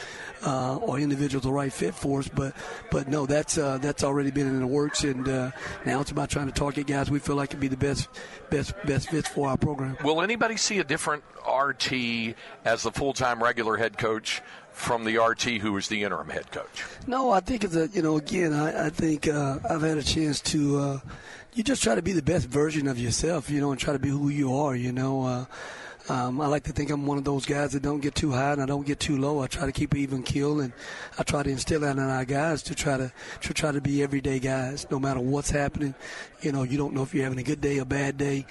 uh, 0.46 0.78
or 0.78 1.00
individuals 1.00 1.44
the 1.44 1.52
right 1.52 1.74
fit 1.74 1.94
for 1.94 2.20
us. 2.20 2.28
But 2.28 2.54
but 2.92 3.08
no, 3.08 3.26
that's 3.26 3.58
uh, 3.58 3.78
that's 3.80 4.04
already 4.04 4.32
been 4.32 4.48
in 4.48 4.60
the 4.60 4.68
works, 4.68 5.04
and 5.04 5.28
uh, 5.28 5.52
now 5.86 6.02
it's 6.02 6.12
about 6.12 6.30
trying 6.30 6.48
to 6.48 6.54
target 6.54 6.88
guys 6.88 7.12
we 7.12 7.20
feel 7.20 7.36
like 7.36 7.50
can 7.50 7.60
be 7.60 7.68
the 7.68 7.78
best 7.78 8.08
best 8.50 8.74
best 8.86 9.10
fits 9.10 9.28
for 9.28 9.48
our 9.50 9.58
program. 9.58 9.98
Will 10.04 10.22
anybody 10.22 10.58
see 10.58 10.80
a 10.80 10.84
different 10.84 11.24
RT 11.48 12.36
as 12.66 12.84
the 12.84 12.92
full 12.92 13.14
time 13.14 13.42
regular 13.44 13.78
head 13.78 13.98
coach 13.98 14.42
from 14.78 15.04
the 15.04 15.18
RT 15.18 15.60
who 15.60 15.74
was 15.74 15.88
the 15.88 16.04
interim 16.04 16.30
head 16.30 16.52
coach? 16.52 16.86
No, 17.08 17.32
I 17.32 17.40
think 17.40 17.64
it's 17.64 17.76
a 17.76 17.88
you 17.88 18.04
know 18.04 18.16
again 18.16 18.54
I, 18.54 18.86
I 18.86 18.90
think 18.90 19.28
uh, 19.28 19.58
I've 19.68 19.82
had 19.82 19.98
a 19.98 20.04
chance 20.04 20.40
to 20.42 20.78
uh, 20.78 21.00
you 21.56 21.64
just 21.64 21.82
try 21.82 21.96
to 21.96 22.04
be 22.04 22.14
the 22.14 22.22
best 22.22 22.48
version 22.48 22.88
of 22.88 23.00
yourself, 23.00 23.50
you 23.50 23.60
know, 23.60 23.72
and 23.72 23.80
try 23.80 23.94
to 23.94 24.00
be 24.00 24.10
who 24.10 24.30
you 24.30 24.56
are, 24.56 24.76
you 24.76 24.92
know. 24.92 25.24
Uh, 25.24 25.46
um, 26.10 26.40
I 26.40 26.48
like 26.48 26.64
to 26.66 26.72
think 26.72 26.90
I'm 26.90 27.06
one 27.06 27.18
of 27.18 27.26
those 27.26 27.46
guys 27.46 27.74
that 27.74 27.82
don't 27.82 28.00
get 28.00 28.16
too 28.16 28.32
high 28.32 28.54
and 28.54 28.62
I 28.62 28.66
don't 28.66 28.86
get 28.86 29.00
too 29.00 29.18
low. 29.18 29.42
I 29.42 29.48
try 29.48 29.66
to 29.66 29.74
keep 29.74 29.92
an 29.94 29.98
even 29.98 30.24
keel, 30.24 30.62
and 30.62 30.72
I 31.18 31.24
try 31.24 31.44
to 31.44 31.50
instill 31.50 31.82
that 31.82 31.98
in 31.98 32.00
our 32.00 32.24
guys 32.24 32.62
to 32.64 32.76
try 32.76 32.98
to 32.98 33.12
to 33.42 33.54
try 33.54 33.72
to 33.72 33.82
be 33.82 34.04
everyday 34.04 34.40
guys, 34.40 34.86
no 34.92 35.00
matter 35.00 35.20
what's 35.20 35.50
happening. 35.50 35.96
You 36.42 36.52
know, 36.52 36.62
you 36.64 36.78
don't 36.78 36.94
know 36.94 37.02
if 37.02 37.16
you're 37.16 37.24
having 37.24 37.40
a 37.40 37.44
good 37.44 37.62
day 37.62 37.80
or 37.80 37.86
bad 37.86 38.18
day 38.18 38.46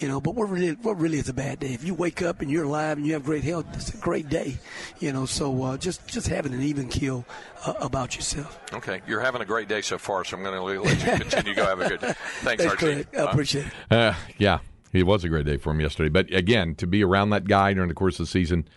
you 0.00 0.08
know. 0.08 0.20
But 0.20 0.34
what 0.34 0.50
really, 0.50 0.72
what 0.72 0.98
really 0.98 1.18
is 1.18 1.28
a 1.28 1.32
bad 1.32 1.60
day? 1.60 1.68
If 1.74 1.84
you 1.84 1.94
wake 1.94 2.22
up 2.22 2.40
and 2.40 2.50
you're 2.50 2.64
alive 2.64 2.96
and 2.98 3.06
you 3.06 3.12
have 3.12 3.24
great 3.24 3.44
health, 3.44 3.66
it's 3.74 3.94
a 3.94 3.96
great 3.98 4.28
day, 4.28 4.58
you 4.98 5.12
know. 5.12 5.26
So 5.26 5.62
uh, 5.62 5.76
just 5.76 6.06
just 6.08 6.26
having 6.26 6.52
an 6.52 6.62
even 6.62 6.88
keel 6.88 7.24
uh, 7.64 7.74
about 7.80 8.16
yourself. 8.16 8.58
Okay, 8.72 9.00
you're 9.06 9.20
having 9.20 9.42
a 9.42 9.44
great 9.44 9.68
day 9.68 9.80
so 9.82 9.98
far, 9.98 10.24
so 10.24 10.36
I'm 10.36 10.42
going 10.42 10.54
to 10.54 10.82
let 10.82 10.98
you 11.04 11.24
continue. 11.24 11.54
Go 11.54 11.64
have 11.66 11.80
a 11.80 11.88
good 11.88 12.00
day. 12.00 12.12
Thanks, 12.40 12.64
Thanks 12.64 12.82
RT. 12.82 13.06
I 13.18 13.30
appreciate 13.30 13.66
it. 13.66 13.72
Uh, 13.90 14.14
yeah, 14.38 14.58
it 14.92 15.04
was 15.04 15.22
a 15.24 15.28
great 15.28 15.46
day 15.46 15.56
for 15.58 15.70
him 15.70 15.80
yesterday. 15.80 16.08
But 16.08 16.32
again, 16.34 16.74
to 16.76 16.86
be 16.86 17.04
around 17.04 17.30
that 17.30 17.44
guy 17.46 17.72
during 17.74 17.88
the 17.88 17.94
course 17.94 18.18
of 18.18 18.26
the 18.26 18.30
season, 18.30 18.68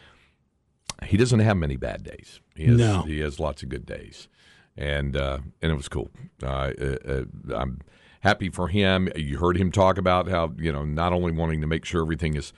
he 1.04 1.18
doesn't 1.18 1.40
have 1.40 1.58
many 1.58 1.76
bad 1.78 2.04
days. 2.04 2.40
He 2.56 2.66
has, 2.66 2.78
No. 2.78 3.02
he 3.02 3.20
has 3.20 3.40
lots 3.40 3.64
of 3.64 3.70
good 3.70 3.86
days, 3.86 4.28
and 4.78 5.16
uh, 5.18 5.40
and 5.62 5.72
it 5.72 5.76
was 5.76 5.88
cool. 5.90 6.12
Uh, 6.42 6.48
uh, 6.48 6.98
uh, 7.08 7.24
I'm 7.56 7.80
happy 8.24 8.50
for 8.50 8.70
him. 8.70 9.10
You 9.16 9.38
heard 9.38 9.58
him 9.58 9.72
talk 9.72 9.98
about 9.98 10.30
how 10.30 10.54
you 10.58 10.72
know 10.72 10.86
not 10.86 11.14
only 11.14 11.32
wanting 11.32 11.62
to 11.62 11.68
make 11.68 11.86
sure 11.86 12.02
everything 12.02 12.36
is 12.36 12.54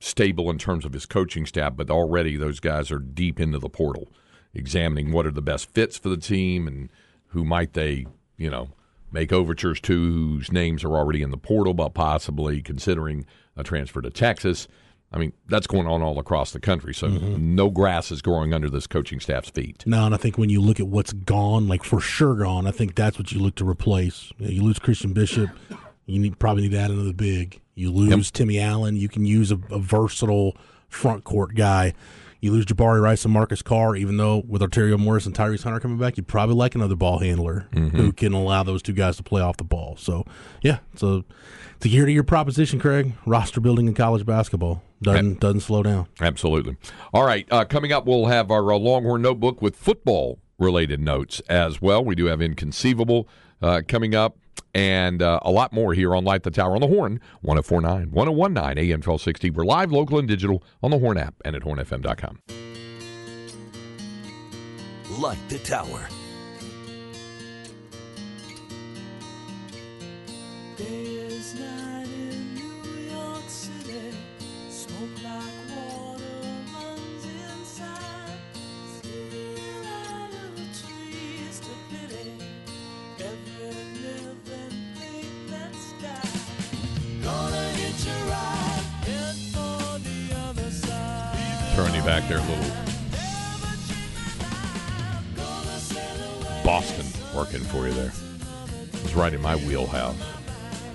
stable 0.00 0.50
in 0.50 0.58
terms 0.58 0.84
of 0.84 0.94
his 0.94 1.06
coaching 1.06 1.46
staff, 1.46 1.76
but 1.76 1.90
already 1.90 2.36
those 2.36 2.58
guys 2.58 2.90
are 2.90 2.98
deep 2.98 3.38
into 3.38 3.58
the 3.58 3.68
portal, 3.68 4.08
examining 4.52 5.12
what 5.12 5.26
are 5.26 5.30
the 5.30 5.42
best 5.42 5.70
fits 5.70 5.96
for 5.96 6.08
the 6.08 6.16
team 6.16 6.66
and 6.66 6.90
who 7.28 7.44
might 7.44 7.74
they, 7.74 8.06
you 8.36 8.50
know, 8.50 8.70
make 9.12 9.32
overtures 9.32 9.80
to, 9.80 9.92
whose 9.94 10.50
names 10.50 10.82
are 10.82 10.96
already 10.96 11.22
in 11.22 11.30
the 11.30 11.36
portal, 11.36 11.74
but 11.74 11.90
possibly 11.90 12.60
considering 12.60 13.24
a 13.56 13.62
transfer 13.62 14.00
to 14.00 14.10
Texas. 14.10 14.66
I 15.14 15.18
mean, 15.18 15.32
that's 15.46 15.66
going 15.66 15.86
on 15.86 16.02
all 16.02 16.18
across 16.18 16.52
the 16.52 16.60
country, 16.60 16.94
so 16.94 17.08
mm-hmm. 17.08 17.54
no 17.54 17.70
grass 17.70 18.10
is 18.10 18.22
growing 18.22 18.54
under 18.54 18.70
this 18.70 18.86
coaching 18.86 19.20
staff's 19.20 19.50
feet. 19.50 19.84
No, 19.86 20.06
and 20.06 20.14
I 20.14 20.18
think 20.18 20.38
when 20.38 20.48
you 20.48 20.60
look 20.60 20.80
at 20.80 20.86
what's 20.86 21.12
gone, 21.12 21.68
like 21.68 21.84
for 21.84 22.00
sure 22.00 22.34
gone, 22.36 22.66
I 22.66 22.70
think 22.70 22.94
that's 22.94 23.18
what 23.18 23.30
you 23.30 23.40
look 23.40 23.54
to 23.56 23.68
replace. 23.68 24.32
You, 24.38 24.62
lose 24.62 24.78
Christian 24.78 25.12
Bishop, 25.12 25.50
you 26.06 26.18
need 26.18 26.38
probably 26.38 26.62
need 26.62 26.72
to 26.72 26.78
add 26.78 26.90
another 26.90 27.12
big. 27.12 27.60
You 27.74 27.90
lose 27.90 28.30
Timmy 28.30 28.58
Allen, 28.58 28.96
you 28.96 29.08
can 29.08 29.26
use 29.26 29.52
a, 29.52 29.58
a 29.70 29.78
versatile 29.78 30.56
front 30.88 31.24
court 31.24 31.54
guy. 31.54 31.94
You 32.42 32.50
lose 32.50 32.66
Jabari 32.66 33.00
Rice 33.00 33.24
and 33.24 33.32
Marcus 33.32 33.62
Carr, 33.62 33.94
even 33.94 34.16
though 34.16 34.42
with 34.48 34.62
Arterio 34.62 34.98
Morris 34.98 35.26
and 35.26 35.34
Tyrese 35.34 35.62
Hunter 35.62 35.78
coming 35.78 35.96
back, 35.96 36.16
you'd 36.16 36.26
probably 36.26 36.56
like 36.56 36.74
another 36.74 36.96
ball 36.96 37.20
handler 37.20 37.68
who 37.72 38.12
can 38.12 38.32
allow 38.32 38.64
those 38.64 38.82
two 38.82 38.92
guys 38.92 39.16
to 39.18 39.22
play 39.22 39.40
off 39.40 39.58
the 39.58 39.64
ball. 39.64 39.94
So, 39.96 40.24
yeah, 40.60 40.78
it's 40.92 41.04
a, 41.04 41.24
it's 41.76 41.86
a 41.86 41.88
year 41.88 42.04
to 42.04 42.10
year 42.10 42.24
proposition, 42.24 42.80
Craig. 42.80 43.12
Roster 43.26 43.60
building 43.60 43.86
in 43.86 43.94
college 43.94 44.26
basketball 44.26 44.82
doesn't 45.00 45.38
doesn't 45.38 45.60
slow 45.60 45.84
down. 45.84 46.08
Absolutely. 46.20 46.76
All 47.14 47.24
right. 47.24 47.46
Uh, 47.48 47.64
coming 47.64 47.92
up, 47.92 48.06
we'll 48.06 48.26
have 48.26 48.50
our 48.50 48.72
uh, 48.72 48.76
Longhorn 48.76 49.22
notebook 49.22 49.62
with 49.62 49.76
football 49.76 50.40
related 50.58 50.98
notes 50.98 51.40
as 51.48 51.80
well. 51.80 52.04
We 52.04 52.16
do 52.16 52.24
have 52.26 52.42
Inconceivable 52.42 53.28
uh, 53.62 53.82
coming 53.86 54.16
up 54.16 54.36
and 54.74 55.22
uh, 55.22 55.40
a 55.42 55.50
lot 55.50 55.72
more 55.72 55.94
here 55.94 56.14
on 56.14 56.24
Light 56.24 56.42
the 56.42 56.50
Tower 56.50 56.74
on 56.74 56.80
the 56.80 56.88
Horn, 56.88 57.20
1049, 57.42 58.10
1019 58.10 58.78
AM 58.78 58.98
1260. 58.98 59.50
We're 59.50 59.64
live, 59.64 59.92
local, 59.92 60.18
and 60.18 60.28
digital 60.28 60.62
on 60.82 60.90
the 60.90 60.98
Horn 60.98 61.18
app 61.18 61.34
and 61.44 61.54
at 61.56 61.62
hornfm.com. 61.62 62.40
Light 65.18 65.48
the 65.48 65.58
Tower. 65.58 66.08
Back 92.04 92.28
there 92.28 92.38
a 92.38 92.40
little. 92.40 92.64
Boston 96.64 97.06
working 97.34 97.60
for 97.60 97.86
you 97.86 97.92
there. 97.92 98.12
It's 98.92 99.14
right 99.14 99.32
in 99.32 99.40
my 99.40 99.54
wheelhouse 99.56 100.18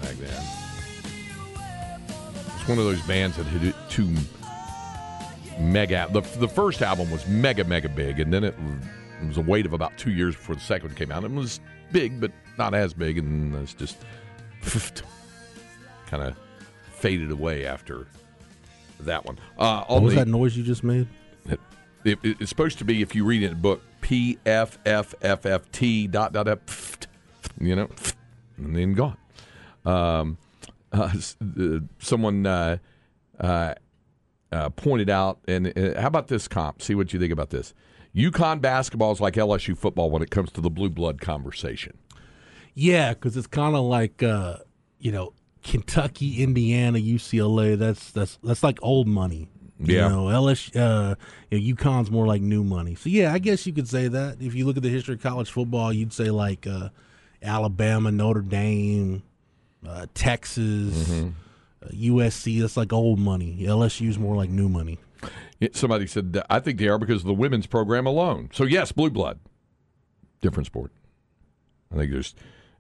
back 0.02 0.16
then. 0.16 0.44
It's 2.56 2.68
one 2.68 2.78
of 2.78 2.86
those 2.86 3.02
bands 3.04 3.38
that 3.38 3.46
hit 3.46 3.64
it 3.64 3.76
two 3.90 4.14
mega. 5.60 6.10
The, 6.12 6.22
the 6.40 6.48
first 6.48 6.82
album 6.82 7.10
was 7.10 7.26
mega, 7.28 7.64
mega 7.64 7.90
big, 7.90 8.20
and 8.20 8.34
then 8.34 8.44
it 8.44 8.56
was, 8.60 8.76
it 9.22 9.28
was 9.28 9.38
a 9.38 9.42
wait 9.42 9.66
of 9.66 9.74
about 9.74 9.98
two 9.98 10.12
years 10.12 10.36
before 10.36 10.56
the 10.56 10.62
second 10.62 10.90
one 10.90 10.96
came 10.98 11.12
out. 11.12 11.24
It 11.24 11.32
was 11.32 11.62
big, 11.92 12.20
but 12.20 12.32
not 12.58 12.74
as 12.74 12.94
big, 12.94 13.18
and 13.18 13.56
it's 13.56 13.74
just 13.74 13.98
kind 16.08 16.24
of 16.24 16.36
faded 16.92 17.32
away 17.32 17.66
after 17.66 18.08
that 19.06 19.26
one. 19.26 19.38
Uh, 19.58 19.84
What 19.86 20.02
was 20.04 20.14
the- 20.14 20.22
that 20.22 20.28
noise 20.28 20.56
you 20.58 20.64
just 20.64 20.84
made? 20.84 21.08
it, 21.48 21.60
it- 22.24 22.38
it's 22.40 22.50
supposed 22.50 22.78
to 22.80 22.86
be 22.86 23.02
if 23.02 23.14
you 23.16 23.26
read 23.26 23.44
it 23.44 23.48
in 23.48 23.52
a 23.54 23.56
book 23.56 23.82
P 24.02 24.38
F 24.46 24.78
F 24.86 25.14
F 25.22 25.46
F 25.46 25.72
T 25.72 26.08
dot 26.08 26.32
dot 26.34 26.46
dot 26.46 26.66
pft, 26.66 27.08
you 27.60 27.76
know 27.76 27.90
and 28.58 28.76
then 28.76 28.94
gone. 28.94 29.18
Um, 29.86 30.38
uh, 30.94 31.12
uh, 31.60 31.80
someone 32.00 32.46
uh, 32.46 32.78
uh, 33.40 33.74
uh, 34.52 34.70
pointed 34.70 35.10
out, 35.10 35.40
and 35.48 35.68
uh, 35.78 36.00
how 36.00 36.08
about 36.08 36.28
this 36.28 36.48
comp? 36.48 36.82
See 36.82 36.96
what 36.96 37.12
you 37.14 37.20
think 37.20 37.34
about 37.34 37.50
this. 37.50 37.74
UConn 38.16 38.62
basketball 38.62 39.12
is 39.12 39.20
like 39.22 39.34
LSU 39.36 39.78
football 39.78 40.10
when 40.10 40.22
it 40.22 40.32
comes 40.32 40.52
to 40.54 40.62
the 40.62 40.70
blue 40.70 40.90
blood 40.90 41.20
conversation. 41.22 41.98
Yeah, 42.74 43.14
because 43.14 43.36
it's 43.38 43.48
kind 43.48 43.76
of 43.76 43.84
like 43.84 44.24
uh, 44.24 44.58
you 45.00 45.12
know 45.12 45.34
Kentucky, 45.68 46.42
Indiana, 46.44 46.98
UCLA. 47.00 47.78
That's 47.78 48.12
that's 48.12 48.38
that's 48.44 48.64
like 48.64 48.80
old 48.82 49.08
money. 49.08 49.50
You 49.80 49.96
Yeah. 49.98 50.08
know, 50.08 50.30
LS, 50.30 50.76
uh, 50.76 51.16
you 51.52 51.60
know, 51.60 51.76
UConn's 51.76 52.10
more 52.10 52.26
like 52.26 52.42
new 52.42 52.64
money. 52.64 52.96
So 52.96 53.10
yeah, 53.10 53.32
I 53.34 53.38
guess 53.40 53.68
you 53.68 53.74
could 53.74 53.88
say 53.88 54.08
that. 54.08 54.38
If 54.42 54.56
you 54.56 54.66
look 54.66 54.78
at 54.78 54.84
the 54.84 54.90
history 54.90 55.14
of 55.16 55.22
college 55.22 55.52
football, 55.52 55.94
you'd 55.94 56.14
say 56.14 56.32
like 56.32 56.66
uh, 56.66 56.90
Alabama, 57.44 58.12
Notre 58.12 58.42
Dame, 58.42 59.22
uh, 59.88 60.08
Texas, 60.16 61.12
uh, 61.12 61.30
USC. 61.92 62.60
That's 62.62 62.76
like 62.78 62.92
old 62.92 63.20
money. 63.20 63.58
LSU's 63.62 64.18
more 64.18 64.36
like 64.36 64.50
new 64.50 64.68
money. 64.70 64.98
Somebody 65.74 66.08
said, 66.08 66.40
I 66.50 66.60
think 66.60 66.78
they 66.80 66.88
are 66.88 67.00
because 67.00 67.22
of 67.22 67.28
the 67.28 67.34
women's 67.34 67.66
program 67.68 68.06
alone. 68.06 68.50
So, 68.54 68.64
yes, 68.64 68.92
blue 68.92 69.10
blood. 69.10 69.40
Different 70.42 70.68
sport. 70.68 70.92
I 71.92 71.98
think 71.98 72.12
there's. 72.12 72.36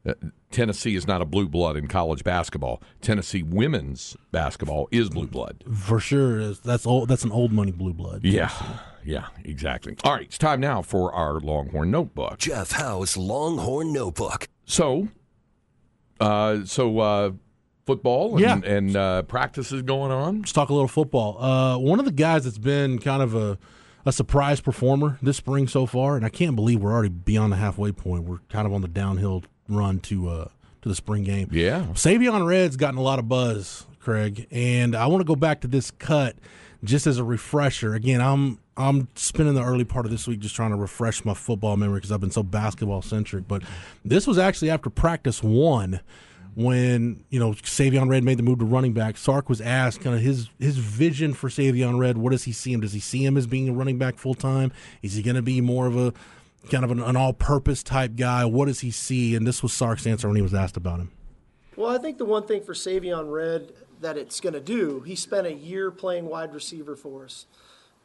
Uh, 0.07 0.13
Tennessee 0.51 0.95
is 0.95 1.05
not 1.05 1.21
a 1.21 1.25
blue 1.25 1.49
blood 1.49 1.75
in 1.75 1.87
college 1.87 2.23
basketball. 2.23 2.81
Tennessee 3.01 3.43
women's 3.43 4.15
basketball 4.31 4.87
is 4.91 5.09
blue 5.09 5.27
blood. 5.27 5.63
For 5.75 5.99
sure, 5.99 6.39
is- 6.39 6.59
that's 6.61 6.87
old. 6.87 7.09
That's 7.09 7.23
an 7.25 7.31
old 7.31 7.51
money 7.51 7.71
blue 7.71 7.93
blood. 7.93 8.23
Yeah, 8.23 8.51
yeah, 9.03 9.27
exactly. 9.43 9.97
All 10.03 10.13
right, 10.13 10.23
it's 10.23 10.37
time 10.37 10.61
now 10.61 10.81
for 10.81 11.11
our 11.13 11.39
Longhorn 11.41 11.91
Notebook. 11.91 12.37
Jeff 12.39 12.71
Howe's 12.71 13.17
Longhorn 13.17 13.91
Notebook. 13.91 14.47
So, 14.65 15.09
uh, 16.19 16.63
so 16.65 16.99
uh, 16.99 17.31
football 17.85 18.31
and, 18.37 18.39
Yeah. 18.39 18.71
and 18.71 18.95
uh, 18.95 19.21
practices 19.23 19.81
going 19.81 20.11
on. 20.11 20.39
Let's 20.39 20.53
talk 20.53 20.69
a 20.69 20.73
little 20.73 20.87
football. 20.87 21.41
Uh, 21.43 21.77
one 21.77 21.99
of 21.99 22.05
the 22.05 22.11
guys 22.11 22.45
that's 22.45 22.57
been 22.57 22.99
kind 22.99 23.21
of 23.21 23.35
a, 23.35 23.57
a 24.05 24.11
surprise 24.11 24.61
performer 24.61 25.17
this 25.21 25.37
spring 25.37 25.67
so 25.67 25.85
far, 25.85 26.15
and 26.15 26.25
I 26.25 26.29
can't 26.29 26.55
believe 26.55 26.79
we're 26.81 26.93
already 26.93 27.09
beyond 27.09 27.51
the 27.51 27.57
halfway 27.57 27.91
point. 27.91 28.23
We're 28.23 28.39
kind 28.49 28.65
of 28.65 28.73
on 28.73 28.81
the 28.81 28.87
downhill 28.87 29.43
run 29.69 29.99
to 30.01 30.29
uh, 30.29 30.47
to 30.81 30.89
the 30.89 30.95
spring 30.95 31.23
game. 31.23 31.49
Yeah. 31.51 31.85
Savion 31.93 32.45
Red's 32.45 32.77
gotten 32.77 32.97
a 32.97 33.03
lot 33.03 33.19
of 33.19 33.27
buzz, 33.27 33.85
Craig, 33.99 34.47
and 34.51 34.95
I 34.95 35.07
want 35.07 35.21
to 35.21 35.25
go 35.25 35.35
back 35.35 35.61
to 35.61 35.67
this 35.67 35.91
cut 35.91 36.35
just 36.83 37.07
as 37.07 37.17
a 37.17 37.23
refresher, 37.23 37.93
again, 37.93 38.21
I'm 38.21 38.59
I'm 38.75 39.07
spending 39.15 39.55
the 39.55 39.63
early 39.63 39.83
part 39.83 40.05
of 40.05 40.11
this 40.11 40.27
week 40.27 40.39
just 40.39 40.55
trying 40.55 40.69
to 40.69 40.75
refresh 40.75 41.25
my 41.25 41.33
football 41.33 41.75
memory 41.77 41.97
because 41.97 42.11
I've 42.11 42.21
been 42.21 42.31
so 42.31 42.43
basketball 42.43 43.01
centric. 43.01 43.47
But 43.47 43.63
this 44.05 44.27
was 44.27 44.37
actually 44.37 44.69
after 44.69 44.89
practice 44.89 45.41
one 45.41 45.99
when 46.53 47.23
you 47.29 47.39
know 47.39 47.53
Savion 47.53 48.09
Red 48.09 48.23
made 48.23 48.37
the 48.37 48.43
move 48.43 48.59
to 48.59 48.65
running 48.65 48.93
back. 48.93 49.17
Sark 49.17 49.49
was 49.49 49.61
asked 49.61 50.01
kind 50.01 50.15
of 50.15 50.21
his 50.21 50.49
his 50.59 50.77
vision 50.77 51.33
for 51.33 51.49
Savion 51.49 51.97
Red. 51.99 52.17
What 52.17 52.31
does 52.31 52.43
he 52.43 52.51
see 52.51 52.71
him? 52.73 52.81
Does 52.81 52.93
he 52.93 52.99
see 52.99 53.25
him 53.25 53.37
as 53.37 53.47
being 53.47 53.69
a 53.69 53.73
running 53.73 53.97
back 53.97 54.17
full 54.17 54.35
time? 54.35 54.71
Is 55.01 55.13
he 55.13 55.23
going 55.23 55.35
to 55.35 55.41
be 55.41 55.61
more 55.61 55.87
of 55.87 55.97
a 55.97 56.13
kind 56.69 56.83
of 56.83 56.91
an, 56.91 57.01
an 57.01 57.15
all 57.15 57.33
purpose 57.33 57.83
type 57.83 58.15
guy? 58.15 58.45
What 58.45 58.65
does 58.65 58.81
he 58.81 58.91
see? 58.91 59.35
And 59.35 59.45
this 59.45 59.63
was 59.63 59.73
Sark's 59.73 60.07
answer 60.07 60.27
when 60.27 60.35
he 60.35 60.41
was 60.41 60.53
asked 60.53 60.77
about 60.77 60.99
him. 60.99 61.11
Well, 61.75 61.89
I 61.89 61.99
think 61.99 62.17
the 62.17 62.25
one 62.25 62.47
thing 62.47 62.63
for 62.63 62.73
Savion 62.73 63.31
Red 63.31 63.73
that 64.01 64.17
it's 64.17 64.39
going 64.39 64.53
to 64.53 64.59
do, 64.59 65.01
he 65.01 65.15
spent 65.15 65.47
a 65.47 65.53
year 65.53 65.91
playing 65.91 66.25
wide 66.25 66.53
receiver 66.53 66.95
for 66.95 67.25
us. 67.25 67.45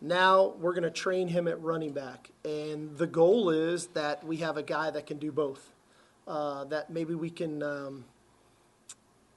Now 0.01 0.55
we're 0.59 0.73
going 0.73 0.83
to 0.83 0.91
train 0.91 1.29
him 1.29 1.47
at 1.47 1.61
running 1.63 1.93
back. 1.93 2.31
And 2.45 2.97
the 2.99 3.07
goal 3.07 3.51
is 3.51 3.89
that 3.89 4.25
we 4.25 4.39
have 4.39 4.57
a 4.57 4.63
guy 4.63 4.91
that 4.91 5.07
can 5.07 5.19
do 5.19 5.31
both. 5.31 5.73
Uh, 6.27 6.65
that 6.65 6.91
maybe 6.91 7.15
we 7.15 7.31
can 7.31 7.63
um, 7.63 8.05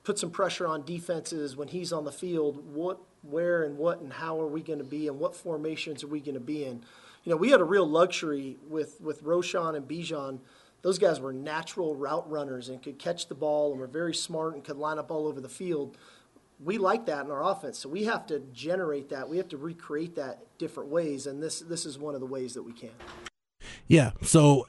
put 0.03 0.19
some 0.19 0.29
pressure 0.29 0.67
on 0.67 0.83
defenses 0.83 1.55
when 1.55 1.67
he's 1.67 1.91
on 1.91 2.03
the 2.03 2.11
field. 2.11 2.73
What, 2.73 2.99
where, 3.29 3.63
and 3.63 3.77
what, 3.77 4.01
and 4.01 4.13
how 4.13 4.39
are 4.39 4.47
we 4.47 4.61
going 4.61 4.79
to 4.79 4.85
be, 4.85 5.07
and 5.07 5.19
what 5.19 5.35
formations 5.35 6.03
are 6.03 6.07
we 6.07 6.19
going 6.19 6.35
to 6.35 6.39
be 6.39 6.65
in? 6.65 6.81
You 7.23 7.31
know, 7.31 7.37
we 7.37 7.49
had 7.49 7.59
a 7.59 7.65
real 7.65 7.87
luxury 7.87 8.57
with 8.67 9.01
with 9.01 9.23
Roschon 9.23 9.75
and 9.75 9.87
Bijan. 9.87 10.39
Those 10.83 10.99
guys 10.99 11.19
were 11.19 11.33
natural 11.33 11.95
route 11.95 12.29
runners 12.29 12.69
and 12.69 12.81
could 12.81 12.99
catch 12.99 13.27
the 13.27 13.35
ball 13.35 13.71
and 13.71 13.79
were 13.79 13.87
very 13.87 14.13
smart 14.13 14.53
and 14.53 14.63
could 14.63 14.77
line 14.77 14.99
up 14.99 15.09
all 15.09 15.25
over 15.25 15.41
the 15.41 15.49
field. 15.49 15.97
We 16.63 16.77
like 16.77 17.07
that 17.07 17.25
in 17.25 17.31
our 17.31 17.43
offense, 17.43 17.79
so 17.79 17.89
we 17.89 18.05
have 18.05 18.27
to 18.27 18.39
generate 18.53 19.09
that. 19.09 19.27
We 19.27 19.37
have 19.37 19.49
to 19.49 19.57
recreate 19.57 20.15
that 20.15 20.57
different 20.57 20.89
ways, 20.89 21.25
and 21.25 21.41
this 21.41 21.59
this 21.61 21.85
is 21.85 21.97
one 21.97 22.13
of 22.13 22.21
the 22.21 22.27
ways 22.27 22.53
that 22.53 22.63
we 22.63 22.73
can. 22.73 22.91
Yeah. 23.87 24.11
So, 24.21 24.67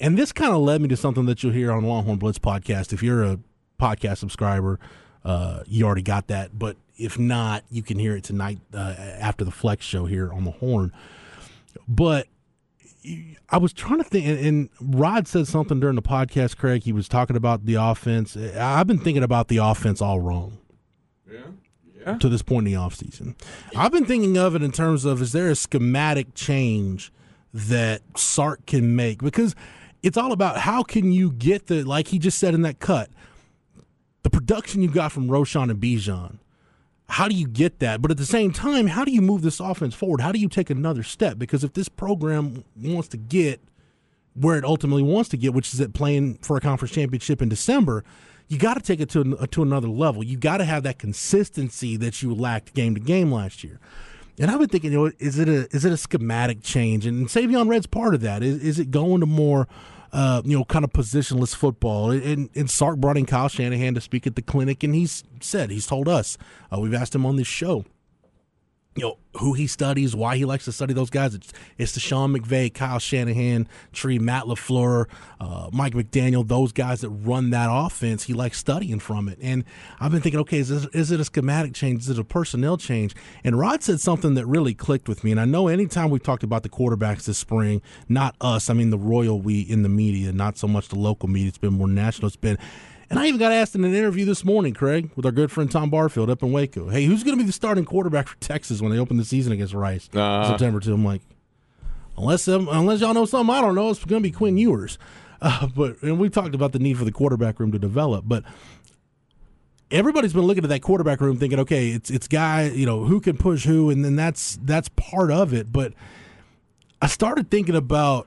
and 0.00 0.16
this 0.16 0.32
kind 0.32 0.52
of 0.52 0.58
led 0.58 0.80
me 0.80 0.88
to 0.88 0.96
something 0.96 1.26
that 1.26 1.42
you'll 1.42 1.52
hear 1.52 1.72
on 1.72 1.84
Longhorn 1.84 2.18
Blitz 2.18 2.38
podcast. 2.38 2.92
If 2.92 3.02
you're 3.02 3.24
a 3.24 3.38
podcast 3.80 4.18
subscriber, 4.18 4.78
uh, 5.24 5.62
you 5.66 5.84
already 5.84 6.02
got 6.02 6.28
that. 6.28 6.58
But 6.58 6.76
if 6.96 7.18
not, 7.18 7.64
you 7.70 7.82
can 7.82 7.98
hear 7.98 8.16
it 8.16 8.24
tonight 8.24 8.58
uh, 8.72 8.94
after 8.98 9.44
the 9.44 9.50
Flex 9.50 9.84
show 9.84 10.06
here 10.06 10.32
on 10.32 10.44
the 10.44 10.52
Horn. 10.52 10.92
But 11.88 12.28
I 13.50 13.58
was 13.58 13.72
trying 13.72 13.98
to 13.98 14.04
think, 14.04 14.26
and, 14.26 14.70
Rod 14.80 15.28
said 15.28 15.46
something 15.46 15.80
during 15.80 15.96
the 15.96 16.02
podcast, 16.02 16.56
Craig. 16.56 16.84
He 16.84 16.92
was 16.92 17.08
talking 17.08 17.36
about 17.36 17.66
the 17.66 17.74
offense. 17.74 18.36
I've 18.36 18.86
been 18.86 18.98
thinking 18.98 19.22
about 19.22 19.48
the 19.48 19.58
offense 19.58 20.00
all 20.00 20.20
wrong. 20.20 20.58
Yeah. 21.30 21.40
Yeah. 22.06 22.18
to 22.18 22.28
this 22.28 22.42
point 22.42 22.66
in 22.66 22.74
the 22.74 22.78
offseason. 22.78 23.34
I've 23.74 23.90
been 23.90 24.04
thinking 24.04 24.36
of 24.36 24.54
it 24.54 24.62
in 24.62 24.72
terms 24.72 25.06
of 25.06 25.22
is 25.22 25.32
there 25.32 25.48
a 25.48 25.54
schematic 25.54 26.34
change 26.34 27.10
that 27.54 28.02
Sark 28.14 28.66
can 28.66 28.94
make? 28.94 29.22
Because 29.22 29.54
it's 30.02 30.18
all 30.18 30.32
about 30.32 30.58
how 30.58 30.82
can 30.82 31.12
you 31.12 31.32
get 31.32 31.68
the, 31.68 31.82
like 31.82 32.08
he 32.08 32.18
just 32.18 32.38
said 32.38 32.52
in 32.52 32.60
that 32.60 32.78
cut, 32.78 33.08
the 34.22 34.28
production 34.28 34.82
you 34.82 34.88
got 34.88 35.12
from 35.12 35.28
Roschon 35.28 35.70
and 35.70 35.80
Bijan. 35.80 36.38
How 37.08 37.28
do 37.28 37.34
you 37.34 37.46
get 37.46 37.80
that? 37.80 38.00
But 38.00 38.10
at 38.10 38.16
the 38.16 38.26
same 38.26 38.52
time, 38.52 38.86
how 38.86 39.04
do 39.04 39.12
you 39.12 39.20
move 39.20 39.42
this 39.42 39.60
offense 39.60 39.94
forward? 39.94 40.20
How 40.20 40.32
do 40.32 40.38
you 40.38 40.48
take 40.48 40.70
another 40.70 41.02
step? 41.02 41.38
Because 41.38 41.62
if 41.62 41.74
this 41.74 41.88
program 41.88 42.64
wants 42.76 43.08
to 43.08 43.16
get 43.16 43.60
where 44.34 44.56
it 44.56 44.64
ultimately 44.64 45.02
wants 45.02 45.28
to 45.30 45.36
get, 45.36 45.54
which 45.54 45.72
is 45.72 45.80
at 45.80 45.92
playing 45.92 46.38
for 46.38 46.56
a 46.56 46.60
conference 46.60 46.92
championship 46.92 47.40
in 47.40 47.48
December, 47.48 48.04
you 48.48 48.58
got 48.58 48.74
to 48.74 48.80
take 48.80 49.00
it 49.00 49.08
to 49.10 49.36
to 49.46 49.62
another 49.62 49.88
level. 49.88 50.22
You 50.22 50.36
got 50.36 50.58
to 50.58 50.64
have 50.64 50.82
that 50.82 50.98
consistency 50.98 51.96
that 51.96 52.22
you 52.22 52.34
lacked 52.34 52.74
game 52.74 52.94
to 52.94 53.00
game 53.00 53.32
last 53.32 53.64
year. 53.64 53.80
And 54.38 54.50
I've 54.50 54.58
been 54.58 54.68
thinking, 54.68 54.92
you 54.92 54.98
know, 54.98 55.12
is 55.18 55.38
it 55.38 55.48
a 55.48 55.68
is 55.74 55.84
it 55.84 55.92
a 55.92 55.96
schematic 55.96 56.62
change? 56.62 57.06
And 57.06 57.28
Savion 57.28 57.68
Red's 57.68 57.86
part 57.86 58.14
of 58.14 58.20
that. 58.22 58.42
Is 58.42 58.62
is 58.62 58.78
it 58.78 58.90
going 58.90 59.20
to 59.20 59.26
more, 59.26 59.68
uh, 60.14 60.40
you 60.44 60.56
know, 60.56 60.64
kind 60.64 60.84
of 60.84 60.92
positionless 60.92 61.54
football? 61.54 62.10
And, 62.10 62.48
and 62.54 62.70
Sark 62.70 62.98
brought 62.98 63.18
in 63.18 63.26
Kyle 63.26 63.48
Shanahan 63.48 63.94
to 63.94 64.00
speak 64.00 64.26
at 64.26 64.36
the 64.36 64.42
clinic, 64.42 64.82
and 64.82 64.94
he's 64.94 65.24
said 65.40 65.70
he's 65.70 65.86
told 65.86 66.08
us 66.08 66.38
uh, 66.72 66.80
we've 66.80 66.94
asked 66.94 67.14
him 67.14 67.26
on 67.26 67.36
this 67.36 67.46
show 67.46 67.84
you 68.96 69.02
know 69.02 69.18
who 69.40 69.52
he 69.52 69.66
studies, 69.66 70.14
why 70.14 70.36
he 70.36 70.44
likes 70.44 70.64
to 70.66 70.72
study 70.72 70.94
those 70.94 71.10
guys. 71.10 71.34
It's, 71.34 71.52
it's 71.76 71.92
the 71.92 72.00
Sean 72.00 72.32
McVay, 72.32 72.72
Kyle 72.72 73.00
Shanahan 73.00 73.68
tree, 73.92 74.20
Matt 74.20 74.44
LaFleur, 74.44 75.06
uh, 75.40 75.68
Mike 75.72 75.94
McDaniel, 75.94 76.46
those 76.46 76.72
guys 76.72 77.00
that 77.00 77.10
run 77.10 77.50
that 77.50 77.68
offense. 77.70 78.24
He 78.24 78.32
likes 78.34 78.58
studying 78.58 79.00
from 79.00 79.28
it, 79.28 79.38
and 79.42 79.64
I've 79.98 80.12
been 80.12 80.20
thinking, 80.20 80.40
okay, 80.40 80.58
is, 80.58 80.68
this, 80.68 80.86
is 80.94 81.10
it 81.10 81.18
a 81.18 81.24
schematic 81.24 81.74
change? 81.74 82.02
Is 82.02 82.10
it 82.10 82.18
a 82.18 82.24
personnel 82.24 82.76
change? 82.76 83.14
And 83.42 83.58
Rod 83.58 83.82
said 83.82 84.00
something 84.00 84.34
that 84.34 84.46
really 84.46 84.74
clicked 84.74 85.08
with 85.08 85.24
me. 85.24 85.32
And 85.32 85.40
I 85.40 85.44
know 85.44 85.66
anytime 85.68 86.10
we've 86.10 86.22
talked 86.22 86.44
about 86.44 86.62
the 86.62 86.68
quarterbacks 86.68 87.24
this 87.24 87.38
spring, 87.38 87.82
not 88.08 88.36
us, 88.40 88.70
I 88.70 88.74
mean 88.74 88.90
the 88.90 88.98
royal 88.98 89.40
we 89.40 89.60
in 89.60 89.82
the 89.82 89.88
media, 89.88 90.32
not 90.32 90.56
so 90.56 90.68
much 90.68 90.88
the 90.88 90.98
local 90.98 91.28
media. 91.28 91.48
It's 91.48 91.58
been 91.58 91.74
more 91.74 91.88
national. 91.88 92.28
It's 92.28 92.36
been 92.36 92.58
and 93.14 93.22
I 93.22 93.26
even 93.28 93.38
got 93.38 93.52
asked 93.52 93.76
in 93.76 93.84
an 93.84 93.94
interview 93.94 94.24
this 94.24 94.44
morning, 94.44 94.74
Craig, 94.74 95.08
with 95.14 95.24
our 95.24 95.30
good 95.30 95.52
friend 95.52 95.70
Tom 95.70 95.88
Barfield 95.88 96.28
up 96.30 96.42
in 96.42 96.50
Waco. 96.50 96.88
Hey, 96.88 97.04
who's 97.04 97.22
going 97.22 97.36
to 97.36 97.42
be 97.42 97.46
the 97.46 97.52
starting 97.52 97.84
quarterback 97.84 98.26
for 98.26 98.36
Texas 98.38 98.80
when 98.80 98.90
they 98.90 98.98
open 98.98 99.16
the 99.18 99.24
season 99.24 99.52
against 99.52 99.72
Rice 99.72 100.08
Uh-huh. 100.12 100.48
September 100.48 100.80
2? 100.80 100.92
I'm 100.92 101.04
like, 101.04 101.22
unless 102.18 102.48
um, 102.48 102.68
unless 102.70 103.00
y'all 103.02 103.14
know 103.14 103.24
something 103.24 103.54
I 103.54 103.60
don't 103.60 103.76
know, 103.76 103.90
it's 103.90 104.04
going 104.04 104.20
to 104.20 104.28
be 104.28 104.32
Quinn 104.32 104.56
Ewers. 104.58 104.98
Uh, 105.40 105.68
but 105.68 106.02
and 106.02 106.18
we 106.18 106.28
talked 106.28 106.54
about 106.56 106.72
the 106.72 106.78
need 106.80 106.98
for 106.98 107.04
the 107.04 107.12
quarterback 107.12 107.60
room 107.60 107.70
to 107.70 107.78
develop, 107.78 108.24
but 108.26 108.42
everybody's 109.90 110.32
been 110.32 110.42
looking 110.42 110.64
at 110.64 110.70
that 110.70 110.80
quarterback 110.82 111.20
room 111.20 111.38
thinking, 111.38 111.60
okay, 111.60 111.90
it's 111.90 112.10
it's 112.10 112.26
guy, 112.26 112.64
you 112.64 112.86
know, 112.86 113.04
who 113.04 113.20
can 113.20 113.36
push 113.36 113.64
who, 113.64 113.90
and 113.90 114.04
then 114.04 114.16
that's 114.16 114.58
that's 114.62 114.88
part 114.96 115.30
of 115.30 115.52
it. 115.54 115.70
But 115.72 115.92
I 117.00 117.06
started 117.06 117.50
thinking 117.50 117.76
about 117.76 118.26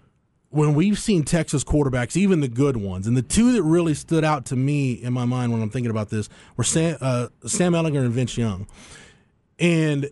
when 0.50 0.74
we've 0.74 0.98
seen 0.98 1.24
Texas 1.24 1.64
quarterbacks, 1.64 2.16
even 2.16 2.40
the 2.40 2.48
good 2.48 2.78
ones, 2.78 3.06
and 3.06 3.18
the 3.18 3.22
two 3.22 3.52
that 3.52 3.64
really 3.64 3.94
stood 3.94 4.24
out 4.24 4.46
to 4.46 4.56
me 4.56 4.94
in 4.94 5.14
my 5.14 5.26
mind 5.26 5.52
when 5.52 5.62
I'm 5.62 5.70
thinking 5.70 5.92
about 5.92 6.10
this 6.10 6.30
were 6.56 6.64
Sam, 6.64 6.98
uh, 7.02 7.28
Sam 7.46 7.74
Ehlinger 7.74 8.00
and 8.00 8.12
Vince 8.12 8.38
Young. 8.38 8.68
And 9.60 10.10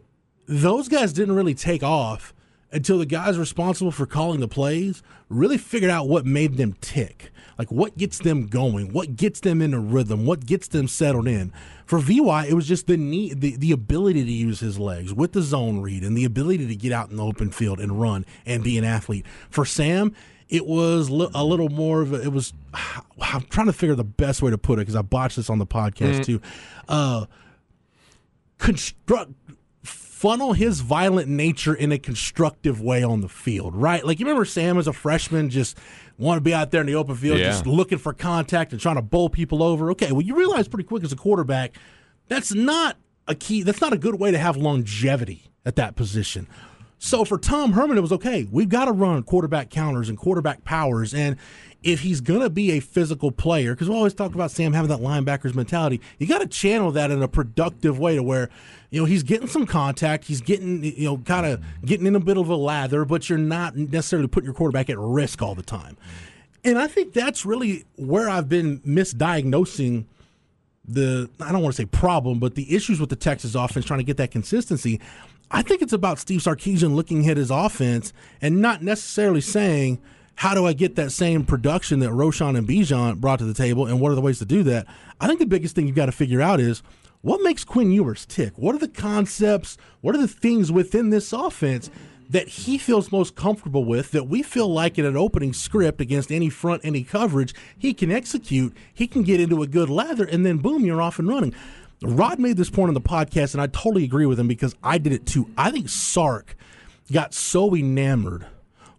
those 0.47 0.89
guys 0.89 1.13
didn't 1.13 1.35
really 1.35 1.53
take 1.53 1.83
off 1.83 2.33
until 2.71 2.97
the 2.97 3.05
guys 3.05 3.37
responsible 3.37 3.91
for 3.91 4.05
calling 4.05 4.41
the 4.41 4.47
plays 4.47 5.01
really 5.29 5.57
figured 5.57 5.91
out 5.91 6.09
what 6.09 6.25
made 6.25 6.57
them 6.57 6.75
tick. 6.81 7.31
Like 7.57 7.71
what 7.71 7.97
gets 7.97 8.19
them 8.19 8.47
going, 8.47 8.91
what 8.91 9.15
gets 9.15 9.39
them 9.39 9.61
in 9.61 9.73
a 9.73 9.79
rhythm, 9.79 10.25
what 10.25 10.45
gets 10.45 10.67
them 10.67 10.87
settled 10.87 11.27
in. 11.27 11.53
For 11.85 11.99
VY, 11.99 12.47
it 12.49 12.53
was 12.53 12.67
just 12.67 12.87
the 12.87 12.97
need, 12.97 13.41
the, 13.41 13.55
the 13.55 13.71
ability 13.71 14.23
to 14.23 14.31
use 14.31 14.59
his 14.59 14.77
legs 14.77 15.13
with 15.13 15.33
the 15.33 15.41
zone 15.41 15.81
read 15.81 16.03
and 16.03 16.17
the 16.17 16.25
ability 16.25 16.67
to 16.67 16.75
get 16.75 16.91
out 16.91 17.11
in 17.11 17.17
the 17.17 17.23
open 17.23 17.51
field 17.51 17.79
and 17.79 18.01
run 18.01 18.25
and 18.45 18.63
be 18.63 18.77
an 18.77 18.83
athlete. 18.83 19.25
For 19.49 19.65
Sam, 19.65 20.13
it 20.49 20.65
was 20.65 21.09
li- 21.09 21.29
a 21.33 21.43
little 21.43 21.69
more 21.69 22.01
of 22.01 22.13
a, 22.13 22.21
it 22.21 22.31
was 22.31 22.53
I'm 23.21 23.43
trying 23.43 23.67
to 23.67 23.73
figure 23.73 23.95
the 23.95 24.03
best 24.03 24.41
way 24.41 24.51
to 24.51 24.57
put 24.57 24.73
it 24.73 24.81
because 24.81 24.95
I 24.95 25.01
botched 25.01 25.37
this 25.37 25.49
on 25.49 25.59
the 25.59 25.67
podcast 25.67 26.25
too. 26.25 26.41
Uh, 26.87 27.25
construct 28.57 29.31
funnel 29.83 30.53
his 30.53 30.79
violent 30.79 31.27
nature 31.27 31.75
in 31.75 31.91
a 31.91 31.99
constructive 31.99 32.81
way 32.81 33.03
on 33.03 33.21
the 33.21 33.29
field, 33.29 33.75
right? 33.75 34.03
Like 34.03 34.19
you 34.19 34.25
remember 34.25 34.45
Sam 34.45 34.77
as 34.77 34.87
a 34.87 34.93
freshman 34.93 35.49
just 35.49 35.77
want 36.17 36.37
to 36.37 36.41
be 36.41 36.53
out 36.53 36.71
there 36.71 36.81
in 36.81 36.87
the 36.87 36.95
open 36.95 37.15
field, 37.15 37.39
Yeah. 37.39 37.47
just 37.49 37.65
looking 37.67 37.97
for 37.97 38.13
contact 38.13 38.71
and 38.71 38.79
trying 38.81 38.95
to 38.95 39.01
bowl 39.01 39.29
people 39.29 39.61
over. 39.63 39.91
Okay, 39.91 40.11
well 40.11 40.21
you 40.21 40.35
realize 40.35 40.67
pretty 40.67 40.87
quick 40.87 41.03
as 41.03 41.11
a 41.11 41.15
quarterback, 41.15 41.75
that's 42.27 42.53
not 42.53 42.97
a 43.27 43.35
key. 43.35 43.63
That's 43.63 43.81
not 43.81 43.91
a 43.93 43.97
good 43.97 44.19
way 44.19 44.31
to 44.31 44.37
have 44.37 44.55
longevity 44.55 45.49
at 45.65 45.75
that 45.77 45.95
position. 45.95 46.47
So 46.97 47.25
for 47.25 47.37
Tom 47.37 47.73
Herman, 47.73 47.97
it 47.97 48.01
was 48.01 48.13
okay. 48.13 48.47
We've 48.49 48.69
got 48.69 48.85
to 48.85 48.91
run 48.91 49.21
quarterback 49.23 49.69
counters 49.69 50.09
and 50.09 50.17
quarterback 50.17 50.63
powers. 50.63 51.13
And 51.13 51.35
if 51.85 52.01
he's 52.01 52.19
going 52.19 52.41
to 52.41 52.49
be 52.49 52.71
a 52.71 52.79
physical 52.79 53.31
player, 53.31 53.75
because 53.75 53.87
we 53.87 53.95
always 53.95 54.15
talk 54.15 54.33
about 54.33 54.49
Sam 54.49 54.73
having 54.73 54.89
that 54.89 54.99
linebacker's 54.99 55.53
mentality, 55.53 56.01
you 56.17 56.25
got 56.25 56.39
to 56.39 56.47
channel 56.47 56.91
that 56.91 57.11
in 57.11 57.21
a 57.21 57.27
productive 57.27 57.99
way 57.99 58.15
to 58.15 58.23
where, 58.23 58.49
you 58.89 58.99
know, 58.99 59.05
he's 59.05 59.21
getting 59.21 59.47
some 59.47 59.67
contact. 59.67 60.25
He's 60.25 60.41
getting, 60.41 60.83
you 60.83 61.05
know, 61.05 61.17
kind 61.19 61.45
of 61.45 61.63
getting 61.85 62.07
in 62.07 62.15
a 62.15 62.19
bit 62.19 62.37
of 62.37 62.49
a 62.49 62.55
lather, 62.55 63.05
but 63.05 63.29
you're 63.29 63.37
not 63.37 63.77
necessarily 63.77 64.27
putting 64.27 64.45
your 64.45 64.55
quarterback 64.55 64.89
at 64.89 64.97
risk 64.97 65.43
all 65.43 65.53
the 65.53 65.63
time. 65.63 65.95
And 66.63 66.79
I 66.79 66.87
think 66.87 67.13
that's 67.13 67.45
really 67.45 67.85
where 67.97 68.27
I've 68.27 68.49
been 68.49 68.79
misdiagnosing 68.79 70.05
the 70.87 71.29
I 71.39 71.51
don't 71.51 71.61
want 71.61 71.75
to 71.75 71.81
say 71.81 71.85
problem, 71.85 72.39
but 72.39 72.55
the 72.55 72.75
issues 72.75 72.99
with 72.99 73.09
the 73.09 73.15
Texas 73.15 73.55
offense 73.55 73.85
trying 73.85 73.99
to 73.99 74.03
get 74.03 74.17
that 74.17 74.31
consistency. 74.31 74.99
I 75.51 75.61
think 75.61 75.83
it's 75.83 75.93
about 75.93 76.17
Steve 76.17 76.41
Sarkisian 76.41 76.95
looking 76.95 77.29
at 77.29 77.37
his 77.37 77.51
offense 77.51 78.11
and 78.41 78.61
not 78.61 78.81
necessarily 78.81 79.41
saying, 79.41 79.99
how 80.35 80.53
do 80.53 80.65
I 80.65 80.73
get 80.73 80.95
that 80.95 81.11
same 81.11 81.45
production 81.45 81.99
that 81.99 82.09
Roschon 82.09 82.57
and 82.57 82.67
Bijan 82.67 83.17
brought 83.17 83.39
to 83.39 83.45
the 83.45 83.53
table, 83.53 83.85
and 83.85 83.99
what 83.99 84.11
are 84.11 84.15
the 84.15 84.21
ways 84.21 84.39
to 84.39 84.45
do 84.45 84.63
that? 84.63 84.85
I 85.19 85.27
think 85.27 85.39
the 85.39 85.45
biggest 85.45 85.75
thing 85.75 85.87
you've 85.87 85.95
got 85.95 86.07
to 86.07 86.11
figure 86.11 86.41
out 86.41 86.59
is 86.59 86.83
what 87.21 87.41
makes 87.41 87.63
Quinn 87.63 87.91
Ewers 87.91 88.25
tick. 88.25 88.53
What 88.57 88.75
are 88.75 88.79
the 88.79 88.87
concepts? 88.87 89.77
What 90.01 90.13
are 90.13 90.19
the 90.19 90.27
things 90.27 90.71
within 90.71 91.09
this 91.09 91.33
offense 91.33 91.89
that 92.29 92.47
he 92.47 92.77
feels 92.77 93.11
most 93.11 93.35
comfortable 93.35 93.85
with 93.85 94.11
that 94.11 94.27
we 94.27 94.43
feel 94.43 94.67
like 94.67 94.97
in 94.97 95.05
an 95.05 95.15
opening 95.15 95.53
script 95.53 96.01
against 96.01 96.31
any 96.31 96.49
front, 96.49 96.83
any 96.83 97.03
coverage, 97.03 97.53
he 97.77 97.93
can 97.93 98.11
execute, 98.11 98.75
he 98.93 99.07
can 99.07 99.23
get 99.23 99.39
into 99.39 99.61
a 99.61 99.67
good 99.67 99.89
lather, 99.89 100.25
and 100.25 100.45
then 100.45 100.57
boom, 100.57 100.85
you're 100.85 101.01
off 101.01 101.19
and 101.19 101.27
running. 101.27 101.53
Rod 102.01 102.39
made 102.39 102.57
this 102.57 102.69
point 102.69 102.89
on 102.89 102.93
the 102.93 103.01
podcast, 103.01 103.53
and 103.53 103.61
I 103.61 103.67
totally 103.67 104.03
agree 104.03 104.25
with 104.25 104.39
him 104.39 104.47
because 104.47 104.75
I 104.83 104.97
did 104.97 105.13
it 105.13 105.25
too. 105.25 105.49
I 105.57 105.71
think 105.71 105.87
Sark 105.87 106.55
got 107.11 107.33
so 107.33 107.75
enamored 107.75 108.47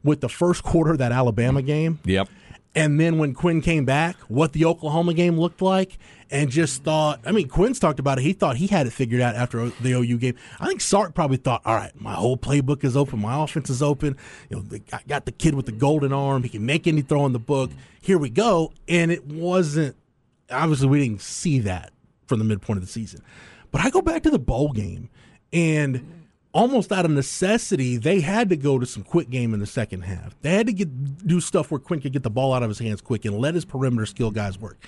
with 0.06 0.22
the 0.22 0.28
first 0.28 0.62
quarter 0.62 0.92
of 0.92 0.98
that 0.98 1.12
Alabama 1.12 1.60
game. 1.60 1.98
Yep. 2.04 2.28
And 2.74 3.00
then 3.00 3.18
when 3.18 3.32
Quinn 3.32 3.62
came 3.62 3.86
back, 3.86 4.16
what 4.28 4.52
the 4.52 4.66
Oklahoma 4.66 5.14
game 5.14 5.38
looked 5.38 5.62
like, 5.62 5.98
and 6.30 6.50
just 6.50 6.82
thought, 6.82 7.20
I 7.24 7.32
mean, 7.32 7.48
Quinn's 7.48 7.78
talked 7.78 7.98
about 7.98 8.18
it. 8.18 8.22
He 8.22 8.32
thought 8.32 8.56
he 8.56 8.66
had 8.66 8.86
it 8.86 8.92
figured 8.92 9.20
out 9.20 9.34
after 9.34 9.68
the 9.68 9.92
OU 9.92 10.18
game. 10.18 10.34
I 10.60 10.66
think 10.66 10.80
Sark 10.80 11.14
probably 11.14 11.36
thought, 11.38 11.62
all 11.64 11.74
right, 11.74 11.92
my 11.98 12.14
whole 12.14 12.36
playbook 12.36 12.84
is 12.84 12.96
open. 12.96 13.20
My 13.20 13.42
offense 13.42 13.70
is 13.70 13.82
open. 13.82 14.16
You 14.50 14.56
know, 14.56 14.78
I 14.92 15.00
got 15.08 15.24
the 15.24 15.32
kid 15.32 15.54
with 15.54 15.66
the 15.66 15.72
golden 15.72 16.12
arm. 16.12 16.42
He 16.42 16.48
can 16.48 16.66
make 16.66 16.86
any 16.86 17.00
throw 17.00 17.24
in 17.26 17.32
the 17.32 17.38
book. 17.38 17.70
Here 18.02 18.18
we 18.18 18.28
go. 18.28 18.72
And 18.88 19.10
it 19.10 19.24
wasn't, 19.24 19.96
obviously, 20.50 20.88
we 20.88 20.98
didn't 21.00 21.22
see 21.22 21.60
that 21.60 21.92
from 22.26 22.40
the 22.40 22.44
midpoint 22.44 22.78
of 22.78 22.84
the 22.84 22.92
season. 22.92 23.22
But 23.70 23.82
I 23.82 23.90
go 23.90 24.02
back 24.02 24.22
to 24.24 24.30
the 24.30 24.38
bowl 24.38 24.72
game, 24.72 25.08
and 25.52 26.25
almost 26.56 26.90
out 26.90 27.04
of 27.04 27.10
necessity, 27.10 27.98
they 27.98 28.20
had 28.20 28.48
to 28.48 28.56
go 28.56 28.78
to 28.78 28.86
some 28.86 29.02
quick 29.02 29.28
game 29.28 29.52
in 29.52 29.60
the 29.60 29.66
second 29.66 30.00
half. 30.02 30.34
They 30.40 30.54
had 30.54 30.66
to 30.66 30.72
get 30.72 31.26
do 31.26 31.38
stuff 31.38 31.70
where 31.70 31.78
Quinn 31.78 32.00
could 32.00 32.14
get 32.14 32.22
the 32.22 32.30
ball 32.30 32.54
out 32.54 32.62
of 32.62 32.70
his 32.70 32.78
hands 32.78 33.02
quick 33.02 33.26
and 33.26 33.38
let 33.38 33.54
his 33.54 33.66
perimeter 33.66 34.06
skill 34.06 34.30
guys 34.30 34.58
work. 34.58 34.78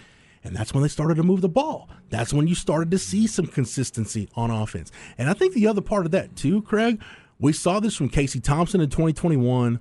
And 0.42 0.56
that's 0.56 0.72
when 0.72 0.82
they 0.82 0.88
started 0.88 1.16
to 1.16 1.22
move 1.22 1.42
the 1.42 1.48
ball. 1.48 1.90
That's 2.08 2.32
when 2.32 2.46
you 2.46 2.54
started 2.54 2.90
to 2.92 2.98
see 2.98 3.26
some 3.26 3.46
consistency 3.46 4.30
on 4.34 4.50
offense. 4.50 4.90
And 5.18 5.28
I 5.28 5.34
think 5.34 5.52
the 5.52 5.66
other 5.66 5.82
part 5.82 6.06
of 6.06 6.12
that 6.12 6.36
too, 6.36 6.62
Craig, 6.62 7.02
we 7.38 7.52
saw 7.52 7.80
this 7.80 7.94
from 7.94 8.08
Casey 8.08 8.40
Thompson 8.40 8.80
in 8.80 8.88
2021. 8.88 9.78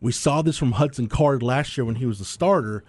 We 0.00 0.12
saw 0.12 0.42
this 0.42 0.56
from 0.56 0.72
Hudson 0.72 1.08
Card 1.08 1.42
last 1.42 1.76
year 1.76 1.84
when 1.84 1.96
he 1.96 2.06
was 2.06 2.20
the 2.20 2.24
starter. 2.24 2.84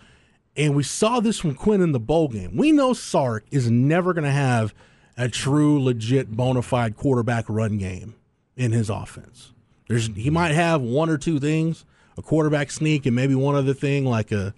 And 0.55 0.75
we 0.75 0.83
saw 0.83 1.21
this 1.21 1.39
from 1.39 1.55
Quinn 1.55 1.81
in 1.81 1.91
the 1.91 1.99
bowl 1.99 2.27
game. 2.27 2.55
We 2.55 2.71
know 2.71 2.93
Sark 2.93 3.45
is 3.49 3.71
never 3.71 4.13
going 4.13 4.25
to 4.25 4.31
have 4.31 4.75
a 5.17 5.27
true, 5.27 5.81
legit, 5.81 6.29
bona 6.29 6.61
fide 6.61 6.95
quarterback 6.95 7.45
run 7.47 7.79
game 7.79 8.13
in 8.57 8.71
his 8.71 8.89
offense. 8.89 9.53
There's 9.87 10.07
he 10.07 10.29
might 10.29 10.51
have 10.51 10.81
one 10.81 11.09
or 11.09 11.17
two 11.17 11.39
things, 11.39 11.85
a 12.17 12.21
quarterback 12.21 12.71
sneak, 12.71 13.05
and 13.05 13.15
maybe 13.15 13.35
one 13.35 13.55
other 13.55 13.73
thing 13.73 14.05
like 14.05 14.31
a 14.31 14.53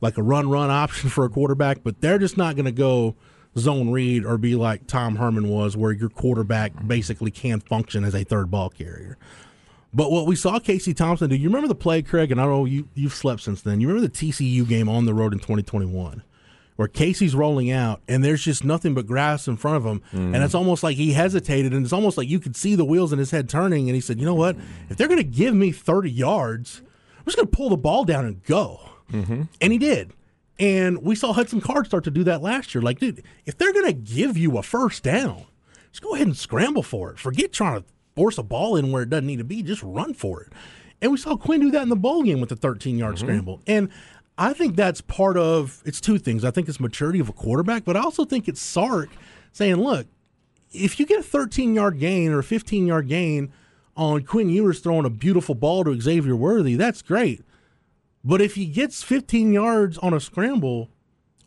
like 0.00 0.16
a 0.16 0.22
run 0.22 0.48
run 0.48 0.70
option 0.70 1.10
for 1.10 1.24
a 1.24 1.28
quarterback, 1.28 1.82
but 1.82 2.00
they're 2.00 2.18
just 2.18 2.36
not 2.36 2.54
going 2.56 2.64
to 2.64 2.72
go 2.72 3.14
zone 3.58 3.90
read 3.90 4.24
or 4.24 4.38
be 4.38 4.54
like 4.54 4.86
Tom 4.86 5.16
Herman 5.16 5.48
was, 5.48 5.76
where 5.76 5.92
your 5.92 6.08
quarterback 6.08 6.72
basically 6.86 7.30
can 7.30 7.60
function 7.60 8.04
as 8.04 8.14
a 8.14 8.24
third 8.24 8.50
ball 8.50 8.70
carrier. 8.70 9.18
But 9.92 10.12
what 10.12 10.26
we 10.26 10.36
saw 10.36 10.60
Casey 10.60 10.94
Thompson 10.94 11.28
do, 11.28 11.36
you 11.36 11.48
remember 11.48 11.66
the 11.66 11.74
play, 11.74 12.00
Craig, 12.00 12.30
and 12.30 12.40
I 12.40 12.44
know 12.44 12.64
you, 12.64 12.88
you've 12.94 13.12
slept 13.12 13.40
since 13.42 13.60
then. 13.62 13.80
You 13.80 13.88
remember 13.88 14.06
the 14.06 14.14
TCU 14.14 14.66
game 14.68 14.88
on 14.88 15.04
the 15.04 15.12
road 15.12 15.32
in 15.32 15.40
2021 15.40 16.22
where 16.80 16.88
Casey's 16.88 17.34
rolling 17.34 17.70
out 17.70 18.00
and 18.08 18.24
there's 18.24 18.42
just 18.42 18.64
nothing 18.64 18.94
but 18.94 19.06
grass 19.06 19.46
in 19.46 19.58
front 19.58 19.76
of 19.76 19.84
him. 19.84 20.00
And 20.12 20.34
mm. 20.34 20.42
it's 20.42 20.54
almost 20.54 20.82
like 20.82 20.96
he 20.96 21.12
hesitated 21.12 21.74
and 21.74 21.84
it's 21.84 21.92
almost 21.92 22.16
like 22.16 22.26
you 22.26 22.40
could 22.40 22.56
see 22.56 22.74
the 22.74 22.86
wheels 22.86 23.12
in 23.12 23.18
his 23.18 23.30
head 23.30 23.50
turning. 23.50 23.90
And 23.90 23.94
he 23.94 24.00
said, 24.00 24.18
you 24.18 24.24
know 24.24 24.32
what? 24.32 24.56
If 24.88 24.96
they're 24.96 25.06
going 25.06 25.18
to 25.18 25.22
give 25.22 25.54
me 25.54 25.72
30 25.72 26.10
yards, 26.10 26.80
I'm 27.18 27.26
just 27.26 27.36
going 27.36 27.50
to 27.50 27.54
pull 27.54 27.68
the 27.68 27.76
ball 27.76 28.06
down 28.06 28.24
and 28.24 28.42
go. 28.44 28.80
Mm-hmm. 29.12 29.42
And 29.60 29.72
he 29.74 29.78
did. 29.78 30.14
And 30.58 31.02
we 31.02 31.14
saw 31.14 31.34
Hudson 31.34 31.60
Card 31.60 31.84
start 31.84 32.04
to 32.04 32.10
do 32.10 32.24
that 32.24 32.40
last 32.40 32.74
year. 32.74 32.80
Like, 32.80 32.98
dude, 32.98 33.24
if 33.44 33.58
they're 33.58 33.74
going 33.74 33.84
to 33.84 33.92
give 33.92 34.38
you 34.38 34.56
a 34.56 34.62
first 34.62 35.02
down, 35.02 35.44
just 35.92 36.02
go 36.02 36.14
ahead 36.14 36.28
and 36.28 36.36
scramble 36.36 36.82
for 36.82 37.10
it. 37.10 37.18
Forget 37.18 37.52
trying 37.52 37.82
to 37.82 37.84
force 38.16 38.38
a 38.38 38.42
ball 38.42 38.76
in 38.76 38.90
where 38.90 39.02
it 39.02 39.10
doesn't 39.10 39.26
need 39.26 39.36
to 39.36 39.44
be. 39.44 39.62
Just 39.62 39.82
run 39.82 40.14
for 40.14 40.44
it. 40.44 40.54
And 41.02 41.12
we 41.12 41.18
saw 41.18 41.36
Quinn 41.36 41.60
do 41.60 41.70
that 41.72 41.82
in 41.82 41.90
the 41.90 41.96
bowl 41.96 42.22
game 42.22 42.40
with 42.40 42.48
the 42.48 42.56
13 42.56 42.96
yard 42.96 43.16
mm-hmm. 43.16 43.26
scramble. 43.26 43.60
And 43.66 43.90
I 44.40 44.54
think 44.54 44.74
that's 44.74 45.02
part 45.02 45.36
of 45.36 45.82
it's 45.84 46.00
two 46.00 46.18
things. 46.18 46.46
I 46.46 46.50
think 46.50 46.66
it's 46.66 46.80
maturity 46.80 47.20
of 47.20 47.28
a 47.28 47.32
quarterback, 47.32 47.84
but 47.84 47.94
I 47.94 48.00
also 48.00 48.24
think 48.24 48.48
it's 48.48 48.60
Sark 48.60 49.10
saying, 49.52 49.76
look, 49.76 50.06
if 50.72 50.98
you 50.98 51.04
get 51.04 51.20
a 51.20 51.22
13 51.22 51.74
yard 51.74 51.98
gain 51.98 52.32
or 52.32 52.38
a 52.38 52.42
15 52.42 52.86
yard 52.86 53.06
gain 53.06 53.52
on 53.98 54.22
Quinn 54.22 54.48
Ewers 54.48 54.80
throwing 54.80 55.04
a 55.04 55.10
beautiful 55.10 55.54
ball 55.54 55.84
to 55.84 56.00
Xavier 56.00 56.34
Worthy, 56.34 56.74
that's 56.76 57.02
great. 57.02 57.44
But 58.24 58.40
if 58.40 58.54
he 58.54 58.64
gets 58.64 59.02
15 59.02 59.52
yards 59.52 59.98
on 59.98 60.14
a 60.14 60.20
scramble, 60.20 60.88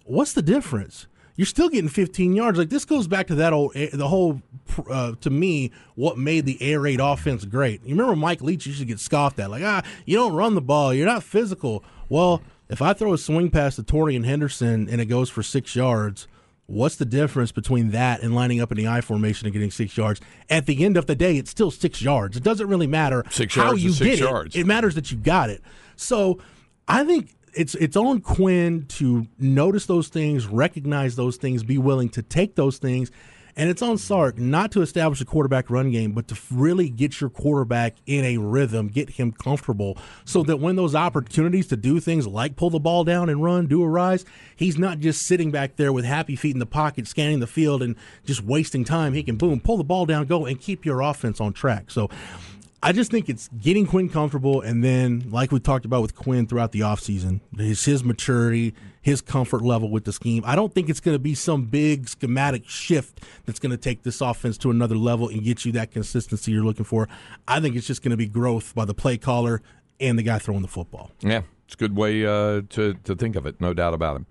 what's 0.05 0.33
the 0.33 0.43
difference? 0.43 1.07
You're 1.35 1.47
still 1.47 1.69
getting 1.69 1.89
15 1.89 2.35
yards. 2.35 2.59
Like 2.59 2.69
this 2.69 2.85
goes 2.85 3.07
back 3.07 3.25
to 3.25 3.35
that 3.35 3.53
old, 3.53 3.73
the 3.73 4.07
whole, 4.07 4.43
uh, 4.87 5.13
to 5.19 5.31
me, 5.31 5.71
what 5.95 6.19
made 6.19 6.45
the 6.45 6.61
air 6.61 6.81
raid 6.81 6.99
offense 6.99 7.43
great. 7.43 7.83
You 7.83 7.95
remember 7.95 8.15
Mike 8.15 8.41
Leach 8.41 8.67
used 8.67 8.81
to 8.81 8.85
get 8.85 8.99
scoffed 8.99 9.39
at, 9.39 9.49
like, 9.49 9.63
ah, 9.63 9.81
you 10.05 10.15
don't 10.15 10.33
run 10.33 10.53
the 10.53 10.61
ball, 10.61 10.93
you're 10.93 11.07
not 11.07 11.23
physical. 11.23 11.83
Well, 12.07 12.43
if 12.73 12.81
I 12.81 12.93
throw 12.93 13.13
a 13.13 13.17
swing 13.17 13.49
pass 13.49 13.75
to 13.77 13.83
Torian 13.83 14.25
Henderson 14.25 14.89
and 14.89 14.99
it 14.99 15.05
goes 15.05 15.29
for 15.29 15.43
six 15.43 15.75
yards, 15.75 16.27
what's 16.65 16.95
the 16.95 17.05
difference 17.05 17.51
between 17.51 17.91
that 17.91 18.21
and 18.23 18.33
lining 18.33 18.59
up 18.59 18.71
in 18.71 18.77
the 18.77 18.87
I 18.87 19.01
formation 19.01 19.45
and 19.45 19.53
getting 19.53 19.71
six 19.71 19.95
yards? 19.95 20.19
At 20.49 20.65
the 20.65 20.83
end 20.83 20.97
of 20.97 21.05
the 21.05 21.15
day, 21.15 21.37
it's 21.37 21.51
still 21.51 21.71
six 21.71 22.01
yards. 22.01 22.35
It 22.35 22.43
doesn't 22.43 22.67
really 22.67 22.87
matter 22.87 23.23
Six 23.29 23.55
how 23.55 23.65
yards 23.65 23.83
you 23.83 23.91
six 23.91 24.09
get 24.11 24.19
yards. 24.19 24.55
it. 24.55 24.61
It 24.61 24.65
matters 24.67 24.95
that 24.95 25.11
you 25.11 25.17
got 25.17 25.49
it. 25.49 25.61
So 25.95 26.39
I 26.87 27.05
think 27.05 27.35
it's 27.53 27.75
it's 27.75 27.95
on 27.95 28.21
Quinn 28.21 28.85
to 28.89 29.27
notice 29.37 29.85
those 29.85 30.07
things, 30.07 30.47
recognize 30.47 31.15
those 31.15 31.37
things, 31.37 31.63
be 31.63 31.77
willing 31.77 32.09
to 32.09 32.23
take 32.23 32.55
those 32.55 32.79
things. 32.79 33.11
And 33.55 33.69
it's 33.69 33.81
on 33.81 33.97
Sark 33.97 34.37
not 34.37 34.71
to 34.71 34.81
establish 34.81 35.21
a 35.21 35.25
quarterback 35.25 35.69
run 35.69 35.91
game, 35.91 36.13
but 36.13 36.27
to 36.29 36.37
really 36.51 36.89
get 36.89 37.21
your 37.21 37.29
quarterback 37.29 37.95
in 38.05 38.25
a 38.25 38.37
rhythm, 38.37 38.87
get 38.87 39.11
him 39.11 39.31
comfortable, 39.31 39.97
so 40.25 40.43
that 40.43 40.57
when 40.57 40.75
those 40.75 40.95
opportunities 40.95 41.67
to 41.67 41.77
do 41.77 41.99
things 41.99 42.25
like 42.25 42.55
pull 42.55 42.69
the 42.69 42.79
ball 42.79 43.03
down 43.03 43.29
and 43.29 43.43
run 43.43 43.67
do 43.67 43.83
arise, 43.83 44.25
he's 44.55 44.77
not 44.77 44.99
just 44.99 45.25
sitting 45.25 45.51
back 45.51 45.75
there 45.75 45.93
with 45.93 46.05
happy 46.05 46.35
feet 46.35 46.55
in 46.55 46.59
the 46.59 46.65
pocket, 46.65 47.07
scanning 47.07 47.39
the 47.39 47.47
field 47.47 47.83
and 47.83 47.95
just 48.25 48.43
wasting 48.43 48.83
time. 48.83 49.13
He 49.13 49.23
can 49.23 49.35
boom, 49.35 49.59
pull 49.59 49.77
the 49.77 49.83
ball 49.83 50.05
down, 50.05 50.25
go, 50.25 50.45
and 50.45 50.59
keep 50.59 50.85
your 50.85 51.01
offense 51.01 51.39
on 51.39 51.53
track. 51.53 51.91
So 51.91 52.09
I 52.83 52.91
just 52.91 53.11
think 53.11 53.29
it's 53.29 53.47
getting 53.61 53.87
Quinn 53.87 54.09
comfortable, 54.09 54.59
and 54.59 54.83
then, 54.83 55.29
like 55.29 55.53
we 55.53 55.61
talked 55.61 55.85
about 55.85 56.01
with 56.01 56.15
Quinn 56.15 56.47
throughout 56.47 56.73
the 56.73 56.81
offseason, 56.81 57.39
his, 57.57 57.85
his 57.85 58.03
maturity, 58.03 58.73
his 59.01 59.21
comfort 59.21 59.61
level 59.61 59.89
with 59.89 60.03
the 60.03 60.11
scheme. 60.11 60.43
I 60.45 60.57
don't 60.57 60.73
think 60.73 60.89
it's 60.89 60.99
going 60.99 61.15
to 61.15 61.19
be 61.19 61.33
some 61.33 61.63
big 61.63 62.09
schematic 62.09 62.67
shift 62.67 63.21
that's 63.45 63.57
going 63.57 63.71
to 63.71 63.77
take 63.77 64.03
this 64.03 64.19
offense 64.19 64.57
to 64.59 64.69
another 64.69 64.95
level 64.95 65.29
and 65.29 65.41
get 65.45 65.63
you 65.63 65.71
that 65.71 65.91
consistency 65.91 66.51
you're 66.51 66.65
looking 66.65 66.83
for. 66.83 67.07
I 67.47 67.61
think 67.61 67.77
it's 67.77 67.87
just 67.87 68.01
going 68.01 68.11
to 68.11 68.17
be 68.17 68.27
growth 68.27 68.75
by 68.75 68.83
the 68.83 68.93
play 68.93 69.17
caller 69.17 69.61
and 70.01 70.19
the 70.19 70.23
guy 70.23 70.37
throwing 70.37 70.61
the 70.61 70.67
football. 70.67 71.09
Yeah, 71.21 71.43
it's 71.65 71.75
a 71.75 71.77
good 71.77 71.95
way 71.95 72.25
uh, 72.25 72.63
to 72.71 72.95
to 73.05 73.15
think 73.15 73.37
of 73.37 73.45
it. 73.45 73.61
No 73.61 73.73
doubt 73.73 73.93
about 73.93 74.19
it. 74.19 74.27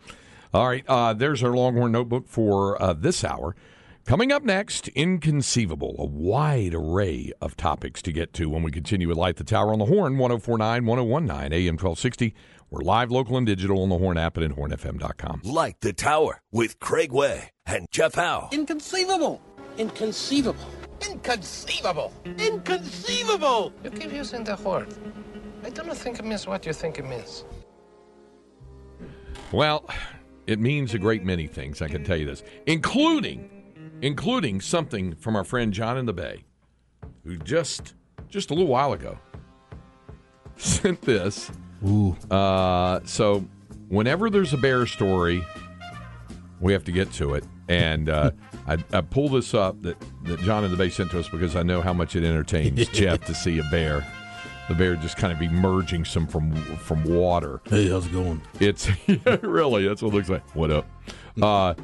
All 0.53 0.69
right, 0.69 0.85
uh, 0.87 1.15
there's 1.15 1.43
our 1.43 1.57
Longhorn 1.57 1.93
notebook 1.93 2.29
for 2.29 2.81
uh, 2.83 2.93
this 2.93 3.25
hour. 3.25 3.57
Coming 4.05 4.33
up 4.33 4.43
next, 4.43 4.89
inconceivable, 4.89 5.95
a 5.97 6.05
wide 6.05 6.75
array 6.75 7.31
of 7.41 7.57
topics 7.57 8.03
to 8.03 8.11
get 8.13 8.33
to 8.35 8.49
when 8.51 8.65
we 8.65 8.73
continue 8.73 9.07
with 9.07 9.17
Light 9.17 9.37
the 9.37 9.45
Tower 9.45 9.73
on 9.73 9.79
the 9.79 9.87
Horn, 9.87 10.19
1049, 10.19 10.85
1019, 10.85 11.53
AM 11.53 11.75
1260. 11.75 12.35
We're 12.69 12.81
live, 12.81 13.13
local, 13.13 13.37
and 13.37 13.47
digital 13.47 13.81
on 13.81 13.91
the 13.91 13.99
Horn 13.99 14.19
app 14.19 14.37
and 14.37 14.45
at 14.45 14.59
hornfm.com. 14.59 15.43
Light 15.45 15.77
the 15.81 15.93
Tower 15.93 16.43
with 16.51 16.81
Craig 16.81 17.13
Way 17.13 17.51
and 17.65 17.87
Jeff 17.93 18.17
Howe. 18.17 18.49
Inconceivable. 18.51 19.41
Inconceivable. 19.79 20.67
Inconceivable. 21.09 22.13
Inconceivable. 22.25 23.73
You 23.85 23.91
keep 23.91 24.13
using 24.13 24.43
the 24.43 24.57
word. 24.57 24.93
I 25.63 25.71
do 25.71 25.85
not 25.85 25.97
think 25.97 26.19
it 26.19 26.25
means 26.25 26.45
what 26.45 26.67
you 26.67 26.73
think 26.73 26.99
it 26.99 27.09
means. 27.09 27.45
Well, 29.53 29.89
it 30.49 30.59
means 30.59 30.93
a 30.93 30.99
great 30.99 31.25
many 31.25 31.47
things, 31.47 31.81
I 31.81 31.87
can 31.87 32.03
tell 32.03 32.17
you 32.17 32.27
this, 32.27 32.43
including 32.67 33.62
including 34.03 34.61
something 34.61 35.15
from 35.15 35.35
our 35.35 35.45
friend 35.45 35.73
John 35.73 35.97
in 35.97 36.05
the 36.05 36.13
Bay, 36.13 36.45
who 37.25 37.39
just 37.39 37.95
just 38.29 38.51
a 38.51 38.55
little 38.55 38.69
while 38.69 38.93
ago 38.93 39.19
sent 40.57 41.01
this. 41.01 41.51
Ooh. 41.87 42.17
Uh, 42.31 43.01
so 43.05 43.47
whenever 43.89 44.29
there's 44.29 44.53
a 44.53 44.59
bear 44.59 44.87
story, 44.87 45.45
we 46.61 46.73
have 46.73 46.85
to 46.85 46.93
get 46.93 47.13
to 47.15 47.35
it. 47.35 47.45
And 47.69 48.09
uh, 48.09 48.33
I, 48.67 48.77
I 48.93 49.01
pull 49.01 49.29
this 49.29 49.55
up 49.55 49.81
that, 49.83 49.97
that 50.25 50.41
John 50.41 50.65
in 50.65 50.71
the 50.71 50.77
Bay 50.77 50.91
sent 50.91 51.11
to 51.13 51.21
us 51.21 51.29
because 51.29 51.57
I 51.57 51.63
know 51.63 51.81
how 51.81 51.93
much 51.93 52.17
it 52.17 52.25
entertains 52.25 52.89
Jeff 52.93 53.25
to 53.27 53.35
see 53.35 53.59
a 53.59 53.65
bear. 53.71 54.07
The 54.69 54.75
bear 54.77 54.95
just 54.97 55.17
kind 55.17 55.33
of 55.33 55.43
emerging 55.43 56.05
some 56.05 56.27
from 56.27 56.55
from 56.77 57.03
water. 57.05 57.61
Hey, 57.69 57.91
how's 57.91 58.07
it 58.07 58.13
going? 58.13 58.41
It's 58.61 58.89
yeah, 59.07 59.37
really 59.43 59.87
that's 59.87 60.03
what 60.03 60.13
it 60.13 60.17
looks 60.17 60.29
like. 60.29 60.49
What 60.55 60.71
up? 60.71 60.87
Uh, 61.41 61.75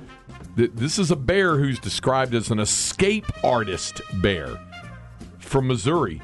th- 0.56 0.70
this 0.74 0.98
is 0.98 1.10
a 1.10 1.16
bear 1.16 1.56
who's 1.56 1.78
described 1.78 2.34
as 2.34 2.50
an 2.50 2.58
escape 2.58 3.26
artist 3.44 4.00
bear 4.14 4.58
from 5.38 5.66
Missouri. 5.68 6.20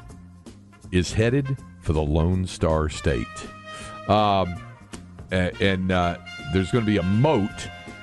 Is 0.91 1.13
headed 1.13 1.57
for 1.81 1.93
the 1.93 2.01
Lone 2.01 2.45
Star 2.45 2.87
State, 2.89 3.25
um, 4.07 4.55
a- 5.31 5.51
and 5.59 5.91
uh, 5.91 6.17
there's 6.53 6.71
going 6.71 6.85
to 6.85 6.89
be 6.89 6.97
a 6.97 7.03
moat 7.03 7.49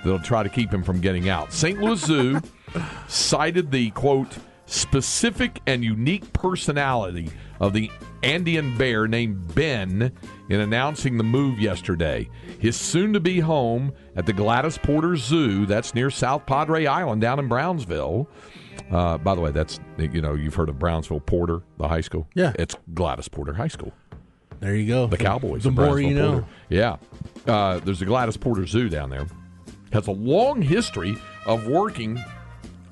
that'll 0.04 0.18
try 0.18 0.42
to 0.42 0.48
keep 0.48 0.72
him 0.74 0.82
from 0.82 1.00
getting 1.00 1.28
out. 1.28 1.52
St. 1.52 1.80
Louis 1.80 2.00
Zoo 2.04 2.40
cited 3.08 3.70
the 3.70 3.90
quote 3.92 4.36
specific 4.66 5.60
and 5.66 5.84
unique 5.84 6.32
personality 6.32 7.30
of 7.60 7.72
the 7.72 7.90
Andean 8.22 8.76
bear 8.76 9.06
named 9.08 9.54
Ben 9.54 10.12
in 10.48 10.60
announcing 10.60 11.18
the 11.18 11.24
move 11.24 11.58
yesterday. 11.58 12.28
His 12.58 12.76
soon 12.76 13.12
to 13.12 13.20
be 13.20 13.40
home 13.40 13.92
at 14.16 14.26
the 14.26 14.32
Gladys 14.32 14.78
Porter 14.78 15.16
Zoo, 15.16 15.66
that's 15.66 15.94
near 15.94 16.10
South 16.10 16.46
Padre 16.46 16.86
Island 16.86 17.20
down 17.20 17.38
in 17.38 17.48
Brownsville. 17.48 18.28
Uh, 18.90 19.18
by 19.18 19.34
the 19.34 19.40
way, 19.40 19.50
that's, 19.50 19.80
you 19.98 20.22
know, 20.22 20.34
you've 20.34 20.54
heard 20.54 20.68
of 20.68 20.78
Brownsville 20.78 21.20
Porter, 21.20 21.62
the 21.78 21.88
high 21.88 22.00
school? 22.00 22.28
Yeah. 22.34 22.52
It's 22.58 22.76
Gladys 22.94 23.28
Porter 23.28 23.54
High 23.54 23.68
School. 23.68 23.92
There 24.60 24.76
you 24.76 24.86
go. 24.86 25.06
The 25.06 25.16
Cowboys. 25.16 25.64
The 25.64 25.72
more 25.72 26.00
you 26.00 26.14
know. 26.14 26.32
Porter. 26.32 26.46
Yeah. 26.68 26.96
Uh, 27.46 27.80
there's 27.80 28.00
a 28.00 28.04
Gladys 28.04 28.36
Porter 28.36 28.66
Zoo 28.66 28.88
down 28.88 29.10
there. 29.10 29.26
Has 29.92 30.06
a 30.06 30.12
long 30.12 30.62
history 30.62 31.16
of 31.46 31.66
working 31.66 32.22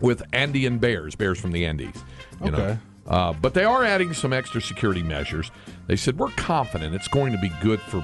with 0.01 0.23
Andean 0.33 0.79
bears, 0.79 1.15
bears 1.15 1.39
from 1.39 1.53
the 1.53 1.65
Andes. 1.65 1.95
You 2.45 2.51
know. 2.51 2.79
Uh, 3.11 3.33
but 3.33 3.55
they 3.55 3.65
are 3.65 3.85
adding 3.85 4.15
some 4.15 4.33
extra 4.33 4.63
security 4.63 5.03
measures. 5.03 5.51
They 5.89 5.97
said, 5.97 6.17
We're 6.17 6.31
confident 6.31 6.95
it's 6.95 7.09
going 7.09 7.33
to 7.33 7.39
be 7.39 7.51
good 7.61 7.81
for 7.81 7.99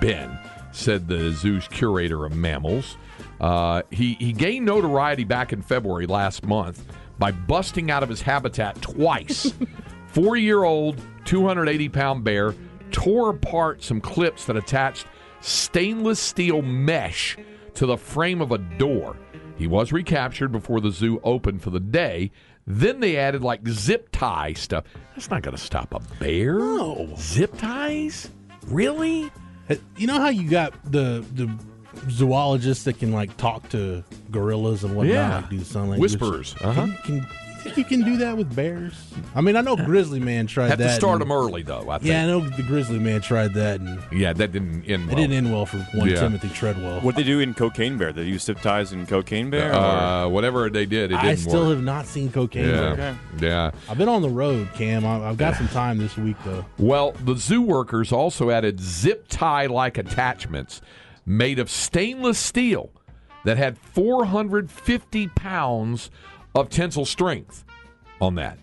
Ben, 0.00 0.38
said 0.72 1.06
the 1.06 1.32
zoo's 1.32 1.68
curator 1.68 2.24
of 2.24 2.34
mammals. 2.34 2.96
Uh, 3.40 3.82
he, 3.90 4.14
he 4.14 4.32
gained 4.32 4.64
notoriety 4.64 5.24
back 5.24 5.52
in 5.52 5.60
February 5.60 6.06
last 6.06 6.46
month 6.46 6.84
by 7.18 7.30
busting 7.30 7.90
out 7.90 8.02
of 8.02 8.08
his 8.08 8.22
habitat 8.22 8.80
twice. 8.80 9.52
Four 10.06 10.36
year 10.36 10.64
old, 10.64 11.00
280 11.26 11.88
pound 11.90 12.24
bear 12.24 12.54
tore 12.90 13.30
apart 13.30 13.82
some 13.82 14.00
clips 14.00 14.46
that 14.46 14.56
attached 14.56 15.06
stainless 15.40 16.20
steel 16.20 16.62
mesh 16.62 17.36
to 17.74 17.86
the 17.86 17.96
frame 17.96 18.40
of 18.40 18.52
a 18.52 18.58
door. 18.58 19.16
He 19.56 19.66
was 19.66 19.92
recaptured 19.92 20.52
before 20.52 20.80
the 20.80 20.90
zoo 20.90 21.20
opened 21.22 21.62
for 21.62 21.70
the 21.70 21.80
day. 21.80 22.30
Then 22.66 23.00
they 23.00 23.16
added 23.16 23.42
like 23.42 23.66
zip 23.68 24.08
tie 24.12 24.52
stuff. 24.52 24.84
That's 25.14 25.30
not 25.30 25.42
going 25.42 25.56
to 25.56 25.62
stop 25.62 25.92
a 25.94 26.00
bear. 26.20 26.58
No. 26.58 27.12
Zip 27.18 27.56
ties? 27.58 28.30
Really? 28.66 29.30
You 29.96 30.06
know 30.06 30.20
how 30.20 30.28
you 30.28 30.48
got 30.48 30.72
the 30.90 31.24
the 31.34 31.50
zoologists 32.10 32.84
that 32.84 32.98
can 32.98 33.12
like 33.12 33.36
talk 33.36 33.68
to 33.70 34.02
gorillas 34.30 34.84
and 34.84 34.96
whatnot, 34.96 35.14
Yeah. 35.14 35.36
like 35.36 35.50
do 35.50 35.60
sign 35.64 35.90
language? 35.90 36.12
Whisperers, 36.12 36.54
uh-huh. 36.60 36.86
Can, 37.04 37.22
can 37.22 37.26
think 37.62 37.76
you 37.76 37.84
can 37.84 38.02
do 38.02 38.16
that 38.18 38.36
with 38.36 38.54
bears? 38.54 38.94
I 39.34 39.40
mean, 39.40 39.56
I 39.56 39.60
know 39.60 39.76
Grizzly 39.76 40.20
Man 40.20 40.46
tried 40.46 40.68
Had 40.68 40.78
that. 40.78 40.88
to 40.88 40.92
start 40.94 41.14
and- 41.14 41.22
them 41.22 41.32
early, 41.32 41.62
though, 41.62 41.88
I 41.90 41.98
think. 41.98 42.10
Yeah, 42.10 42.24
I 42.24 42.26
know 42.26 42.40
the 42.40 42.62
Grizzly 42.62 42.98
Man 42.98 43.20
tried 43.20 43.54
that, 43.54 43.80
and 43.80 43.98
Yeah, 44.12 44.32
that 44.32 44.52
didn't 44.52 44.84
end 44.84 45.04
it 45.04 45.06
well. 45.08 45.16
didn't 45.16 45.32
end 45.32 45.52
well 45.52 45.66
for 45.66 45.78
one 45.94 46.08
Yeah. 46.08 46.16
Timothy 46.20 46.48
Treadwell. 46.50 47.00
What 47.00 47.16
they 47.16 47.22
do 47.22 47.40
in 47.40 47.54
Cocaine 47.54 47.96
Bear? 47.98 48.12
They 48.12 48.24
use 48.24 48.42
zip 48.44 48.60
ties 48.60 48.92
in 48.92 49.06
Cocaine 49.06 49.50
Bear? 49.50 49.74
Uh, 49.74 50.28
whatever 50.28 50.68
they 50.70 50.86
did, 50.86 51.04
it 51.12 51.16
didn't 51.16 51.24
I 51.26 51.34
still 51.36 51.66
work. 51.66 51.76
have 51.76 51.84
not 51.84 52.06
seen 52.06 52.30
Cocaine 52.30 52.68
Yeah. 52.68 52.94
Bear. 52.94 53.18
Yeah. 53.40 53.70
I've 53.88 53.98
been 53.98 54.08
on 54.08 54.22
the 54.22 54.28
road, 54.30 54.68
Cam. 54.74 55.04
I- 55.06 55.28
I've 55.28 55.36
got 55.36 55.56
some 55.56 55.68
time 55.68 55.98
this 55.98 56.16
week 56.16 56.36
though. 56.44 56.64
Well, 56.78 57.12
the 57.24 57.34
zoo 57.36 57.62
workers 57.62 58.12
also 58.12 58.50
added 58.50 58.80
zip 58.80 59.26
tie 59.28 59.66
like 59.66 59.98
attachments 59.98 60.80
made 61.24 61.58
of 61.58 61.70
stainless 61.70 62.38
steel 62.38 62.90
that 63.44 63.56
had 63.56 63.76
450 63.78 65.28
pounds 65.28 66.10
of 66.54 66.68
tensile 66.70 67.04
strength 67.04 67.64
on 68.20 68.34
that. 68.36 68.58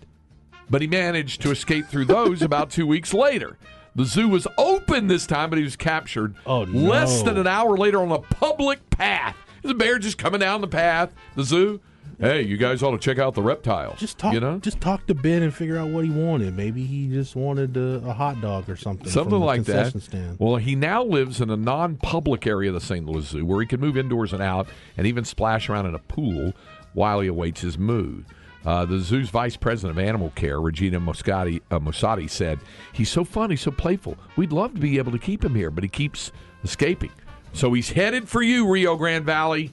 But 0.68 0.82
he 0.82 0.86
managed 0.88 1.42
to 1.42 1.50
escape 1.50 1.86
through 1.86 2.04
those 2.06 2.42
about 2.42 2.70
two 2.70 2.86
weeks 2.86 3.12
later. 3.12 3.58
The 3.96 4.04
zoo 4.04 4.28
was 4.28 4.46
open 4.56 5.08
this 5.08 5.26
time, 5.26 5.50
but 5.50 5.58
he 5.58 5.64
was 5.64 5.74
captured 5.74 6.36
Oh, 6.46 6.64
no. 6.64 6.88
less 6.88 7.22
than 7.22 7.36
an 7.36 7.48
hour 7.48 7.76
later 7.76 8.00
on 8.00 8.12
a 8.12 8.20
public 8.20 8.88
path. 8.90 9.36
There's 9.62 9.72
a 9.72 9.76
bear 9.76 9.98
just 9.98 10.16
coming 10.16 10.40
down 10.40 10.60
the 10.60 10.68
path, 10.68 11.12
the 11.34 11.42
zoo. 11.42 11.80
Hey, 12.20 12.42
you 12.42 12.58
guys 12.58 12.82
ought 12.82 12.90
to 12.90 12.98
check 12.98 13.18
out 13.18 13.34
the 13.34 13.42
reptiles. 13.42 13.98
Just 13.98 14.18
talk. 14.18 14.34
You 14.34 14.40
know? 14.40 14.58
Just 14.58 14.80
talk 14.80 15.06
to 15.06 15.14
Ben 15.14 15.42
and 15.42 15.54
figure 15.54 15.78
out 15.78 15.88
what 15.88 16.04
he 16.04 16.10
wanted. 16.10 16.54
Maybe 16.54 16.84
he 16.84 17.08
just 17.08 17.34
wanted 17.34 17.76
a, 17.78 18.02
a 18.06 18.12
hot 18.12 18.40
dog 18.42 18.68
or 18.68 18.76
something. 18.76 19.08
Something 19.08 19.38
the 19.40 19.44
like 19.44 19.64
that. 19.64 20.00
Stand. 20.02 20.36
Well, 20.38 20.56
he 20.56 20.74
now 20.76 21.02
lives 21.02 21.40
in 21.40 21.48
a 21.48 21.56
non-public 21.56 22.46
area 22.46 22.68
of 22.68 22.74
the 22.74 22.80
St. 22.80 23.06
Louis 23.06 23.24
Zoo 23.26 23.44
where 23.46 23.60
he 23.60 23.66
can 23.66 23.80
move 23.80 23.96
indoors 23.96 24.34
and 24.34 24.42
out, 24.42 24.68
and 24.98 25.06
even 25.06 25.24
splash 25.24 25.70
around 25.70 25.86
in 25.86 25.94
a 25.94 25.98
pool 25.98 26.52
while 26.94 27.20
he 27.20 27.28
awaits 27.28 27.60
his 27.60 27.78
move. 27.78 28.24
Uh, 28.64 28.84
the 28.84 28.98
zoo's 28.98 29.30
vice 29.30 29.56
president 29.56 29.98
of 29.98 30.04
animal 30.04 30.30
care, 30.36 30.60
Regina 30.60 31.00
Moscati, 31.00 31.60
uh, 31.70 31.78
Mosati, 31.78 32.28
said, 32.28 32.58
"He's 32.92 33.08
so 33.08 33.24
fun. 33.24 33.48
He's 33.50 33.62
so 33.62 33.70
playful. 33.70 34.18
We'd 34.36 34.52
love 34.52 34.74
to 34.74 34.80
be 34.80 34.98
able 34.98 35.12
to 35.12 35.18
keep 35.18 35.42
him 35.44 35.54
here, 35.54 35.70
but 35.70 35.82
he 35.82 35.88
keeps 35.88 36.30
escaping. 36.62 37.10
So 37.54 37.72
he's 37.72 37.90
headed 37.90 38.28
for 38.28 38.42
you, 38.42 38.70
Rio 38.70 38.96
Grande 38.96 39.24
Valley. 39.24 39.72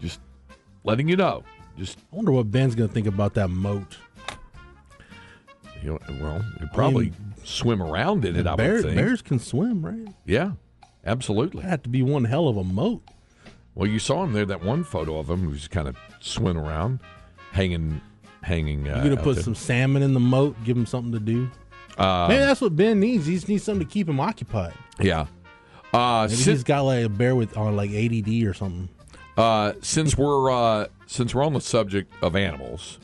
Just 0.00 0.20
letting 0.84 1.08
you 1.08 1.16
know. 1.16 1.42
Just 1.76 1.98
I 2.12 2.16
wonder 2.16 2.30
what 2.32 2.50
Ben's 2.52 2.74
going 2.76 2.88
to 2.88 2.94
think 2.94 3.06
about 3.08 3.34
that 3.34 3.48
moat. 3.48 3.96
you 5.82 5.90
know, 5.90 5.98
well, 6.20 6.44
he'd 6.60 6.72
probably 6.72 7.12
swim 7.44 7.82
around 7.82 8.24
in 8.24 8.36
it. 8.36 8.46
I 8.46 8.54
Bear- 8.56 8.74
would 8.74 8.82
think. 8.84 8.94
bears 8.96 9.22
can 9.22 9.38
swim, 9.38 9.84
right? 9.84 10.14
Yeah, 10.24 10.52
absolutely. 11.04 11.62
That 11.62 11.68
had 11.68 11.82
to 11.84 11.88
be 11.90 12.02
one 12.02 12.24
hell 12.24 12.48
of 12.48 12.56
a 12.56 12.64
moat. 12.64 13.02
Well, 13.78 13.86
you 13.88 14.00
saw 14.00 14.24
him 14.24 14.32
there. 14.32 14.44
That 14.44 14.64
one 14.64 14.82
photo 14.82 15.18
of 15.18 15.30
him 15.30 15.48
who's 15.48 15.68
kind 15.68 15.86
of 15.86 15.96
swimming 16.18 16.56
around, 16.56 16.98
hanging, 17.52 18.00
hanging. 18.42 18.88
Uh, 18.88 18.96
You're 18.96 19.04
going 19.04 19.16
to 19.16 19.22
put 19.22 19.36
there. 19.36 19.44
some 19.44 19.54
salmon 19.54 20.02
in 20.02 20.14
the 20.14 20.20
moat, 20.20 20.56
give 20.64 20.76
him 20.76 20.84
something 20.84 21.12
to 21.12 21.20
do. 21.20 21.48
Um, 21.96 22.28
Maybe 22.28 22.40
that's 22.40 22.60
what 22.60 22.74
Ben 22.74 22.98
needs. 22.98 23.26
He 23.26 23.34
just 23.36 23.48
needs 23.48 23.62
something 23.62 23.86
to 23.86 23.92
keep 23.92 24.08
him 24.08 24.18
occupied. 24.18 24.74
Yeah. 24.98 25.26
Uh, 25.94 26.26
Maybe 26.28 26.42
he's 26.42 26.64
got 26.64 26.80
like 26.82 27.04
a 27.04 27.08
bear 27.08 27.36
with 27.36 27.56
on 27.56 27.76
like 27.76 27.90
ADD 27.92 28.28
or 28.44 28.52
something. 28.52 28.88
uh, 29.36 29.74
since 29.80 30.18
we're 30.18 30.50
uh, 30.50 30.88
since 31.06 31.32
we're 31.32 31.44
on 31.44 31.52
the 31.52 31.60
subject 31.60 32.12
of 32.20 32.34
animals, 32.34 32.98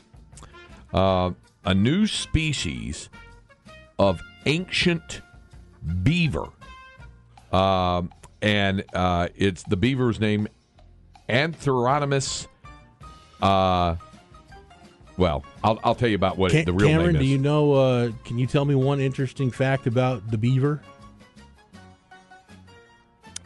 uh, 0.93 1.31
a 1.64 1.72
new 1.72 2.09
species 2.09 3.09
of 3.97 4.20
ancient 4.45 5.20
beaver, 6.03 6.49
um, 7.53 8.12
and 8.43 8.83
uh, 8.93 9.29
it's 9.37 9.62
the 9.62 9.77
beaver's 9.77 10.18
name 10.18 10.49
Anthronomus. 11.29 12.47
Uh, 13.41 13.97
well, 15.16 15.45
I'll, 15.62 15.79
I'll 15.85 15.95
tell 15.95 16.09
you 16.09 16.16
about 16.16 16.39
what 16.39 16.53
Ca- 16.53 16.64
the 16.64 16.72
real 16.72 16.89
Cameron, 16.89 17.12
name 17.14 17.22
do 17.22 17.27
you 17.29 17.39
know? 17.39 17.72
Uh, 17.72 18.11
can 18.25 18.39
you 18.39 18.47
tell 18.47 18.64
me 18.64 18.75
one 18.75 19.01
interesting 19.01 19.51
fact 19.51 19.87
about 19.87 20.31
the 20.31 20.39
beaver? 20.39 20.81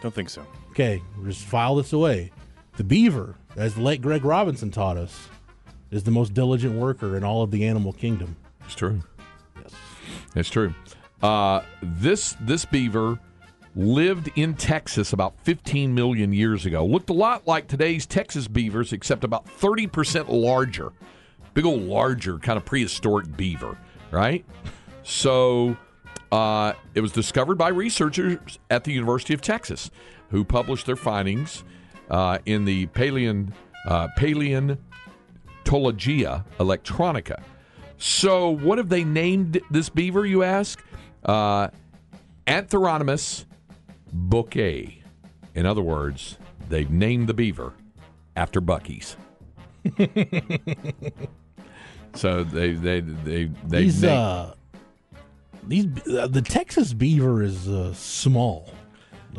Don't 0.01 0.15
think 0.15 0.31
so. 0.31 0.45
Okay, 0.71 1.03
just 1.25 1.45
file 1.45 1.75
this 1.77 1.93
away. 1.93 2.31
The 2.77 2.85
beaver, 2.85 3.35
as 3.57 3.75
the 3.75 3.83
late 3.83 4.01
Greg 4.01 4.25
Robinson 4.25 4.71
taught 4.71 4.97
us, 4.97 5.29
is 5.91 6.05
the 6.05 6.11
most 6.13 6.35
diligent 6.35 6.75
worker 6.77 7.17
in 7.17 7.25
all 7.25 7.43
of 7.43 7.51
the 7.51 7.67
animal 7.67 7.93
kingdom. 7.93 8.37
It's 8.65 8.75
true. 8.77 9.01
Yes, 9.61 9.73
It's 10.37 10.51
true. 10.51 10.73
Uh, 11.23 11.63
this 11.83 12.37
this 12.41 12.65
beaver 12.65 13.19
lived 13.79 14.31
in 14.35 14.55
Texas 14.55 15.13
about 15.13 15.39
15 15.45 15.95
million 15.95 16.33
years 16.33 16.67
ago. 16.67 16.85
Looked 16.85 17.11
a 17.11 17.15
lot 17.15 17.47
like 17.47 17.69
today's 17.69 18.07
Texas 18.07 18.49
beavers, 18.49 18.93
except 18.93 19.23
about 19.23 19.47
30% 19.47 20.29
larger. 20.29 20.93
Big 21.55 21.65
old 21.65 21.83
larger, 21.83 22.39
kind 22.39 22.57
of 22.57 22.65
prehistoric 22.65 23.37
beaver, 23.37 23.79
right? 24.11 24.45
So 25.05 25.77
uh, 26.33 26.73
it 26.95 27.01
was 27.01 27.13
discovered 27.13 27.55
by 27.55 27.69
researchers 27.69 28.59
at 28.69 28.83
the 28.83 28.93
University 28.93 29.33
of 29.33 29.41
Texas, 29.41 29.93
who 30.31 30.45
published 30.45 30.85
their 30.85 30.97
findings 30.97 31.63
uh, 32.11 32.39
in 32.47 32.65
the 32.65 32.87
Paleon 32.89 33.53
uh, 33.87 34.09
Paleontologia 34.17 34.77
Electronica. 36.59 37.41
So, 38.01 38.51
what 38.51 38.79
have 38.79 38.89
they 38.89 39.05
named 39.05 39.61
this 39.71 39.89
beaver, 39.89 40.27
you 40.27 40.43
ask? 40.45 40.85
Uh, 41.25 41.69
Anthronomus 42.47 43.45
bouquet. 44.13 45.03
In 45.55 45.67
other 45.67 45.83
words, 45.83 46.39
they've 46.69 46.91
named 46.91 47.29
the 47.29 47.35
beaver 47.35 47.75
after 48.37 48.61
Buc-ee's. 48.61 49.17
so 52.15 52.45
they 52.45 52.73
they 52.73 53.01
they 53.01 53.45
they 53.67 53.83
These 53.85 54.03
na- 54.03 54.09
uh, 54.11 54.55
these 55.67 55.87
uh, 56.09 56.27
the 56.27 56.43
Texas 56.43 56.93
beaver 56.93 57.43
is 57.43 57.69
uh, 57.69 57.93
small, 57.95 58.71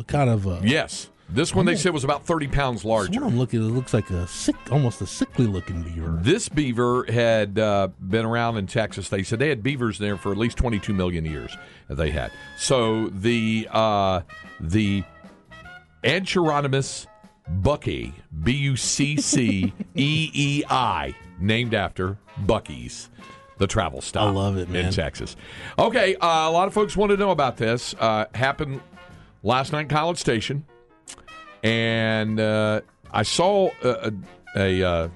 kind 0.08 0.30
of 0.30 0.48
uh, 0.48 0.60
yes. 0.64 1.10
This 1.32 1.54
one 1.54 1.66
they 1.66 1.76
said 1.76 1.94
was 1.94 2.04
about 2.04 2.26
thirty 2.26 2.48
pounds 2.48 2.80
this 2.80 2.86
larger. 2.86 3.22
one 3.22 3.34
I'm 3.34 3.38
looking. 3.40 3.60
It 3.62 3.72
looks 3.72 3.94
like 3.94 4.10
a 4.10 4.28
sick, 4.28 4.56
almost 4.72 5.02
a 5.02 5.06
sickly 5.08 5.46
looking 5.46 5.84
beaver. 5.84 6.18
This 6.22 6.50
beaver 6.50 7.06
had 7.08 7.60
uh, 7.60 7.90
been 8.00 8.26
around 8.26 8.58
in 8.58 8.66
Texas. 8.66 9.10
They 9.10 9.22
said 9.22 9.38
they 9.38 9.50
had 9.50 9.62
beavers 9.62 10.00
there 10.00 10.18
for 10.18 10.32
at 10.32 10.38
least 10.38 10.58
22 10.58 10.94
million 10.94 11.26
years. 11.26 11.56
They 11.88 12.10
had 12.10 12.32
so 12.58 13.10
the 13.10 13.68
uh, 13.72 14.22
the 14.60 15.04
Anchironomus 16.04 17.06
bucky 17.48 18.14
B 18.44 18.54
U 18.54 18.76
C 18.76 19.18
C 19.18 19.72
E 19.96 20.32
E 20.34 20.64
I 20.70 21.14
named 21.40 21.74
after 21.76 22.18
Buc-ee's. 22.46 23.10
The 23.58 23.68
travel 23.68 24.02
stop. 24.02 24.30
I 24.30 24.32
love 24.32 24.58
it, 24.58 24.70
man. 24.70 24.86
In 24.86 24.92
Texas. 24.94 25.36
Okay, 25.78 26.16
uh, 26.16 26.50
a 26.50 26.52
lot 26.52 26.70
of 26.70 26.74
folks 26.74 26.96
want 26.96 27.12
to 27.12 27.18
know 27.18 27.32
about 27.32 27.58
this. 27.58 27.94
Uh, 28.00 28.26
happened 28.34 28.80
last 29.44 29.74
night 29.74 29.82
in 29.82 29.88
College 29.90 30.18
Station 30.18 30.64
and 31.64 32.40
uh, 32.40 32.82
I 33.12 33.24
saw 33.24 33.72
a, 33.84 34.12
a, 34.56 34.82
a 34.82 34.90
uh, 34.90 35.10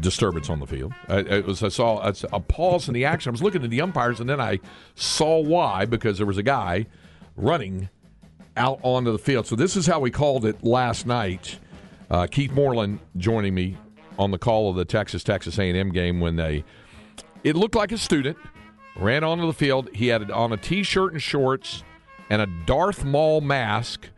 disturbance 0.00 0.48
on 0.50 0.60
the 0.60 0.66
field. 0.66 0.92
I, 1.08 1.18
it 1.18 1.46
was 1.46 1.62
I 1.62 1.68
saw 1.68 2.00
a, 2.06 2.14
a 2.32 2.40
pause 2.40 2.88
in 2.88 2.94
the 2.94 3.04
action. 3.04 3.30
I 3.30 3.32
was 3.32 3.42
looking 3.42 3.62
at 3.64 3.70
the 3.70 3.80
umpires, 3.80 4.20
and 4.20 4.28
then 4.28 4.40
I 4.40 4.60
saw 4.94 5.40
why 5.40 5.84
because 5.84 6.18
there 6.18 6.26
was 6.26 6.38
a 6.38 6.42
guy 6.42 6.86
running 7.36 7.88
out 8.56 8.80
onto 8.82 9.12
the 9.12 9.18
field. 9.18 9.46
So 9.46 9.56
this 9.56 9.76
is 9.76 9.86
how 9.86 10.00
we 10.00 10.10
called 10.10 10.44
it 10.44 10.64
last 10.64 11.06
night. 11.06 11.58
Uh, 12.10 12.26
Keith 12.26 12.52
Moreland 12.52 13.00
joining 13.16 13.54
me 13.54 13.76
on 14.18 14.30
the 14.30 14.38
call 14.38 14.70
of 14.70 14.76
the 14.76 14.84
Texas 14.84 15.22
Texas 15.22 15.58
A&M 15.58 15.90
game 15.92 16.20
when 16.20 16.36
they 16.36 16.64
it 17.44 17.54
looked 17.54 17.76
like 17.76 17.92
a 17.92 17.98
student 17.98 18.36
ran 18.96 19.22
onto 19.22 19.46
the 19.46 19.52
field. 19.52 19.88
He 19.94 20.08
had 20.08 20.30
on 20.30 20.52
a 20.52 20.56
t-shirt 20.56 21.12
and 21.12 21.22
shorts 21.22 21.84
and 22.30 22.42
a 22.42 22.46
Darth 22.66 23.04
Maul 23.04 23.40
mask 23.40 24.08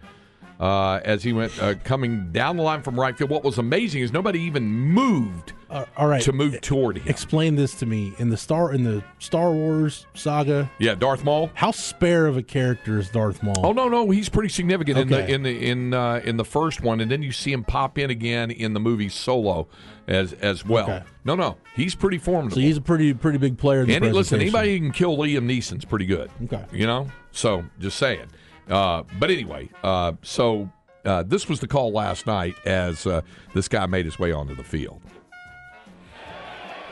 uh, 0.61 1.01
as 1.05 1.23
he 1.25 1.33
went 1.33 1.53
uh, 1.61 1.75
coming 1.83 2.31
down 2.31 2.57
the 2.57 2.63
line 2.63 2.83
from 2.83 3.01
right 3.01 3.17
field. 3.17 3.31
What 3.31 3.43
was 3.43 3.59
amazing 3.59 4.03
is 4.03 4.13
nobody 4.13 4.41
even 4.43 4.65
moved 4.71 5.55
Uh, 5.71 5.87
all 5.97 6.07
right. 6.07 6.21
to 6.23 6.33
move 6.33 6.61
toward 6.61 6.99
him. 6.99 7.09
Explain 7.09 7.57
this 7.57 7.75
to 7.77 7.87
me 7.87 8.13
in 8.19 8.29
the 8.29 8.37
Star 8.37 8.73
in 8.73 8.85
the 8.85 9.03
Star 9.19 9.51
Wars 9.53 10.07
saga. 10.15 10.71
Yeah, 10.79 10.95
Darth 10.95 11.25
Maul. 11.25 11.51
How 11.55 11.71
spare 11.71 12.27
of 12.27 12.37
a 12.37 12.43
character 12.43 12.99
is 12.99 13.09
Darth 13.09 13.43
Maul? 13.43 13.55
Oh 13.65 13.73
no, 13.73 13.89
no, 13.89 14.11
he's 14.11 14.29
pretty 14.29 14.51
significant 14.51 14.99
in 14.99 15.09
the 15.09 15.27
in 15.27 15.43
the 15.43 15.67
in 15.71 15.95
uh, 15.95 16.21
in 16.25 16.37
the 16.37 16.45
first 16.45 16.83
one, 16.83 17.01
and 17.01 17.11
then 17.11 17.23
you 17.23 17.33
see 17.33 17.53
him 17.53 17.65
pop 17.65 17.97
in 17.99 18.11
again 18.11 18.51
in 18.51 18.75
the 18.75 18.81
movie 18.81 19.09
Solo 19.09 19.67
as 20.07 20.35
as 20.35 20.65
well. 20.67 20.91
Okay. 20.91 21.03
No, 21.25 21.35
no, 21.37 21.57
he's 21.75 21.95
pretty 21.95 22.19
formidable. 22.19 22.57
So 22.57 22.61
he's 22.61 22.77
a 22.77 22.81
pretty 22.83 23.15
pretty 23.15 23.39
big 23.39 23.57
player. 23.57 23.81
In 23.83 23.87
the 23.89 23.95
And 23.97 24.13
listen, 24.13 24.41
anybody 24.41 24.73
who 24.77 24.85
can 24.87 24.93
kill 24.93 25.17
Liam 25.17 25.45
Neeson's 25.47 25.85
pretty 25.87 26.07
good. 26.07 26.31
Okay. 26.45 26.65
You 26.73 26.87
know? 26.87 27.07
So 27.33 27.65
just 27.79 27.97
saying. 27.97 28.27
Uh, 28.71 29.03
but 29.19 29.31
anyway, 29.31 29.69
uh, 29.83 30.13
so 30.23 30.71
uh, 31.05 31.23
this 31.25 31.49
was 31.49 31.61
the 31.61 31.67
call 31.67 31.93
last 31.93 32.27
night 32.27 32.55
as 32.65 33.07
uh, 33.07 33.21
this 33.55 33.69
guy 33.69 33.85
made 33.87 34.05
his 34.05 34.19
way 34.19 34.33
onto 34.33 34.55
the 34.55 34.65
field. 34.65 35.01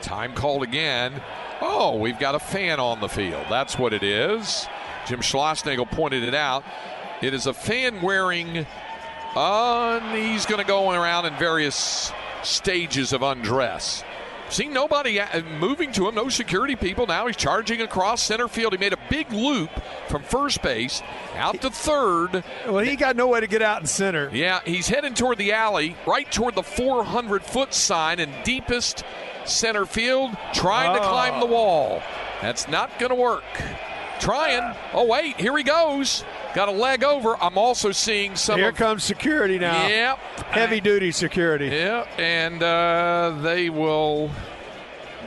Time 0.01 0.33
called 0.33 0.63
again. 0.63 1.21
Oh, 1.61 1.97
we've 1.97 2.19
got 2.19 2.35
a 2.35 2.39
fan 2.39 2.79
on 2.79 3.01
the 3.01 3.09
field. 3.09 3.45
That's 3.49 3.77
what 3.77 3.93
it 3.93 4.03
is. 4.03 4.67
Jim 5.07 5.19
Schlossnagle 5.19 5.89
pointed 5.89 6.23
it 6.23 6.33
out. 6.33 6.63
It 7.21 7.33
is 7.33 7.47
a 7.47 7.53
fan 7.53 8.01
wearing, 8.01 8.65
uh, 9.35 10.15
he's 10.15 10.45
going 10.45 10.61
to 10.61 10.67
go 10.67 10.91
around 10.91 11.25
in 11.25 11.33
various 11.35 12.11
stages 12.43 13.11
of 13.11 13.21
undress. 13.21 14.03
See 14.49 14.67
nobody 14.67 15.19
uh, 15.19 15.41
moving 15.59 15.91
to 15.93 16.07
him, 16.07 16.15
no 16.15 16.29
security 16.29 16.75
people. 16.75 17.05
Now 17.05 17.27
he's 17.27 17.35
charging 17.35 17.81
across 17.81 18.23
center 18.23 18.47
field. 18.47 18.73
He 18.73 18.79
made 18.79 18.93
a 18.93 18.99
big 19.09 19.31
loop 19.31 19.69
from 20.09 20.23
first 20.23 20.61
base 20.61 21.01
out 21.35 21.61
to 21.61 21.69
third. 21.69 22.43
Well, 22.67 22.79
he 22.79 22.95
got 22.95 23.15
no 23.15 23.27
way 23.27 23.39
to 23.39 23.47
get 23.47 23.61
out 23.61 23.79
in 23.81 23.87
center. 23.87 24.29
Yeah, 24.33 24.59
he's 24.65 24.87
heading 24.87 25.13
toward 25.13 25.37
the 25.37 25.53
alley, 25.53 25.95
right 26.05 26.29
toward 26.31 26.55
the 26.55 26.63
400 26.63 27.43
foot 27.43 27.73
sign 27.73 28.19
in 28.19 28.29
deepest 28.43 29.03
center 29.45 29.85
field, 29.85 30.35
trying 30.53 30.93
to 30.95 31.01
Oh. 31.01 31.09
climb 31.09 31.39
the 31.39 31.45
wall. 31.45 32.01
That's 32.41 32.67
not 32.67 32.97
going 32.99 33.09
to 33.09 33.15
work. 33.15 33.43
Trying. 34.19 34.75
Oh, 34.93 35.05
wait, 35.05 35.39
here 35.39 35.55
he 35.55 35.63
goes. 35.63 36.25
Got 36.53 36.67
a 36.67 36.71
leg 36.71 37.03
over. 37.05 37.37
I'm 37.41 37.57
also 37.57 37.91
seeing 37.93 38.35
some. 38.35 38.59
Here 38.59 38.69
of- 38.69 38.75
comes 38.75 39.03
security 39.03 39.57
now. 39.59 39.87
Yep. 39.87 40.17
Heavy 40.47 40.81
duty 40.81 41.11
security. 41.11 41.67
Yep. 41.67 42.07
and 42.17 42.61
uh, 42.61 43.35
they 43.41 43.69
will 43.69 44.29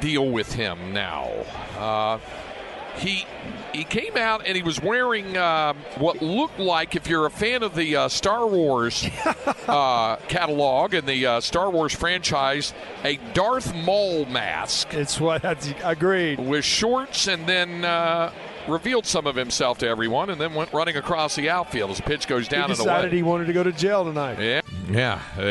deal 0.00 0.28
with 0.30 0.52
him 0.52 0.92
now. 0.92 1.30
Uh, 1.78 2.18
he 2.96 3.26
he 3.72 3.84
came 3.84 4.16
out 4.16 4.46
and 4.46 4.56
he 4.56 4.62
was 4.62 4.80
wearing 4.80 5.36
uh, 5.36 5.72
what 5.96 6.20
looked 6.20 6.58
like, 6.58 6.94
if 6.94 7.06
you're 7.08 7.26
a 7.26 7.30
fan 7.30 7.62
of 7.62 7.74
the 7.74 7.96
uh, 7.96 8.08
Star 8.08 8.46
Wars 8.46 9.08
uh, 9.68 10.16
catalog 10.28 10.94
and 10.94 11.06
the 11.06 11.26
uh, 11.26 11.40
Star 11.40 11.70
Wars 11.70 11.94
franchise, 11.94 12.74
a 13.04 13.16
Darth 13.32 13.74
Maul 13.74 14.26
mask. 14.26 14.92
It's 14.92 15.18
what 15.18 15.44
I 15.44 15.56
agreed 15.82 16.38
with 16.38 16.64
shorts, 16.64 17.28
and 17.28 17.46
then. 17.46 17.84
Revealed 18.68 19.06
some 19.06 19.26
of 19.26 19.34
himself 19.34 19.78
to 19.78 19.88
everyone, 19.88 20.30
and 20.30 20.40
then 20.40 20.54
went 20.54 20.72
running 20.72 20.96
across 20.96 21.34
the 21.34 21.50
outfield 21.50 21.90
as 21.90 21.96
the 21.96 22.04
pitch 22.04 22.28
goes 22.28 22.46
down 22.46 22.66
he 22.68 22.72
and 22.72 22.76
decided 22.78 23.08
away. 23.10 23.16
he 23.16 23.22
wanted 23.22 23.46
to 23.46 23.52
go 23.52 23.62
to 23.64 23.72
jail 23.72 24.04
tonight. 24.04 24.38
Yeah, 24.38 24.60
yeah, 24.88 25.20
uh, 25.36 25.42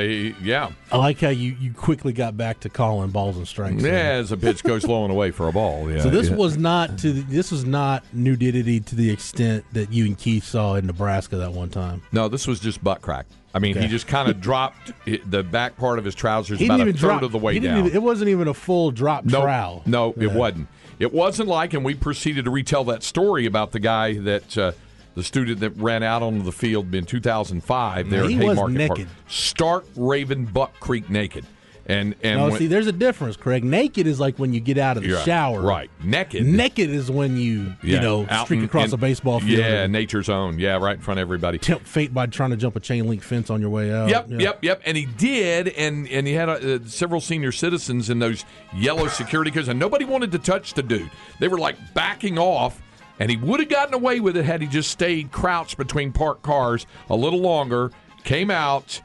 yeah. 0.42 0.72
I 0.94 0.98
like 0.98 1.20
how 1.20 1.28
you, 1.30 1.56
you 1.60 1.74
quickly 1.74 2.14
got 2.14 2.38
back 2.38 2.62
to 2.62 2.70
calling 2.70 3.10
balls 3.10 3.36
and 3.36 3.46
strikes. 3.48 3.84
Yeah, 3.84 3.92
there. 3.92 4.12
as 4.14 4.32
a 4.32 4.38
pitch 4.38 4.64
goes 4.64 4.86
low 4.86 5.04
and 5.04 5.12
away 5.12 5.32
for 5.32 5.50
a 5.50 5.52
ball. 5.52 5.92
Yeah. 5.92 6.00
so 6.02 6.10
this 6.10 6.30
yeah. 6.30 6.36
was 6.38 6.58
not 6.58 6.98
to 7.00 7.12
the, 7.12 7.22
this 7.22 7.52
was 7.52 7.66
not 7.66 8.04
nudity 8.14 8.80
to 8.80 8.96
the 8.96 9.10
extent 9.10 9.66
that 9.74 9.92
you 9.92 10.06
and 10.06 10.18
Keith 10.18 10.46
saw 10.46 10.76
in 10.76 10.88
Nebraska 10.88 11.36
that 11.38 11.52
one 11.52 11.70
time. 11.70 12.02
no. 12.14 12.30
This 12.30 12.48
was 12.48 12.60
just 12.62 12.82
butt 12.84 13.02
crack. 13.02 13.26
I 13.54 13.60
mean, 13.60 13.76
he 13.76 13.88
just 13.88 14.08
kind 14.08 14.30
of 14.30 14.40
dropped 14.42 14.94
the 15.06 15.44
back 15.44 15.76
part 15.76 16.00
of 16.00 16.06
his 16.06 16.16
trousers 16.16 16.60
He 16.60 16.66
about 16.68 16.80
a 16.80 16.86
third 16.86 16.96
drop 16.96 17.22
of 17.24 17.34
the 17.34 17.38
way 17.38 17.54
he 17.54 17.60
didn't 17.60 17.76
down. 17.76 17.86
even- 17.88 17.98
it 17.98 18.02
wasn't 18.02 18.30
even 18.30 18.48
a 18.48 18.54
full 18.54 18.92
drop 18.92 19.26
no, 19.26 19.42
trowel. 19.42 19.84
no, 19.86 20.12
it 20.12 20.22
Yeah. 20.22 20.34
wasn't. 20.36 20.68
It 21.02 21.12
wasn't 21.12 21.50
like, 21.50 21.74
and 21.74 21.84
we 21.84 21.96
proceeded 21.96 22.46
to 22.46 22.52
retell 22.52 22.84
that 22.84 23.02
story 23.02 23.48
about 23.48 23.72
the 23.72 23.80
guy 23.80 24.20
that 24.20 24.56
uh, 24.56 24.72
the 25.16 25.24
student 25.24 25.60
that 25.62 25.72
ran 25.72 26.04
out 26.04 26.22
onto 26.22 26.44
the 26.44 26.52
field 26.52 26.94
in 26.94 27.06
2005 27.06 28.10
there 28.10 28.24
at 28.24 28.30
he 28.30 28.38
was 28.38 28.56
Haymarket 28.56 28.88
Park. 28.88 29.00
Stark 29.28 29.86
Raven 29.96 30.46
Buck 30.46 30.80
Creek 30.80 31.10
naked, 31.10 31.44
and 31.92 32.16
and 32.24 32.40
no, 32.40 32.50
when- 32.50 32.58
see, 32.58 32.68
there's 32.68 32.88
a 32.88 32.92
difference, 32.92 33.36
Craig. 33.38 33.64
Naked 33.64 34.08
is 34.08 34.20
like 34.20 34.38
when 34.40 34.54
you 34.54 34.60
get 34.60 34.78
out 34.78 34.98
of 34.98 35.04
the 35.04 35.14
right. 35.14 35.26
shower. 35.26 35.62
right? 35.62 35.90
Naked, 36.04 36.46
Naked 36.46 36.90
is 36.90 37.12
when 37.12 37.38
you, 37.38 37.74
you 37.84 38.00
know, 38.00 38.26
streak 38.44 38.60
in- 38.60 38.66
across 38.66 38.90
in- 38.90 38.94
a 38.94 38.98
baseball 38.98 39.40
field. 39.40 39.52
Yeah, 39.60 39.88
nature's 39.88 40.30
own. 40.30 40.58
Yeah, 40.60 40.78
right 40.78 40.96
in 40.96 41.02
front 41.02 41.20
of 41.20 41.22
everybody. 41.22 41.58
tempt 41.58 41.88
fate 41.88 42.14
by 42.14 42.26
trying 42.28 42.52
to 42.52 42.58
jump 42.58 42.76
a 42.76 42.80
chain 42.80 43.08
link 43.08 43.22
fence 43.22 43.50
on 43.50 43.62
your 43.62 43.70
way 43.70 43.92
out. 43.94 44.10
Yep, 44.10 44.26
Yeah. 44.30 44.38
yep, 44.40 44.60
yep. 44.64 44.82
And 44.86 44.96
he 44.98 45.06
did, 45.06 45.68
and 45.70 46.08
and 46.08 46.26
he 46.28 46.34
had 46.34 46.50
uh, 46.50 46.80
several 46.86 47.22
senior 47.22 47.52
citizens 47.52 48.10
in 48.10 48.20
those 48.20 48.46
yellow 48.74 49.08
security 49.08 49.52
cars, 49.52 49.68
and 49.68 49.80
nobody 49.80 50.06
wanted 50.06 50.32
to 50.32 50.40
touch 50.40 50.74
the 50.74 50.84
dude. 50.84 51.10
They 51.40 51.48
were 51.48 51.58
like 51.60 51.76
backing 51.94 52.38
off, 52.40 52.82
and 53.20 53.30
he 53.30 53.38
would 53.38 53.60
have 53.60 53.70
gotten 53.70 53.94
away 53.94 54.20
with 54.20 54.38
it 54.38 54.46
had 54.46 54.62
he 54.62 54.68
just 54.68 54.92
stayed 54.92 55.32
crouched 55.32 55.78
between 55.78 56.12
parked 56.12 56.44
cars 56.44 56.86
a 57.10 57.16
little 57.16 57.40
longer. 57.42 57.92
Came 58.24 58.52
out. 58.52 59.02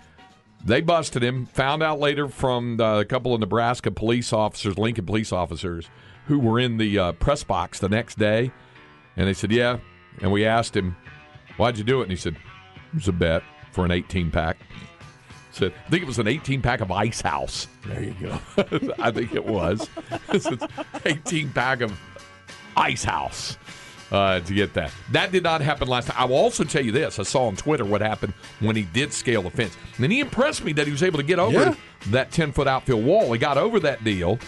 They 0.67 0.81
busted 0.81 1.23
him. 1.23 1.47
Found 1.47 1.85
out 1.85 2.01
later 2.01 2.29
from 2.29 2.81
uh, 2.81 3.01
a 3.01 3.05
couple 3.05 3.33
of 3.33 3.41
Nebraska 3.41 3.93
police 3.93 4.33
officers, 4.33 4.77
Lincoln 4.77 5.07
police 5.07 5.33
officers, 5.33 5.89
who 6.27 6.41
were 6.41 6.59
in 6.59 6.77
the 6.77 6.99
uh, 6.99 7.13
press 7.13 7.45
box 7.45 7.79
the 7.79 7.89
next 7.89 8.19
day, 8.19 8.51
and 9.17 9.29
they 9.29 9.33
said, 9.33 9.53
"Yeah." 9.53 9.79
And 10.21 10.33
we 10.33 10.45
asked 10.45 10.77
him, 10.77 10.97
"Why'd 11.57 11.79
you 11.79 11.85
do 11.85 12.01
it?" 12.01 12.05
And 12.05 12.11
he 12.11 12.17
said, 12.17 12.35
"It 12.93 12.95
was 12.95 13.07
a 13.07 13.13
bet 13.13 13.45
for 13.71 13.85
an 13.85 13.93
18 13.93 14.33
pack." 14.33 14.57
Said, 15.53 15.73
I 15.87 15.89
think 15.89 16.03
it 16.03 16.07
was 16.07 16.19
an 16.19 16.29
18 16.29 16.61
pack 16.61 16.83
of 16.83 16.91
Ice 16.91 17.23
House. 17.23 17.67
There 17.87 18.03
you 18.03 18.15
go. 18.21 18.39
I 18.99 19.11
think 19.11 19.35
it 19.35 19.47
was. 19.47 19.89
18 21.07 21.51
pack 21.53 21.81
of 21.81 21.99
Ice 22.77 23.05
House 23.05 23.57
uh, 24.13 24.41
to 24.41 24.55
get 24.55 24.75
that. 24.75 24.93
That 25.13 25.33
did 25.33 25.43
not 25.43 25.61
happen 25.61 25.89
last 25.89 26.09
time. 26.09 26.17
I 26.19 26.25
will 26.27 26.37
also 26.37 26.65
tell 26.65 26.85
you 26.85 26.93
this. 26.93 27.19
I 27.19 27.23
saw 27.25 27.47
on 27.47 27.57
Twitter 27.57 27.85
what 27.85 28.01
happened 28.01 28.35
when 28.61 28.77
he 28.77 28.83
did 28.83 29.13
scale 29.13 29.43
the 29.43 29.51
fence. 29.51 29.77
And 29.97 30.03
then 30.05 30.11
he 30.11 30.21
impressed 30.21 30.65
me 30.65 30.73
that 30.75 30.87
he 30.87 30.93
was 30.93 31.03
able 31.03 31.19
to 31.19 31.25
get 31.25 31.39
over 31.39 31.53
Yeah. 31.61 31.75
that 32.11 32.31
10 32.31 32.53
foot 32.53 32.69
outfield 32.69 33.05
wall. 33.05 33.33
He 33.33 33.39
got 33.39 33.59
over 33.59 33.81
that 33.81 34.05
deal, 34.05 34.39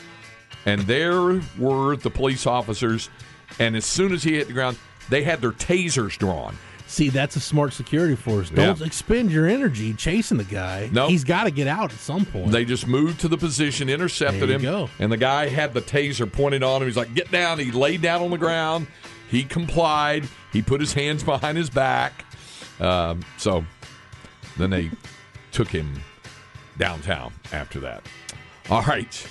and 0.67 0.83
there 0.83 1.41
were 1.59 1.97
the 1.97 2.11
police 2.11 2.47
officers. 2.47 3.11
And 3.59 3.77
as 3.77 3.85
soon 3.85 4.13
as 4.13 4.23
he 4.23 4.35
hit 4.35 4.47
the 4.49 4.53
ground, 4.53 4.77
they 5.09 5.23
had 5.25 5.41
their 5.41 5.53
tasers 5.53 6.17
drawn. 6.19 6.57
See, 6.87 7.11
that's 7.11 7.37
a 7.37 7.41
smart 7.41 7.75
security 7.75 8.15
force. 8.17 8.49
Don't 8.49 8.79
Yeah. 8.81 8.87
expend 8.87 9.31
your 9.31 9.47
energy 9.47 9.93
chasing 9.93 10.39
the 10.39 10.45
guy. 10.45 10.89
Nope. 10.91 11.11
He's 11.11 11.23
got 11.25 11.45
to 11.45 11.51
get 11.51 11.67
out 11.67 11.93
at 11.93 11.99
some 11.99 12.25
point. 12.25 12.51
They 12.51 12.65
just 12.65 12.87
moved 12.87 13.21
to 13.21 13.29
the 13.29 13.37
position, 13.37 13.91
intercepted 13.91 14.49
him, 14.49 14.63
go. 14.63 14.89
and 14.99 15.13
the 15.13 15.19
guy 15.19 15.49
had 15.49 15.75
the 15.75 15.83
taser 15.83 16.31
pointed 16.31 16.63
on 16.63 16.81
him. 16.81 16.89
He's 16.89 16.97
like, 16.97 17.13
"Get 17.13 17.31
down!" 17.31 17.59
He 17.59 17.71
laid 17.73 18.01
down 18.01 18.23
on 18.23 18.31
the 18.31 18.39
ground. 18.39 18.87
He 19.29 19.45
complied. 19.45 20.29
He 20.53 20.63
put 20.63 20.81
his 20.81 20.93
hands 20.93 21.23
behind 21.23 21.59
his 21.59 21.71
back. 21.71 22.25
Um, 22.81 23.21
so 23.37 23.65
then 24.57 24.71
they 24.71 24.91
took 25.53 25.69
him 25.69 26.01
downtown 26.79 27.33
after 27.53 27.81
that. 27.81 28.03
All 28.71 28.83
right, 28.83 29.29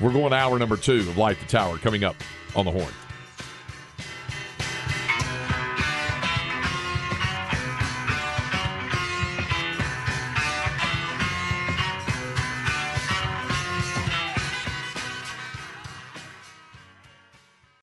we're 0.00 0.12
going 0.12 0.30
to 0.30 0.36
hour 0.36 0.58
number 0.58 0.76
two 0.76 1.00
of 1.00 1.16
Light 1.16 1.38
the 1.40 1.46
Tower 1.46 1.78
coming 1.78 2.04
up 2.04 2.16
on 2.54 2.64
the 2.64 2.70
Horn. 2.70 2.92